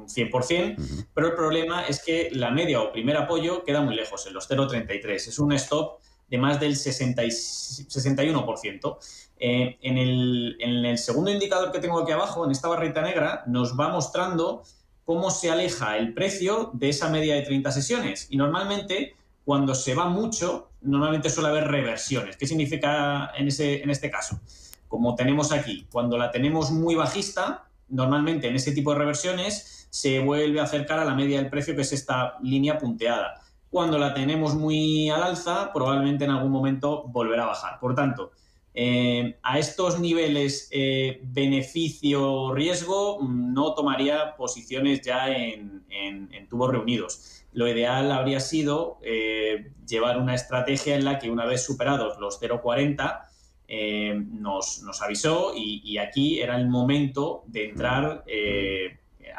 100%, 0.07 0.51
eh, 0.51 0.77
pero 1.15 1.29
el 1.29 1.35
problema 1.35 1.87
es 1.87 2.03
que 2.03 2.31
la 2.33 2.51
media 2.51 2.81
o 2.81 2.93
primer 2.93 3.17
apoyo 3.17 3.65
queda 3.65 3.81
muy 3.81 3.95
lejos, 3.95 4.27
en 4.27 4.35
los 4.35 4.49
0,33. 4.49 5.15
Es 5.15 5.39
un 5.39 5.53
stop 5.53 6.01
de 6.29 6.39
más 6.39 6.59
del 6.59 6.77
60 6.77 7.23
61%. 7.23 8.99
Eh, 9.39 9.79
en, 9.83 9.99
el, 9.99 10.57
en 10.61 10.85
el 10.87 10.99
segundo 10.99 11.31
indicador 11.31 11.71
que 11.73 11.79
tengo 11.79 12.01
aquí 12.01 12.13
abajo, 12.13 12.45
en 12.45 12.51
esta 12.51 12.69
barrita 12.69 13.03
negra, 13.03 13.43
nos 13.47 13.79
va 13.79 13.89
mostrando 13.89 14.63
cómo 15.05 15.31
se 15.31 15.51
aleja 15.51 15.97
el 15.99 16.15
precio 16.15 16.71
de 16.75 16.89
esa 16.89 17.09
media 17.11 17.35
de 17.35 17.43
30 17.43 17.71
sesiones. 17.71 18.27
Y 18.31 18.37
normalmente 18.37 19.15
cuando 19.47 19.77
se 19.77 19.95
va 19.95 20.09
mucho, 20.09 20.73
normalmente 20.81 21.31
suele 21.31 21.51
haber 21.51 21.69
reversiones. 21.69 22.37
¿Qué 22.37 22.49
significa 22.49 23.31
en, 23.37 23.47
ese, 23.47 23.81
en 23.81 23.91
este 23.91 24.11
caso? 24.11 24.41
Como 24.89 25.15
tenemos 25.15 25.53
aquí, 25.53 25.87
cuando 25.93 26.19
la 26.19 26.33
tenemos 26.33 26.73
muy 26.73 26.97
bajista, 26.97 27.69
normalmente 27.89 28.49
en 28.49 28.57
ese 28.57 28.73
tipo 28.73 28.93
de 28.93 28.99
reversiones 28.99 29.87
se 29.89 30.19
vuelve 30.19 30.59
a 30.59 30.65
acercar 30.65 30.99
a 30.99 31.05
la 31.05 31.15
media 31.15 31.39
del 31.39 31.49
precio, 31.49 31.77
que 31.77 31.83
es 31.83 31.93
esta 31.93 32.39
línea 32.43 32.77
punteada. 32.77 33.41
Cuando 33.71 33.99
la 33.99 34.15
tenemos 34.15 34.57
muy 34.57 35.11
al 35.11 35.23
alza, 35.23 35.71
probablemente 35.73 36.25
en 36.25 36.33
algún 36.33 36.51
momento 36.51 37.05
volverá 37.07 37.45
a 37.45 37.47
bajar. 37.47 37.79
Por 37.79 37.95
tanto, 37.95 38.33
eh, 38.75 39.39
a 39.45 39.61
estos 39.61 40.01
niveles 40.01 40.69
eh, 40.73 41.21
beneficio-riesgo 41.23 43.21
no 43.23 43.75
tomaría 43.75 44.35
posiciones 44.35 45.03
ya 45.03 45.29
en 45.29 46.49
tubos 46.49 46.73
reunidos 46.73 47.36
lo 47.57 47.67
ideal 47.67 48.13
habría 48.13 48.39
sido 48.39 48.99
eh, 49.03 49.73
llevar 49.89 50.19
una 50.19 50.35
estrategia 50.35 50.95
en 50.95 51.07
la 51.07 51.19
que 51.19 51.31
una 51.31 51.47
vez 51.47 51.65
superados 51.65 52.19
los 52.19 52.39
0,40 52.39 53.23
eh, 53.67 54.15
nos, 54.15 54.85
avisó 55.01 55.55
y, 55.57 55.97
aquí 55.97 56.39
era 56.39 56.57
el 56.59 56.69
momento 56.69 57.45
de 57.47 57.71
entrar 57.71 58.25
eh, 58.27 58.99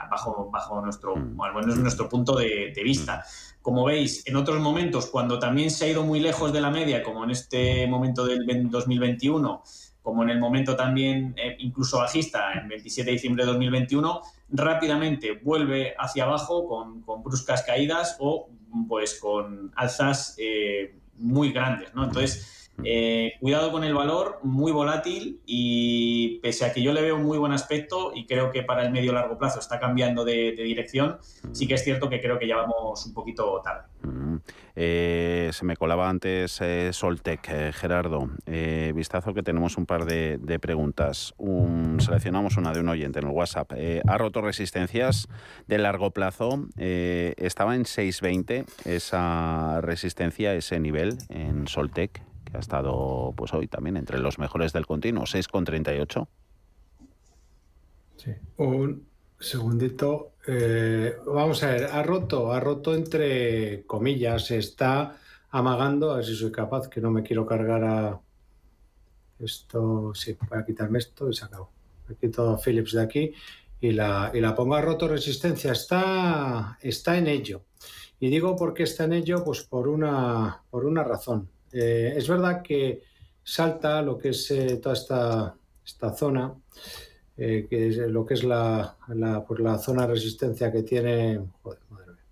bajo, 0.10 0.50
bajo 0.50 0.82
nuestro, 0.82 1.14
bueno, 1.16 1.62
nuestro 1.62 2.10
punto 2.10 2.36
de, 2.36 2.74
vista. 2.84 3.24
Como 3.62 3.86
veis, 3.86 4.26
en 4.26 4.36
otros 4.36 4.60
momentos, 4.62 5.06
cuando 5.06 5.38
también 5.38 5.70
se 5.70 5.86
ha 5.86 5.88
ido 5.90 6.04
muy 6.04 6.20
lejos 6.20 6.52
de 6.52 6.62
la 6.62 6.72
media, 6.72 7.04
como 7.04 7.24
en 7.24 7.30
este 7.30 7.86
momento 7.86 8.26
del 8.26 8.48
2021, 8.72 9.62
como 10.02 10.24
en 10.24 10.32
el 10.32 10.40
momento 10.40 10.76
también 10.76 11.36
incluso 11.60 12.00
bajista, 12.00 12.54
en 12.54 12.68
27 12.68 13.12
de 13.12 13.14
diciembre 13.14 13.46
de 13.46 13.52
2021, 13.52 14.22
rápidamente 14.50 15.34
vuelve 15.44 15.96
hacia 15.98 16.24
abajo 16.24 16.68
con, 16.68 17.24
bruscas 17.24 17.64
caídas 17.64 18.16
o 18.20 18.50
pues 18.88 19.20
con 19.20 19.72
alzas 19.76 20.36
eh, 20.38 20.98
muy 21.16 21.52
grandes, 21.52 21.94
¿no? 21.96 22.04
Entonces, 22.04 22.67
eh, 22.84 23.34
cuidado 23.40 23.72
con 23.72 23.84
el 23.84 23.94
valor, 23.94 24.40
muy 24.44 24.72
volátil 24.72 25.42
y 25.46 26.40
pese 26.40 26.66
a 26.66 26.74
que 26.74 26.84
yo 26.84 26.94
le 26.94 27.02
veo 27.02 27.16
un 27.16 27.24
muy 27.24 27.38
buen 27.38 27.52
aspecto 27.52 28.12
y 28.14 28.28
creo 28.28 28.52
que 28.52 28.62
para 28.64 28.84
el 28.84 28.92
medio 28.92 29.14
largo 29.14 29.38
plazo 29.38 29.60
está 29.60 29.80
cambiando 29.80 30.24
de, 30.24 30.52
dirección, 30.52 31.18
sí 31.54 31.68
que 31.68 31.74
es 31.74 31.84
cierto 31.84 32.10
que 32.10 32.22
creo 32.22 32.38
que 32.38 32.48
ya 32.48 32.58
vamos 32.58 33.06
un 33.06 33.14
poquito 33.14 33.62
tarde. 33.64 33.88
Mm. 34.04 34.38
Eh, 34.76 35.50
se 35.54 35.66
me 35.66 35.76
colaba 35.76 36.08
antes 36.08 36.62
eh, 36.62 36.94
Soltec, 36.94 37.74
Gerardo. 37.74 38.30
vistazo 38.94 39.34
que 39.34 39.42
tenemos 39.42 39.78
un 39.78 39.88
par 39.88 40.06
de, 40.06 40.60
preguntas. 40.60 41.34
seleccionamos 42.00 42.58
una 42.58 42.74
de 42.74 42.80
un 42.80 42.90
oyente 42.90 43.20
en 43.20 43.28
el 43.28 43.32
WhatsApp. 43.32 43.74
¿Ha 44.08 44.18
roto 44.18 44.42
resistencias 44.42 45.28
de 45.68 45.78
largo 45.80 46.12
plazo? 46.12 46.68
¿Estaba 46.78 47.76
en 47.76 47.84
6.20 47.84 48.66
esa 48.86 49.82
resistencia, 49.82 50.54
ese 50.54 50.80
nivel 50.80 51.18
en 51.30 51.68
Soltec? 51.68 52.27
Que 52.50 52.58
ha 52.58 52.60
estado 52.60 53.34
pues 53.36 53.54
hoy 53.54 53.68
también 53.68 53.98
entre 53.98 54.20
los 54.20 54.40
mejores 54.40 54.74
del 54.74 54.86
continuo, 54.86 55.24
6,38. 55.24 56.28
Sí, 58.18 58.32
un 58.58 59.06
segundito. 59.40 60.34
Eh, 60.48 61.18
vamos 61.26 61.64
a 61.64 61.72
ver, 61.72 61.86
ha 61.86 62.02
roto, 62.04 62.52
ha 62.52 62.60
roto 62.60 62.96
entre 62.96 63.84
comillas, 63.86 64.52
está 64.52 65.18
amagando, 65.52 66.12
a 66.12 66.18
ver 66.18 66.26
si 66.26 66.36
soy 66.36 66.52
capaz, 66.52 66.88
que 66.88 67.02
no 67.02 67.12
me 67.12 67.24
quiero 67.24 67.46
cargar 67.46 67.84
a 67.84 68.20
esto, 69.40 70.14
sí, 70.16 70.36
voy 70.50 70.60
a 70.60 70.66
quitarme 70.66 71.00
esto 71.00 71.30
y 71.30 71.34
se 71.34 71.46
acabó. 71.46 71.70
Me 72.08 72.16
quito 72.16 72.58
Philips 72.58 72.94
de 72.94 73.02
aquí 73.02 73.34
y 73.80 73.92
la, 73.92 74.32
y 74.34 74.40
la 74.40 74.56
pongo 74.56 74.76
a 74.76 74.82
roto 74.82 75.08
resistencia, 75.08 75.74
está, 75.74 76.78
está 76.82 77.18
en 77.18 77.28
ello. 77.28 77.64
Y 78.20 78.30
digo 78.30 78.56
por 78.56 78.74
qué 78.74 78.84
está 78.84 79.04
en 79.04 79.14
ello, 79.14 79.44
pues 79.44 79.62
por 79.62 79.88
una, 79.88 80.64
por 80.72 80.86
una 80.86 81.04
razón. 81.04 81.50
Eh, 81.80 82.16
es 82.18 82.28
verdad 82.28 82.64
que 82.64 83.04
salta 83.44 84.02
lo 84.02 84.18
que 84.18 84.30
es 84.30 84.50
eh, 84.50 84.78
toda 84.78 84.94
esta, 84.94 85.56
esta 85.86 86.12
zona, 86.14 86.56
eh, 87.38 87.68
que 87.70 87.90
es 87.90 87.98
lo 87.98 88.26
que 88.26 88.34
es 88.34 88.44
la, 88.44 88.98
la, 89.10 89.46
pues 89.46 89.60
la, 89.60 89.78
zona 89.78 90.08
de 90.08 90.14
resistencia 90.14 90.72
que 90.72 90.82
tiene. 90.82 91.40
Joder, 91.62 91.80
madre 91.92 92.14
mía. 92.14 92.24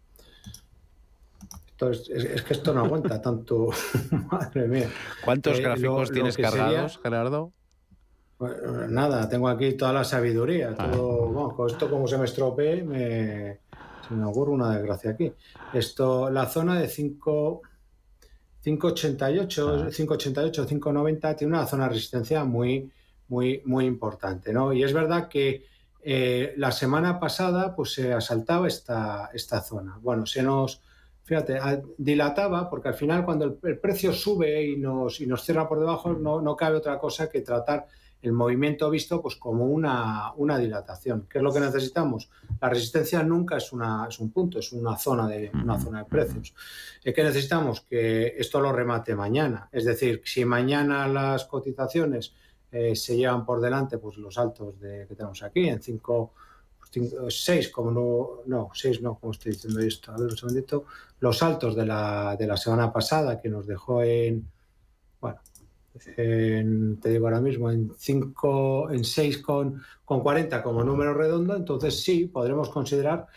es, 2.33 2.41
que 2.41 2.53
esto 2.53 2.73
no 2.73 2.85
aguanta 2.85 3.21
tanto. 3.21 3.69
madre 4.31 4.67
mía. 4.67 4.89
¿Cuántos 5.23 5.59
gráficos 5.59 6.11
tienes 6.11 6.37
cargados, 6.37 6.99
Gerardo? 7.03 7.53
nada, 8.89 9.29
tengo 9.29 9.47
aquí 9.47 9.73
toda 9.73 9.93
la 9.93 10.03
sabiduría. 10.03 10.73
Ah. 10.77 10.89
Todo, 10.91 11.67
esto, 11.67 11.89
como 11.89 12.07
se 12.07 12.17
me 12.17 12.25
estropee, 12.25 12.83
me, 12.83 13.59
se 14.07 14.13
me 14.13 14.25
ocurre 14.25 14.51
una 14.51 14.75
desgracia 14.75 15.11
aquí. 15.11 15.31
Esto, 15.71 16.31
la 16.31 16.47
zona 16.47 16.79
de 16.79 16.87
5. 16.87 17.61
588, 18.65 19.91
588, 19.91 20.65
590 20.65 21.35
tiene 21.35 21.53
una 21.53 21.67
zona 21.67 21.83
de 21.83 21.89
resistencia 21.89 22.43
muy, 22.43 22.91
muy, 23.27 23.61
muy 23.63 23.85
importante, 23.85 24.51
¿no? 24.51 24.73
Y 24.73 24.83
es 24.83 24.91
verdad 24.91 25.27
que 25.27 25.65
eh, 26.01 26.53
la 26.57 26.71
semana 26.71 27.19
pasada 27.19 27.75
pues 27.75 27.93
se 27.93 28.11
asaltaba 28.11 28.67
esta, 28.67 29.29
esta 29.33 29.61
zona. 29.61 29.99
Bueno, 30.01 30.25
se 30.25 30.41
nos, 30.41 30.81
fíjate, 31.25 31.59
dilataba 31.99 32.67
porque 32.67 32.87
al 32.87 32.95
final 32.95 33.23
cuando 33.23 33.59
el, 33.61 33.77
precio 33.77 34.11
sube 34.11 34.65
y 34.65 34.77
nos, 34.77 35.21
y 35.21 35.27
nos 35.27 35.43
cierra 35.43 35.69
por 35.69 35.79
debajo 35.79 36.13
no, 36.13 36.41
no 36.41 36.55
cabe 36.55 36.77
otra 36.77 36.97
cosa 36.97 37.29
que 37.29 37.41
tratar 37.41 37.85
el 38.25 38.33
movimiento 38.33 38.89
visto 38.89 39.21
pues 39.21 39.35
como 39.35 39.65
una, 39.65 40.33
una, 40.33 40.57
dilatación. 40.57 41.27
¿Qué 41.29 41.37
es 41.37 41.43
lo 41.43 41.53
que 41.53 41.59
necesitamos? 41.59 42.29
La 42.59 42.69
resistencia 42.69 43.21
nunca 43.23 43.57
es, 43.57 43.71
una, 43.71 44.07
es 44.09 44.19
un 44.19 44.31
punto, 44.31 44.59
es 44.59 44.71
una 44.71 44.97
zona 44.97 45.27
de, 45.27 45.51
una 45.53 45.79
zona 45.79 45.99
de 45.99 46.05
precios. 46.05 46.53
¿Qué 47.03 47.23
necesitamos? 47.23 47.81
Que 47.81 48.35
esto 48.37 48.59
lo 48.59 48.71
remate 48.71 49.15
mañana. 49.15 49.69
Es 49.71 49.85
decir, 49.85 50.21
si 50.25 50.43
mañana 50.43 51.07
las 51.07 51.45
cotizaciones 51.45 52.33
eh, 52.71 52.95
se 52.95 53.15
llevan 53.15 53.45
por 53.45 53.61
delante 53.61 53.97
pues 53.99 54.17
los 54.17 54.37
altos 54.37 54.79
de, 54.79 55.05
que 55.07 55.15
tenemos 55.15 55.41
aquí 55.43 55.69
en 55.69 55.81
5... 55.81 56.33
6, 57.27 57.69
como 57.69 57.91
no, 57.91 58.29
no, 58.45 58.69
6 58.73 59.01
no, 59.01 59.19
como 59.19 59.33
estoy 59.33 59.51
diciendo 59.51 59.81
esto, 59.81 60.13
a 60.13 60.17
ver 60.17 60.29
un 60.29 60.37
segundito, 60.37 60.85
los 61.19 61.43
altos 61.43 61.75
de 61.75 61.85
la, 61.85 62.37
de 62.37 62.47
la 62.47 62.55
semana 62.55 62.93
pasada 62.93 63.41
que 63.41 63.49
nos 63.49 63.67
dejó 63.67 64.01
en, 64.01 64.47
bueno, 65.19 65.41
te 66.03 67.09
digo 67.09 67.27
ahora 67.27 67.41
mismo, 67.41 67.71
en 67.71 67.91
5, 67.97 68.91
en 68.91 69.03
6 69.03 69.37
con, 69.39 69.81
con 70.03 70.21
40 70.21 70.61
como 70.61 70.83
número 70.83 71.13
redondo, 71.13 71.55
entonces 71.55 72.01
sí, 72.01 72.25
podremos 72.25 72.69
considerar 72.69 73.27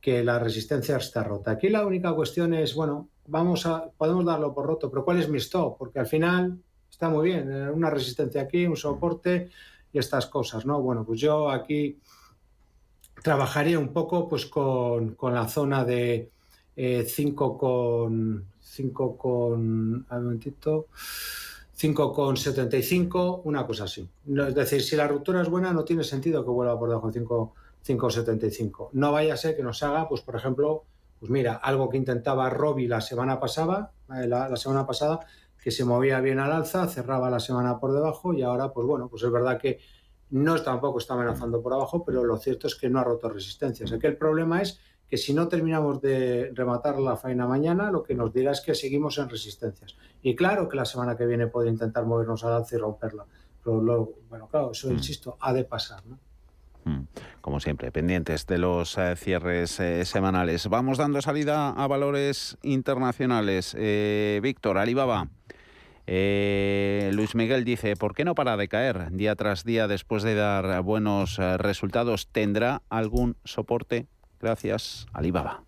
que 0.00 0.22
la 0.22 0.38
resistencia 0.38 0.96
está 0.96 1.24
rota. 1.24 1.52
Aquí 1.52 1.68
la 1.68 1.86
única 1.86 2.12
cuestión 2.12 2.54
es, 2.54 2.74
bueno, 2.74 3.08
vamos 3.26 3.66
a, 3.66 3.88
podemos 3.96 4.24
darlo 4.24 4.54
por 4.54 4.66
roto, 4.66 4.90
pero 4.90 5.04
¿cuál 5.04 5.20
es 5.20 5.28
mi 5.28 5.38
stop? 5.38 5.78
Porque 5.78 5.98
al 5.98 6.06
final 6.06 6.58
está 6.90 7.08
muy 7.08 7.30
bien, 7.30 7.50
eh, 7.50 7.70
una 7.70 7.90
resistencia 7.90 8.42
aquí, 8.42 8.66
un 8.66 8.76
soporte 8.76 9.50
y 9.92 9.98
estas 9.98 10.26
cosas, 10.26 10.66
¿no? 10.66 10.80
Bueno, 10.80 11.04
pues 11.04 11.20
yo 11.20 11.50
aquí 11.50 11.98
trabajaría 13.22 13.78
un 13.78 13.92
poco 13.92 14.28
pues 14.28 14.46
con, 14.46 15.14
con 15.14 15.34
la 15.34 15.48
zona 15.48 15.84
de 15.84 16.30
5 16.76 16.76
eh, 16.76 17.58
con 17.58 18.44
5 18.60 19.16
con 19.16 19.52
un 19.52 20.06
momentito 20.10 20.88
5,75, 21.76 23.42
una 23.44 23.66
cosa 23.66 23.84
así. 23.84 24.08
es 24.26 24.54
decir, 24.54 24.82
si 24.82 24.96
la 24.96 25.08
ruptura 25.08 25.42
es 25.42 25.48
buena, 25.48 25.72
no 25.72 25.84
tiene 25.84 26.04
sentido 26.04 26.44
que 26.44 26.50
vuelva 26.50 26.78
por 26.78 26.88
debajo 26.88 27.10
de 27.10 27.20
5,75. 27.20 28.90
No 28.92 29.12
vaya 29.12 29.34
a 29.34 29.36
ser 29.36 29.56
que 29.56 29.62
nos 29.62 29.82
haga, 29.82 30.08
pues 30.08 30.20
por 30.20 30.36
ejemplo, 30.36 30.84
pues 31.18 31.30
mira, 31.30 31.54
algo 31.54 31.88
que 31.88 31.96
intentaba 31.96 32.48
Robbie 32.48 32.86
la 32.86 33.00
semana 33.00 33.40
pasada, 33.40 33.92
eh, 34.14 34.26
la, 34.28 34.54
semana 34.56 34.86
pasada, 34.86 35.20
que 35.60 35.70
se 35.70 35.84
movía 35.84 36.20
bien 36.20 36.38
al 36.38 36.52
alza, 36.52 36.86
cerraba 36.86 37.28
la 37.30 37.40
semana 37.40 37.80
por 37.80 37.92
debajo 37.92 38.32
y 38.34 38.42
ahora, 38.42 38.72
pues 38.72 38.86
bueno, 38.86 39.08
pues 39.08 39.22
es 39.22 39.30
verdad 39.30 39.58
que 39.58 39.80
no 40.30 40.60
tampoco 40.62 40.98
está 40.98 41.14
amenazando 41.14 41.60
por 41.62 41.72
abajo, 41.72 42.04
pero 42.04 42.24
lo 42.24 42.36
cierto 42.36 42.66
es 42.66 42.76
que 42.76 42.88
no 42.88 43.00
ha 43.00 43.04
roto 43.04 43.28
resistencias. 43.28 43.92
Aquí 43.92 44.06
el 44.06 44.16
problema 44.16 44.62
es 44.62 44.78
que 45.14 45.18
si 45.18 45.32
no 45.32 45.46
terminamos 45.46 46.00
de 46.00 46.50
rematar 46.54 46.98
la 46.98 47.16
faena 47.16 47.46
mañana, 47.46 47.88
lo 47.88 48.02
que 48.02 48.16
nos 48.16 48.34
dirá 48.34 48.50
es 48.50 48.60
que 48.60 48.74
seguimos 48.74 49.16
en 49.18 49.28
resistencias. 49.28 49.94
Y 50.24 50.34
claro 50.34 50.68
que 50.68 50.76
la 50.76 50.84
semana 50.84 51.16
que 51.16 51.24
viene 51.24 51.46
puede 51.46 51.70
intentar 51.70 52.04
movernos 52.04 52.42
al 52.42 52.54
alza 52.54 52.74
y 52.74 52.78
romperla. 52.80 53.24
Pero 53.62 54.12
bueno, 54.28 54.48
claro, 54.48 54.72
eso, 54.72 54.88
mm. 54.88 54.92
insisto, 54.94 55.36
ha 55.38 55.52
de 55.52 55.62
pasar. 55.62 56.04
¿no? 56.04 56.18
Mm, 56.82 57.06
como 57.40 57.60
siempre, 57.60 57.92
pendientes 57.92 58.44
de 58.48 58.58
los 58.58 58.98
eh, 58.98 59.14
cierres 59.14 59.78
eh, 59.78 60.04
semanales. 60.04 60.68
Vamos 60.68 60.98
dando 60.98 61.22
salida 61.22 61.68
a 61.68 61.86
valores 61.86 62.58
internacionales. 62.62 63.76
Eh, 63.78 64.40
Víctor, 64.42 64.78
Alibaba. 64.78 65.28
Luis 66.08 67.36
Miguel 67.36 67.62
dice, 67.62 67.94
¿por 67.94 68.16
qué 68.16 68.24
no 68.24 68.34
para 68.34 68.56
de 68.56 68.66
caer 68.66 69.12
día 69.12 69.36
tras 69.36 69.62
día 69.62 69.86
después 69.86 70.24
de 70.24 70.34
dar 70.34 70.82
buenos 70.82 71.38
resultados? 71.38 72.26
¿Tendrá 72.32 72.82
algún 72.90 73.36
soporte? 73.44 74.08
Gracias, 74.44 75.06
Alibaba. 75.14 75.62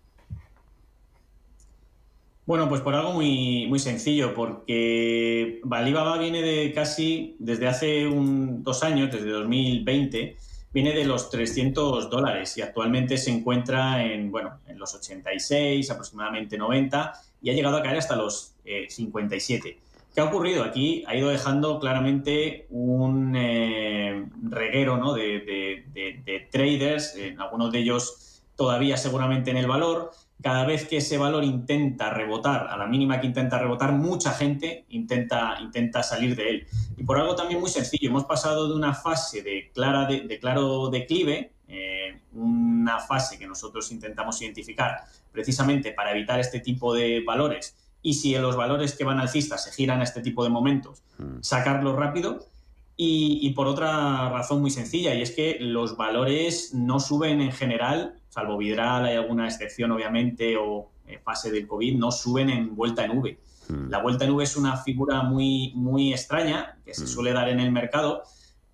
Bueno, 2.45 2.69
pues 2.69 2.81
por 2.81 2.93
algo 2.93 3.11
muy, 3.11 3.65
muy 3.65 3.79
sencillo, 3.79 4.35
porque 4.35 5.59
Alibaba 5.71 6.19
viene 6.19 6.43
de 6.43 6.71
casi 6.73 7.35
desde 7.39 7.67
hace 7.67 8.07
un, 8.07 8.61
dos 8.61 8.83
años, 8.83 9.11
desde 9.11 9.31
2020, 9.31 10.37
viene 10.71 10.93
de 10.93 11.05
los 11.05 11.31
300 11.31 12.11
dólares 12.11 12.55
y 12.59 12.61
actualmente 12.61 13.17
se 13.17 13.31
encuentra 13.31 14.05
en, 14.05 14.29
bueno, 14.29 14.59
en 14.67 14.77
los 14.77 14.93
86, 14.93 15.89
aproximadamente 15.89 16.55
90 16.55 17.13
y 17.41 17.49
ha 17.49 17.53
llegado 17.53 17.77
a 17.77 17.81
caer 17.81 17.97
hasta 17.97 18.15
los 18.15 18.53
57. 18.89 19.69
Eh, 19.69 19.77
¿Qué 20.13 20.21
ha 20.21 20.25
ocurrido? 20.25 20.63
Aquí 20.63 21.03
ha 21.07 21.15
ido 21.15 21.29
dejando 21.29 21.79
claramente 21.79 22.67
un 22.69 23.35
eh, 23.35 24.23
reguero 24.43 24.97
¿no? 24.97 25.13
de, 25.13 25.83
de, 25.93 26.47
traders, 26.51 27.15
eh, 27.15 27.35
algunos 27.39 27.71
de 27.71 27.79
ellos 27.79 28.36
todavía 28.57 28.97
seguramente 28.97 29.51
en 29.51 29.57
el 29.57 29.67
valor, 29.67 30.11
cada 30.41 30.65
vez 30.65 30.87
que 30.87 30.97
ese 30.97 31.17
valor 31.17 31.43
intenta 31.43 32.09
rebotar, 32.09 32.67
a 32.69 32.77
la 32.77 32.85
mínima 32.85 33.19
que 33.19 33.27
intenta 33.27 33.57
rebotar, 33.57 33.91
mucha 33.93 34.31
gente 34.31 34.85
intenta, 34.89 35.57
intenta 35.61 36.03
salir 36.03 36.35
de 36.35 36.49
él. 36.49 36.67
Y 36.97 37.03
por 37.03 37.19
algo 37.19 37.35
también 37.35 37.59
muy 37.59 37.69
sencillo, 37.69 38.09
hemos 38.09 38.25
pasado 38.25 38.67
de 38.67 38.75
una 38.75 38.93
fase 38.93 39.41
de, 39.41 39.71
clara 39.73 40.05
de, 40.05 40.39
claro 40.39 40.89
declive, 40.89 41.53
eh, 41.67 42.21
una 42.33 42.99
fase 42.99 43.39
que 43.39 43.47
nosotros 43.47 43.91
intentamos 43.91 44.41
identificar 44.41 45.01
precisamente 45.31 45.91
para 45.91 46.11
evitar 46.11 46.39
este 46.39 46.59
tipo 46.59 46.93
de 46.93 47.23
valores, 47.25 47.75
y 48.01 48.13
si 48.13 48.35
en 48.35 48.41
los 48.41 48.55
valores 48.55 48.95
que 48.95 49.03
van 49.03 49.19
alcistas 49.19 49.63
se 49.63 49.71
giran 49.71 50.01
a 50.01 50.03
este 50.03 50.21
tipo 50.21 50.43
de 50.43 50.49
momentos, 50.49 51.03
mm. 51.17 51.41
sacarlos 51.41 51.95
rápido. 51.95 52.45
Y, 52.99 53.39
y 53.43 53.51
por 53.51 53.67
otra 53.67 54.29
razón 54.29 54.59
muy 54.59 54.71
sencilla, 54.71 55.13
y 55.13 55.21
es 55.21 55.29
que 55.29 55.57
los 55.59 55.97
valores 55.97 56.73
no 56.73 56.99
suben 56.99 57.41
en 57.41 57.51
general 57.51 58.15
salvo 58.37 58.57
Vidral, 58.57 59.05
hay 59.05 59.15
alguna 59.15 59.47
excepción 59.47 59.91
obviamente, 59.91 60.55
o 60.57 60.91
en 61.07 61.19
fase 61.21 61.49
del 61.49 61.65
COVID, 61.65 61.97
no 61.97 62.11
suben 62.11 62.51
en 62.51 62.75
vuelta 62.75 63.03
en 63.03 63.17
V. 63.17 63.39
Hmm. 63.67 63.89
La 63.89 63.99
vuelta 63.99 64.25
en 64.25 64.31
V 64.31 64.43
es 64.43 64.55
una 64.55 64.77
figura 64.77 65.23
muy, 65.23 65.73
muy 65.73 66.13
extraña 66.13 66.77
que 66.85 66.93
se 66.93 67.05
hmm. 67.05 67.07
suele 67.07 67.33
dar 67.33 67.49
en 67.49 67.59
el 67.59 67.71
mercado, 67.71 68.21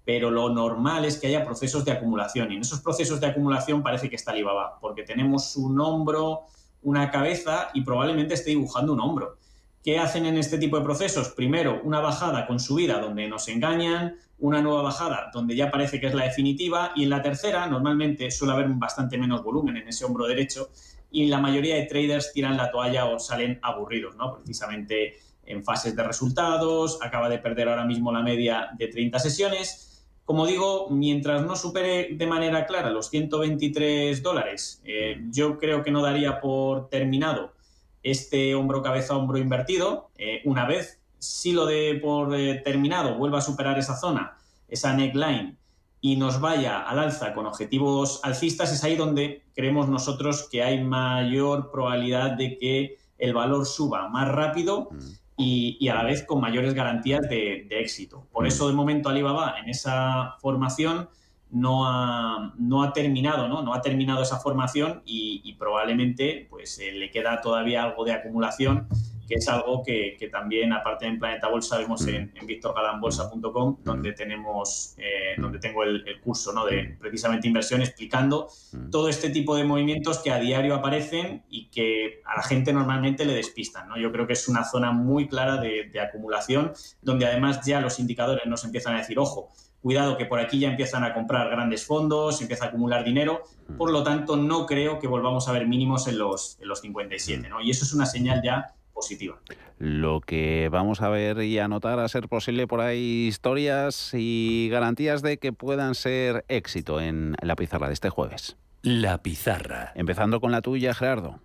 pero 0.03 0.30
lo 0.30 0.49
normal 0.49 1.05
es 1.05 1.18
que 1.18 1.28
haya 1.28 1.45
procesos 1.45 1.86
de 1.86 1.93
acumulación. 1.93 2.51
Y 2.51 2.55
en 2.57 2.61
esos 2.61 2.82
procesos 2.82 3.22
de 3.22 3.28
acumulación 3.28 3.82
parece 3.84 4.09
que 4.09 4.18
está 4.18 4.32
Alibaba, 4.32 4.80
porque 4.82 5.03
tenemos 5.03 5.55
un 5.55 5.80
hombro, 5.80 6.41
una 6.82 7.09
cabeza 7.09 7.70
y 7.74 7.84
probablemente 7.84 8.34
esté 8.34 8.49
dibujando 8.49 8.91
un 8.91 8.99
hombro. 8.99 9.38
¿Qué 9.82 9.97
hacen 9.97 10.26
en 10.26 10.38
este 10.38 10.57
tipo 10.57 10.78
de 10.78 10.84
procesos? 10.84 11.30
Primero, 11.30 11.80
una 11.86 12.01
bajada 12.01 12.47
con 12.47 12.59
subida 12.59 12.99
donde 12.99 13.30
nos 13.30 13.47
engañan, 13.47 14.18
una 14.44 14.62
nueva 14.62 14.82
bajada 14.82 15.32
donde 15.34 15.56
ya 15.56 15.72
parece 15.72 16.02
que 16.02 16.08
es 16.08 16.14
la 16.14 16.26
definitiva 16.26 16.91
y 16.98 17.04
en 17.04 17.10
la 17.10 17.22
tercera 17.22 17.66
normalmente 17.66 18.30
suele 18.30 18.54
haber 18.54 18.68
bastante 18.72 19.18
menos 19.18 19.41
volumen 19.41 19.78
en 19.78 19.88
ese 19.88 20.04
hombro 20.04 20.28
derecho 20.28 20.70
y 21.10 21.28
la 21.28 21.39
mayoría 21.39 21.76
de 21.76 21.84
traders 21.84 22.34
tiran 22.34 22.58
la 22.58 22.70
toalla 22.70 23.06
o 23.06 23.20
salen 23.20 23.60
aburridos, 23.62 24.18
¿no? 24.18 24.34
Precisamente 24.34 25.14
en 25.46 25.64
fases 25.64 25.96
de 25.96 26.04
resultados, 26.04 27.00
acaba 27.02 27.30
de 27.30 27.38
perder 27.38 27.70
ahora 27.70 27.86
mismo 27.86 28.12
la 28.12 28.22
media 28.22 28.70
de 28.78 28.89
30 28.89 29.18
sesiones. 29.20 30.06
Como 30.26 30.46
digo, 30.46 30.89
mientras 30.89 31.46
no 31.46 31.56
supere 31.56 32.10
de 32.12 32.28
manera 32.28 32.66
clara 32.66 32.89
los 32.89 33.10
123 33.12 34.22
dólares, 34.22 34.82
eh, 34.84 35.22
yo 35.30 35.58
creo 35.58 35.84
que 35.84 35.91
no 35.91 36.02
daría 36.02 36.41
por 36.41 36.89
terminado 36.89 37.54
este 38.02 38.56
hombro 38.56 38.82
cabeza 38.82 39.16
hombro 39.16 39.38
invertido 39.38 40.10
eh, 40.18 40.41
una 40.44 40.66
vez 40.66 41.03
si 41.24 41.53
lo 41.53 41.65
de 41.65 41.99
por 42.01 42.36
eh, 42.36 42.61
terminado 42.63 43.15
vuelva 43.15 43.38
a 43.38 43.41
superar 43.41 43.80
esa 43.80 43.95
zona, 43.95 44.38
esa 44.67 44.93
neckline, 44.93 45.57
y 46.01 46.17
nos 46.17 46.41
vaya 46.41 46.82
al 46.82 46.99
alza 46.99 47.34
con 47.34 47.45
objetivos 47.45 48.19
alcistas, 48.24 48.74
es 48.74 48.84
ahí 48.84 48.97
donde 48.97 49.43
creemos 49.55 49.88
nosotros 49.88 50.49
que 50.51 50.61
hay 50.61 50.84
mayor 50.84 51.71
probabilidad 51.71 52.32
de 52.32 52.57
que 52.57 52.97
el 53.17 53.34
valor 53.34 53.65
suba 53.65 54.09
más 54.09 54.28
rápido 54.28 54.89
mm. 54.91 54.97
y, 55.38 55.88
a 55.88 55.95
la 55.95 56.03
vez 56.03 56.26
con 56.26 56.41
mayores 56.41 56.74
garantías 56.74 57.21
de, 57.30 57.67
éxito. 57.69 58.28
Por 58.34 58.43
mm. 58.43 58.47
eso, 58.47 58.67
de 58.67 58.74
momento, 58.74 59.07
Alibaba 59.07 59.55
en 59.63 59.69
esa 59.69 60.36
formación 60.41 61.07
no 61.51 61.88
ha, 61.88 62.53
no 62.57 62.84
ha 62.84 62.91
terminado, 62.91 63.47
¿no? 63.47 63.61
No 63.61 63.74
ha 63.74 63.82
terminado 63.82 64.24
esa 64.24 64.39
formación 64.39 65.03
y, 65.05 65.55
probablemente 65.57 66.47
pues, 66.49 66.80
eh, 66.80 66.91
le 66.91 67.11
queda 67.11 67.39
todavía 67.39 67.84
algo 67.84 68.03
de 68.03 68.11
acumulación 68.11 68.89
que 69.28 69.36
es 69.36 69.47
algo 69.47 69.84
que, 69.84 70.17
también, 70.32 70.74
aparte 70.74 71.05
en 71.05 71.19
Planeta 71.19 71.47
Bolsa, 71.47 71.78
vemos 71.78 72.05
en, 72.07 72.32
en 72.36 72.45
victorgalanbolsa.com, 72.45 73.78
donde 73.84 74.13
tenemos, 74.13 74.95
eh, 74.97 75.36
donde 75.38 75.59
tengo 75.59 75.84
el, 75.84 76.03
curso 76.21 76.53
¿no? 76.53 76.65
de 76.65 76.95
precisamente 76.99 77.47
inversión 77.47 77.82
explicando 77.82 78.47
todo 78.91 79.09
este 79.09 79.30
tipo 79.30 79.55
de 79.55 79.63
movimientos 79.63 80.19
que 80.19 80.32
a 80.32 80.39
diario 80.39 80.76
aparecen 80.76 81.43
y 81.49 81.69
que 81.69 82.21
a 82.26 82.38
la 82.38 82.43
gente 82.43 82.71
normalmente 82.71 83.26
le 83.26 83.34
despistan. 83.34 83.89
¿no? 83.89 83.97
Yo 83.97 84.11
creo 84.11 84.28
que 84.28 84.34
es 84.34 84.47
una 84.47 84.63
zona 84.63 84.91
muy 84.91 85.28
clara 85.28 85.57
de, 85.57 85.89
de 85.91 85.99
acumulación, 85.99 86.74
donde 87.01 87.26
además 87.26 87.65
ya 87.65 87.82
los 87.82 87.99
indicadores 87.99 88.45
nos 88.45 88.63
empiezan 88.63 88.95
a 88.95 88.99
decir, 88.99 89.19
ojo, 89.19 89.49
cuidado 89.84 90.17
que 90.17 90.26
por 90.26 90.39
aquí 90.39 90.59
ya 90.59 90.69
empiezan 90.69 91.03
a 91.03 91.13
comprar 91.13 91.49
grandes 91.49 91.86
fondos, 91.86 92.41
empieza 92.41 92.65
a 92.65 92.67
acumular 92.69 93.03
dinero, 93.03 93.43
por 93.78 93.91
lo 93.91 94.01
tanto 94.01 94.38
no 94.38 94.65
creo 94.65 94.97
que 94.97 95.07
volvamos 95.07 95.49
a 95.49 95.51
ver 95.51 95.67
mínimos 95.67 96.07
en 96.07 96.17
los, 96.17 96.57
en 96.61 96.69
los 96.69 96.80
57, 96.80 97.49
¿no? 97.49 97.61
Y 97.61 97.69
eso 97.69 97.84
es 97.84 97.93
una 97.93 98.05
señal 98.05 98.41
ya 98.41 98.74
positiva. 98.94 99.39
Lo 99.80 100.22
que 100.22 100.70
vamos 100.72 101.02
a 101.02 101.10
ver 101.10 101.41
y 101.41 101.60
anotar 101.60 102.00
a 102.00 102.08
ser 102.08 102.30
posible 102.30 102.68
por 102.68 102.80
ahí 102.80 103.28
historias 103.28 104.12
y 104.14 104.70
garantías 104.72 105.22
de 105.22 105.38
que 105.38 105.52
puedan 105.52 105.96
ser 105.96 106.46
éxito 106.48 107.02
en 107.02 107.36
la 107.41 107.56
pizarra 107.56 107.88
de 107.88 107.94
este 107.94 108.10
jueves. 108.10 108.56
La 108.82 109.24
pizarra. 109.24 109.91
Empezando 109.96 110.39
con 110.39 110.52
la 110.52 110.62
tuya, 110.62 110.94
Gerardo. 110.94 111.39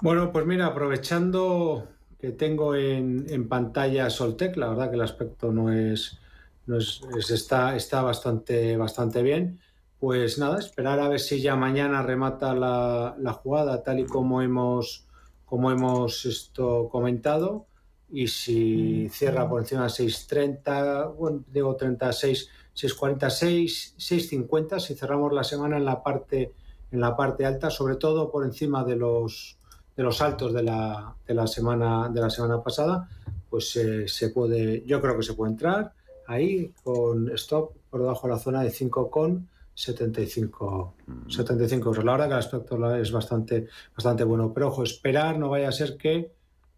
Bueno, 0.00 0.32
pues 0.32 0.46
mira, 0.46 0.66
aprovechando 0.66 1.88
que 2.20 2.30
tengo 2.30 2.76
en, 2.76 3.48
pantalla 3.48 4.08
Soltec, 4.10 4.56
la 4.56 4.68
verdad 4.68 4.90
que 4.90 4.94
el 4.94 5.02
aspecto 5.02 5.52
no 5.52 5.72
es, 5.72 6.20
no 6.66 6.78
es, 6.78 7.02
está, 7.30 7.74
está 7.74 8.02
bastante, 8.02 8.76
bastante 8.76 9.22
bien. 9.22 9.60
Pues 10.02 10.36
nada, 10.36 10.58
esperar 10.58 10.98
a 10.98 11.08
ver 11.08 11.20
si 11.20 11.40
ya 11.40 11.54
mañana 11.54 12.02
remata 12.02 12.56
la, 12.56 13.14
la 13.20 13.32
jugada 13.34 13.84
tal 13.84 14.00
y 14.00 14.04
como 14.04 14.42
hemos, 14.42 15.06
como 15.44 15.70
hemos 15.70 16.26
esto 16.26 16.88
comentado. 16.90 17.66
Y 18.10 18.26
si 18.26 19.08
cierra 19.10 19.48
por 19.48 19.60
encima 19.60 19.84
de 19.84 19.90
6.30, 19.90 21.14
bueno, 21.14 21.44
digo 21.46 21.76
36, 21.76 22.48
6.46, 22.74 23.94
6.50, 23.96 24.80
si 24.80 24.96
cerramos 24.96 25.32
la 25.32 25.44
semana 25.44 25.76
en 25.76 25.84
la 25.84 26.02
parte 26.02 26.52
en 26.90 27.00
la 27.00 27.14
parte 27.14 27.46
alta, 27.46 27.70
sobre 27.70 27.94
todo 27.94 28.28
por 28.28 28.44
encima 28.44 28.82
de 28.82 28.96
los 28.96 29.56
de 29.96 30.02
los 30.02 30.20
altos 30.20 30.52
de 30.52 30.64
la, 30.64 31.14
de 31.28 31.34
la 31.34 31.46
semana 31.46 32.08
de 32.08 32.20
la 32.20 32.28
semana 32.28 32.60
pasada, 32.60 33.08
pues 33.48 33.76
eh, 33.76 34.08
se 34.08 34.30
puede, 34.30 34.82
yo 34.84 35.00
creo 35.00 35.16
que 35.16 35.22
se 35.22 35.34
puede 35.34 35.52
entrar 35.52 35.92
ahí 36.26 36.72
con 36.82 37.30
stop 37.36 37.70
por 37.88 38.00
debajo 38.00 38.26
de 38.26 38.32
la 38.32 38.40
zona 38.40 38.62
de 38.64 38.70
5 38.70 39.08
con 39.08 39.51
75, 39.74 40.94
75 41.28 41.88
euros. 41.88 42.04
La 42.04 42.12
verdad 42.12 42.26
que 42.26 42.32
el 42.32 42.38
aspecto 42.38 42.94
es 42.94 43.12
bastante, 43.12 43.68
bastante 43.96 44.24
bueno. 44.24 44.52
Pero 44.52 44.68
ojo, 44.68 44.82
esperar, 44.82 45.38
no 45.38 45.50
vaya 45.50 45.68
a 45.68 45.72
ser 45.72 45.96
que 45.96 46.30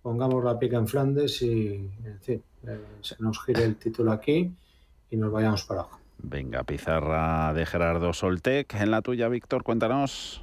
pongamos 0.02 0.44
la 0.44 0.58
pica 0.58 0.76
en 0.76 0.86
Flandes 0.86 1.42
y, 1.42 1.90
en 2.04 2.20
fin, 2.20 2.42
eh, 2.66 2.80
se 3.00 3.16
nos 3.18 3.42
gire 3.44 3.64
el 3.64 3.76
título 3.76 4.12
aquí 4.12 4.52
y 5.10 5.16
nos 5.16 5.32
vayamos 5.32 5.64
para 5.64 5.80
abajo. 5.80 5.98
Venga, 6.18 6.62
pizarra 6.62 7.52
de 7.52 7.66
Gerardo 7.66 8.12
Soltec. 8.12 8.74
En 8.74 8.90
la 8.90 9.02
tuya, 9.02 9.28
Víctor, 9.28 9.62
cuéntanos. 9.62 10.42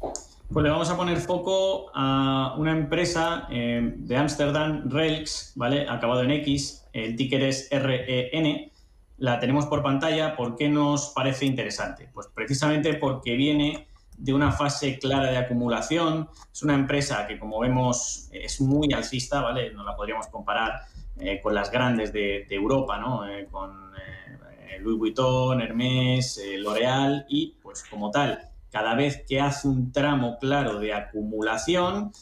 Pues 0.00 0.62
le 0.62 0.70
vamos 0.70 0.88
a 0.90 0.96
poner 0.96 1.18
foco 1.18 1.90
a 1.94 2.54
una 2.58 2.72
empresa 2.72 3.48
eh, 3.50 3.94
de 3.96 4.16
Amsterdam, 4.16 4.88
Relx, 4.88 5.52
¿vale? 5.56 5.88
Acabado 5.88 6.22
en 6.22 6.30
X, 6.30 6.86
el 6.92 7.16
ticker 7.16 7.42
es 7.42 7.68
REN 7.70 8.70
la 9.18 9.38
tenemos 9.38 9.66
por 9.66 9.82
pantalla. 9.82 10.36
¿Por 10.36 10.56
qué 10.56 10.68
nos 10.68 11.08
parece 11.08 11.46
interesante? 11.46 12.08
Pues 12.12 12.28
precisamente 12.28 12.94
porque 12.94 13.34
viene 13.34 13.88
de 14.16 14.32
una 14.32 14.52
fase 14.52 14.98
clara 14.98 15.30
de 15.30 15.36
acumulación. 15.36 16.28
Es 16.52 16.62
una 16.62 16.74
empresa 16.74 17.26
que, 17.26 17.38
como 17.38 17.60
vemos, 17.60 18.28
es 18.32 18.60
muy 18.60 18.92
alcista, 18.92 19.40
¿vale? 19.40 19.72
No 19.72 19.84
la 19.84 19.94
podríamos 19.94 20.26
comparar 20.28 20.82
eh, 21.18 21.40
con 21.42 21.54
las 21.54 21.70
grandes 21.70 22.12
de, 22.12 22.46
Europa, 22.50 22.98
¿no? 22.98 23.28
Eh, 23.28 23.46
con 23.50 23.92
eh, 23.96 24.78
Louis 24.80 24.98
Vuitton, 24.98 25.60
Hermès, 25.60 26.40
L'Oréal 26.58 27.26
y, 27.28 27.56
pues, 27.62 27.84
como 27.84 28.10
tal, 28.10 28.40
cada 28.70 28.94
vez 28.94 29.24
que 29.26 29.40
hace 29.40 29.68
un 29.68 29.92
tramo 29.92 30.38
claro 30.38 30.78
de 30.78 30.92
acumulación, 30.92 32.12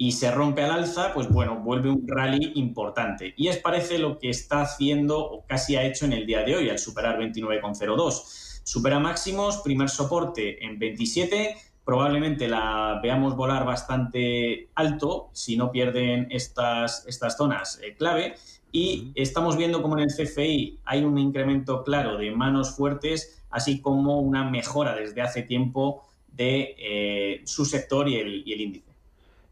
y 0.00 0.12
se 0.12 0.30
rompe 0.30 0.62
al 0.62 0.70
alza, 0.70 1.12
pues 1.12 1.28
bueno, 1.28 1.60
vuelve 1.60 1.90
un 1.90 2.08
rally 2.08 2.52
importante. 2.54 3.34
Y 3.36 3.48
es 3.48 3.58
parece 3.58 3.98
lo 3.98 4.18
que 4.18 4.30
está 4.30 4.62
haciendo 4.62 5.18
o 5.18 5.44
casi 5.44 5.76
ha 5.76 5.84
hecho 5.84 6.06
en 6.06 6.14
el 6.14 6.24
día 6.24 6.42
de 6.42 6.56
hoy 6.56 6.70
al 6.70 6.78
superar 6.78 7.18
29,02. 7.18 8.62
Supera 8.64 8.98
máximos, 8.98 9.58
primer 9.58 9.90
soporte 9.90 10.64
en 10.64 10.78
27, 10.78 11.54
probablemente 11.84 12.48
la 12.48 12.98
veamos 13.02 13.36
volar 13.36 13.66
bastante 13.66 14.70
alto 14.74 15.28
si 15.34 15.58
no 15.58 15.70
pierden 15.70 16.28
estas, 16.30 17.06
estas 17.06 17.36
zonas 17.36 17.78
eh, 17.82 17.94
clave. 17.94 18.36
Y 18.72 19.12
estamos 19.14 19.58
viendo 19.58 19.82
como 19.82 19.98
en 19.98 20.04
el 20.04 20.16
CFI 20.16 20.78
hay 20.86 21.04
un 21.04 21.18
incremento 21.18 21.84
claro 21.84 22.16
de 22.16 22.30
manos 22.30 22.74
fuertes, 22.74 23.44
así 23.50 23.82
como 23.82 24.18
una 24.20 24.48
mejora 24.48 24.94
desde 24.94 25.20
hace 25.20 25.42
tiempo 25.42 26.08
de 26.32 26.74
eh, 26.78 27.42
su 27.44 27.66
sector 27.66 28.08
y 28.08 28.16
el, 28.16 28.48
y 28.48 28.54
el 28.54 28.60
índice. 28.62 28.89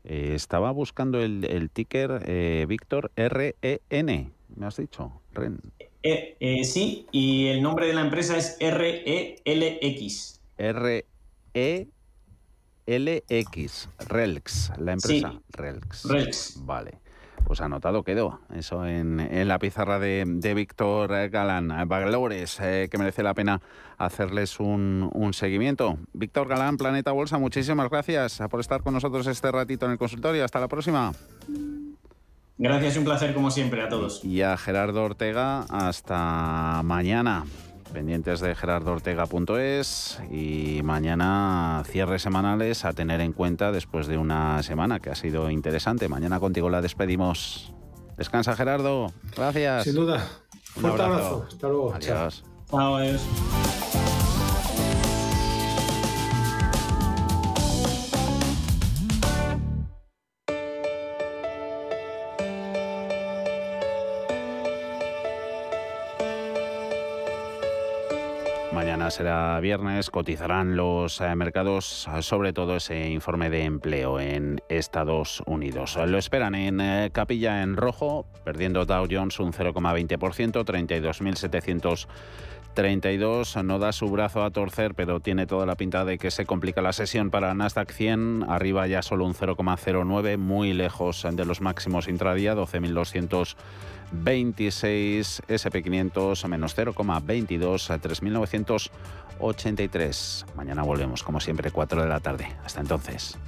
Eh, 0.05 0.33
estaba 0.35 0.71
buscando 0.71 1.21
el, 1.21 1.71
ticker, 1.73 2.23
eh, 2.27 2.67
Víctor, 2.69 3.11
R-E-N, 3.17 4.31
me 4.57 4.67
has 4.67 4.77
dicho, 4.77 5.21
REN. 5.33 5.61
Eh, 6.03 6.65
sí, 6.65 7.07
y 7.13 7.49
el 7.49 7.61
nombre 7.63 7.87
de 7.87 7.93
la 7.95 8.03
empresa 8.03 8.37
es 8.37 8.57
R-E-L-X. 8.61 10.41
R-E-L-X, 10.57 11.89
RELX, 14.09 14.73
la 14.79 14.93
empresa. 14.93 15.33
Sí. 15.33 15.41
RELX. 15.51 16.05
RELX. 16.05 16.65
Vale 16.65 17.08
pues 17.49 17.63
anotado 17.63 18.03
quedó. 18.03 18.41
Eso 18.55 18.87
en, 18.87 19.49
la 19.49 19.59
pizarra 19.59 19.99
de, 19.99 20.53
Víctor 20.55 21.31
Galán. 21.31 21.73
Valores 21.89 22.61
eh, 22.61 22.89
que 22.91 22.99
merece 22.99 23.23
la 23.23 23.33
pena 23.33 23.63
hacerles 23.97 24.61
un, 24.61 25.31
seguimiento. 25.33 25.99
Víctor 26.13 26.47
Galán, 26.47 26.77
Planeta 26.77 27.11
Bolsa, 27.11 27.39
muchísimas 27.39 27.89
gracias 27.89 28.41
por 28.51 28.61
estar 28.61 28.83
con 28.83 28.93
nosotros 28.93 29.27
este 29.27 29.51
ratito 29.51 29.87
en 29.87 29.93
el 29.93 29.99
consultorio. 29.99 30.45
Hasta 30.45 30.61
la 30.61 30.69
próxima. 30.69 31.13
Gracias, 32.59 32.99
un 32.99 33.05
placer 33.05 33.33
como 33.33 33.51
siempre 33.51 33.81
a 33.83 33.89
todos. 33.89 34.23
Y 34.25 34.43
a 34.43 34.57
Gerardo 34.59 35.03
Ortega, 35.03 35.63
hasta 35.71 36.83
mañana 36.85 37.47
pendientes 37.89 38.41
de 38.41 38.55
gerardoortega.es 38.55 40.21
y 40.31 40.81
mañana 40.83 41.83
cierres 41.87 42.23
semanales 42.23 42.85
a 42.85 42.93
tener 42.93 43.21
en 43.21 43.33
cuenta 43.33 43.73
después 43.73 44.07
de 44.07 44.19
una 44.19 44.63
semana 44.63 45.01
que 45.01 45.11
ha 45.11 45.15
sido 45.15 45.51
interesante. 45.51 46.09
Mañana 46.09 46.41
contigo 46.41 46.71
la 46.71 46.81
despedimos. 46.81 47.73
Descansa 48.17 48.57
Gerardo, 48.57 49.13
gracias. 49.37 49.85
Sin 49.85 49.95
duda. 49.95 50.27
Un 50.77 50.83
Fuerte 50.83 51.03
abrazo. 51.03 51.47
Hasta 51.49 51.69
luego. 51.69 51.95
Adiós. 51.95 52.45
Chao, 52.71 52.97
adiós. 52.97 54.08
Será 69.11 69.61
viernes, 69.61 70.09
cotizarán 70.09 70.75
los 70.77 71.21
eh, 71.21 71.35
mercados, 71.35 72.09
sobre 72.21 72.55
todo 72.55 72.77
ese 72.77 73.11
informe 73.11 73.51
de 73.51 73.65
empleo 73.65 74.19
en 74.19 74.63
Estados 74.71 75.43
Unidos. 75.45 75.99
Lo 76.07 76.17
esperan 76.17 76.55
en 76.55 76.81
eh, 76.81 77.11
capilla 77.13 77.63
en 77.63 77.77
rojo, 77.77 78.27
perdiendo 78.45 78.87
Dow 78.87 79.07
Jones 79.11 79.41
un 79.41 79.53
0,20%, 79.53 80.65
32.732. 82.79 83.65
No 83.65 83.79
da 83.79 83.93
su 83.93 84.09
brazo 84.09 84.45
a 84.45 84.51
torcer, 84.51 84.95
pero 84.95 85.21
tiene 85.21 85.47
toda 85.47 85.67
la 85.67 85.75
pinta 85.75 86.05
de 86.05 86.19
que 86.19 86.31
se 86.31 86.47
complica 86.47 86.81
la 86.81 86.93
sesión 86.93 87.31
para 87.31 87.53
Nasdaq 87.55 87.91
100. 87.91 88.45
Arriba 88.49 88.87
ya 88.87 89.03
solo 89.03 89.27
un 89.27 89.35
0,09, 89.35 90.39
muy 90.39 90.73
lejos 90.73 91.27
de 91.31 91.45
los 91.45 91.61
máximos 91.61 92.09
intradía, 92.09 92.55
12.200. 92.55 93.57
26, 94.11 95.43
SP500 95.49 96.49
menos 96.49 96.75
0,22 96.77 97.91
a 97.91 98.01
3.983. 98.01 100.47
Mañana 100.55 100.83
volvemos, 100.83 101.23
como 101.23 101.41
siempre, 101.41 101.71
4 101.71 102.03
de 102.03 102.09
la 102.09 102.21
tarde. 102.21 102.49
Hasta 102.65 102.81
entonces. 102.81 103.39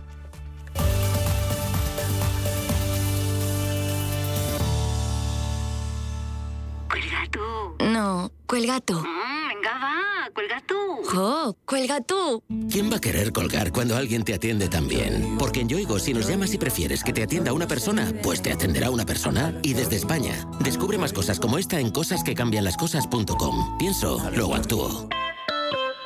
Cuelga 6.90 7.28
tú. 7.30 7.84
No, 7.84 8.32
cuelga 8.46 8.80
tú. 8.80 8.94
Mm, 8.94 9.48
venga, 9.48 9.78
va, 9.78 10.30
cuelga 10.34 10.60
tú. 10.66 10.74
¡Jo! 11.04 11.56
¡Cuelga 11.64 12.00
tú! 12.00 12.42
¿Quién 12.68 12.90
va 12.90 12.96
a 12.96 13.00
querer 13.00 13.32
colgar 13.32 13.70
cuando 13.70 13.96
alguien 13.96 14.24
te 14.24 14.34
atiende 14.34 14.68
tan 14.68 14.88
bien? 14.88 15.36
Porque 15.38 15.60
en 15.60 15.68
Yoigo, 15.68 16.00
si 16.00 16.12
nos 16.12 16.26
llamas 16.26 16.52
y 16.52 16.58
prefieres 16.58 17.04
que 17.04 17.12
te 17.12 17.22
atienda 17.22 17.52
una 17.52 17.68
persona, 17.68 18.12
pues 18.24 18.42
te 18.42 18.52
atenderá 18.52 18.90
una 18.90 19.06
persona. 19.06 19.54
Y 19.62 19.74
desde 19.74 19.96
España, 19.96 20.34
descubre 20.58 20.98
más 20.98 21.12
cosas 21.12 21.38
como 21.38 21.58
esta 21.58 21.78
en 21.78 21.90
cosasquecambianlascosas.com. 21.90 23.78
Pienso, 23.78 24.28
luego 24.34 24.56
actúo. 24.56 25.08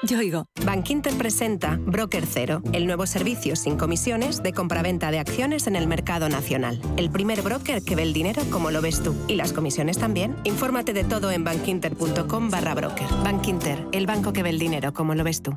Yo 0.07 0.19
oigo. 0.19 0.45
Bankinter 0.67 1.15
presenta 1.17 1.79
Broker 1.81 2.27
Cero, 2.27 2.63
el 2.73 2.87
nuevo 2.87 3.07
servicio 3.07 3.57
sin 3.57 3.79
comisiones 3.79 4.43
de 4.43 4.53
compraventa 4.53 5.11
de 5.11 5.19
acciones 5.19 5.67
en 5.67 5.77
el 5.77 5.87
mercado 5.87 6.29
nacional. 6.29 6.79
El 6.99 7.11
primer 7.11 7.41
broker 7.41 7.83
que 7.83 7.97
ve 7.97 8.03
el 8.03 8.13
dinero 8.13 8.43
como 8.51 8.71
lo 8.71 8.83
ves 8.83 9.03
tú. 9.03 9.15
Y 9.29 9.37
las 9.37 9.55
comisiones 9.55 9.97
también. 9.97 10.37
Infórmate 10.45 10.93
de 10.93 11.05
todo 11.05 11.31
en 11.31 11.45
bankinter.com 11.45 12.51
barra 12.51 12.75
broker. 12.75 13.07
Bankinter, 13.23 13.87
el 13.93 14.05
banco 14.05 14.35
que 14.35 14.43
ve 14.43 14.51
el 14.51 14.59
dinero 14.59 14.93
como 14.93 15.15
lo 15.15 15.25
ves 15.25 15.41
tú. 15.41 15.57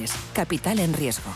Capital 0.33 0.79
en 0.79 0.93
riesgo. 0.93 1.31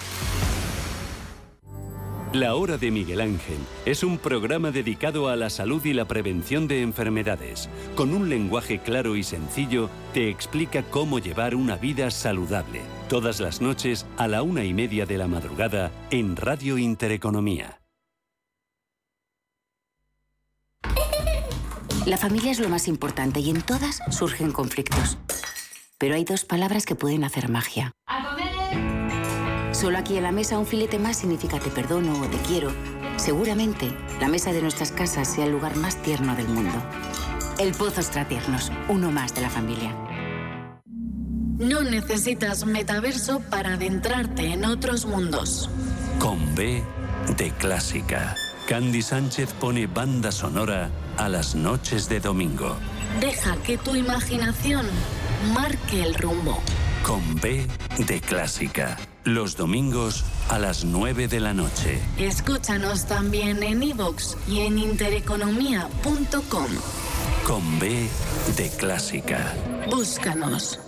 La 2.34 2.56
Hora 2.56 2.78
de 2.78 2.92
Miguel 2.92 3.22
Ángel 3.22 3.60
es 3.86 4.04
un 4.04 4.18
programa 4.18 4.72
dedicado 4.72 5.30
a 5.30 5.38
la 5.38 5.50
salud 5.50 5.86
y 5.86 5.94
la 5.94 6.06
prevención 6.06 6.68
de 6.68 6.82
enfermedades. 6.82 7.70
Con 7.96 8.14
un 8.14 8.28
lenguaje 8.28 8.80
claro 8.80 9.16
y 9.16 9.24
sencillo, 9.24 9.90
te 10.14 10.30
explica 10.30 10.84
cómo 10.84 11.20
llevar 11.20 11.56
una 11.56 11.78
vida 11.78 12.12
saludable. 12.12 12.82
Todas 13.08 13.40
las 13.40 13.62
noches 13.62 14.06
a 14.18 14.28
la 14.28 14.42
una 14.42 14.66
y 14.66 14.74
media 14.74 15.06
de 15.06 15.18
la 15.18 15.28
madrugada 15.28 15.92
en 16.12 16.36
Radio 16.36 16.78
Intereconomía. 16.78 17.80
La 22.06 22.18
familia 22.18 22.52
es 22.52 22.60
lo 22.60 22.68
más 22.68 22.90
importante 22.90 23.40
y 23.40 23.50
en 23.50 23.62
todas 23.62 24.00
surgen 24.12 24.52
conflictos. 24.52 25.18
Pero 25.98 26.16
hay 26.16 26.26
dos 26.26 26.44
palabras 26.44 26.86
que 26.86 26.96
pueden 26.96 27.24
hacer 27.24 27.50
magia. 27.50 27.94
Solo 29.86 30.00
aquí 30.00 30.18
en 30.18 30.24
la 30.24 30.32
mesa 30.32 30.58
un 30.58 30.66
filete 30.66 30.98
más 30.98 31.18
significa 31.18 31.60
te 31.60 31.70
perdono 31.70 32.20
o 32.20 32.26
te 32.26 32.38
quiero. 32.38 32.74
Seguramente 33.18 33.96
la 34.20 34.28
mesa 34.28 34.52
de 34.52 34.64
nuestras 34.64 34.92
casas 34.92 35.32
sea 35.32 35.46
el 35.46 35.52
lugar 35.52 35.76
más 35.76 36.02
tierno 36.02 36.36
del 36.36 36.48
mundo. 36.48 36.74
El 37.60 37.72
Pozo 37.72 38.02
Tiernos, 38.28 38.72
uno 38.90 39.12
más 39.12 39.36
de 39.36 39.42
la 39.42 39.50
familia. 39.52 39.96
No 41.60 41.84
necesitas 41.84 42.66
metaverso 42.66 43.42
para 43.42 43.76
adentrarte 43.76 44.54
en 44.54 44.66
otros 44.66 45.06
mundos. 45.06 45.70
Con 46.18 46.56
B 46.56 46.82
de 47.38 47.52
clásica. 47.52 48.36
Candy 48.68 49.04
Sánchez 49.04 49.54
pone 49.54 49.86
banda 49.86 50.32
sonora 50.32 50.90
a 51.18 51.30
las 51.30 51.54
noches 51.54 52.10
de 52.10 52.20
domingo. 52.20 52.76
Deja 53.20 53.56
que 53.58 53.78
tu 53.78 53.96
imaginación 53.96 54.88
marque 55.54 56.02
el 56.02 56.16
rumbo. 56.16 56.60
Con 57.04 57.36
B 57.36 57.68
de 58.00 58.20
clásica 58.20 58.98
los 59.26 59.58
domingos 59.58 60.24
a 60.50 60.60
las 60.60 60.86
9 60.86 61.28
de 61.28 61.40
la 61.40 61.54
noche. 61.54 62.00
Escúchanos 62.18 63.08
también 63.08 63.64
en 63.64 63.84
iVoox 63.84 64.38
y 64.48 64.62
en 64.62 64.78
intereconomía.com. 64.78 66.68
Con 67.46 67.80
B 67.80 68.08
de 68.56 68.70
Clásica. 68.78 69.54
Búscanos. 69.90 70.80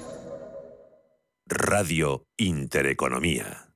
Radio 1.47 2.27
Intereconomía. 2.37 3.67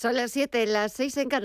Son 0.00 0.16
las 0.16 0.30
7, 0.32 0.64
las 0.66 0.94
6 0.94 1.18
en 1.18 1.28
Canadá. 1.28 1.38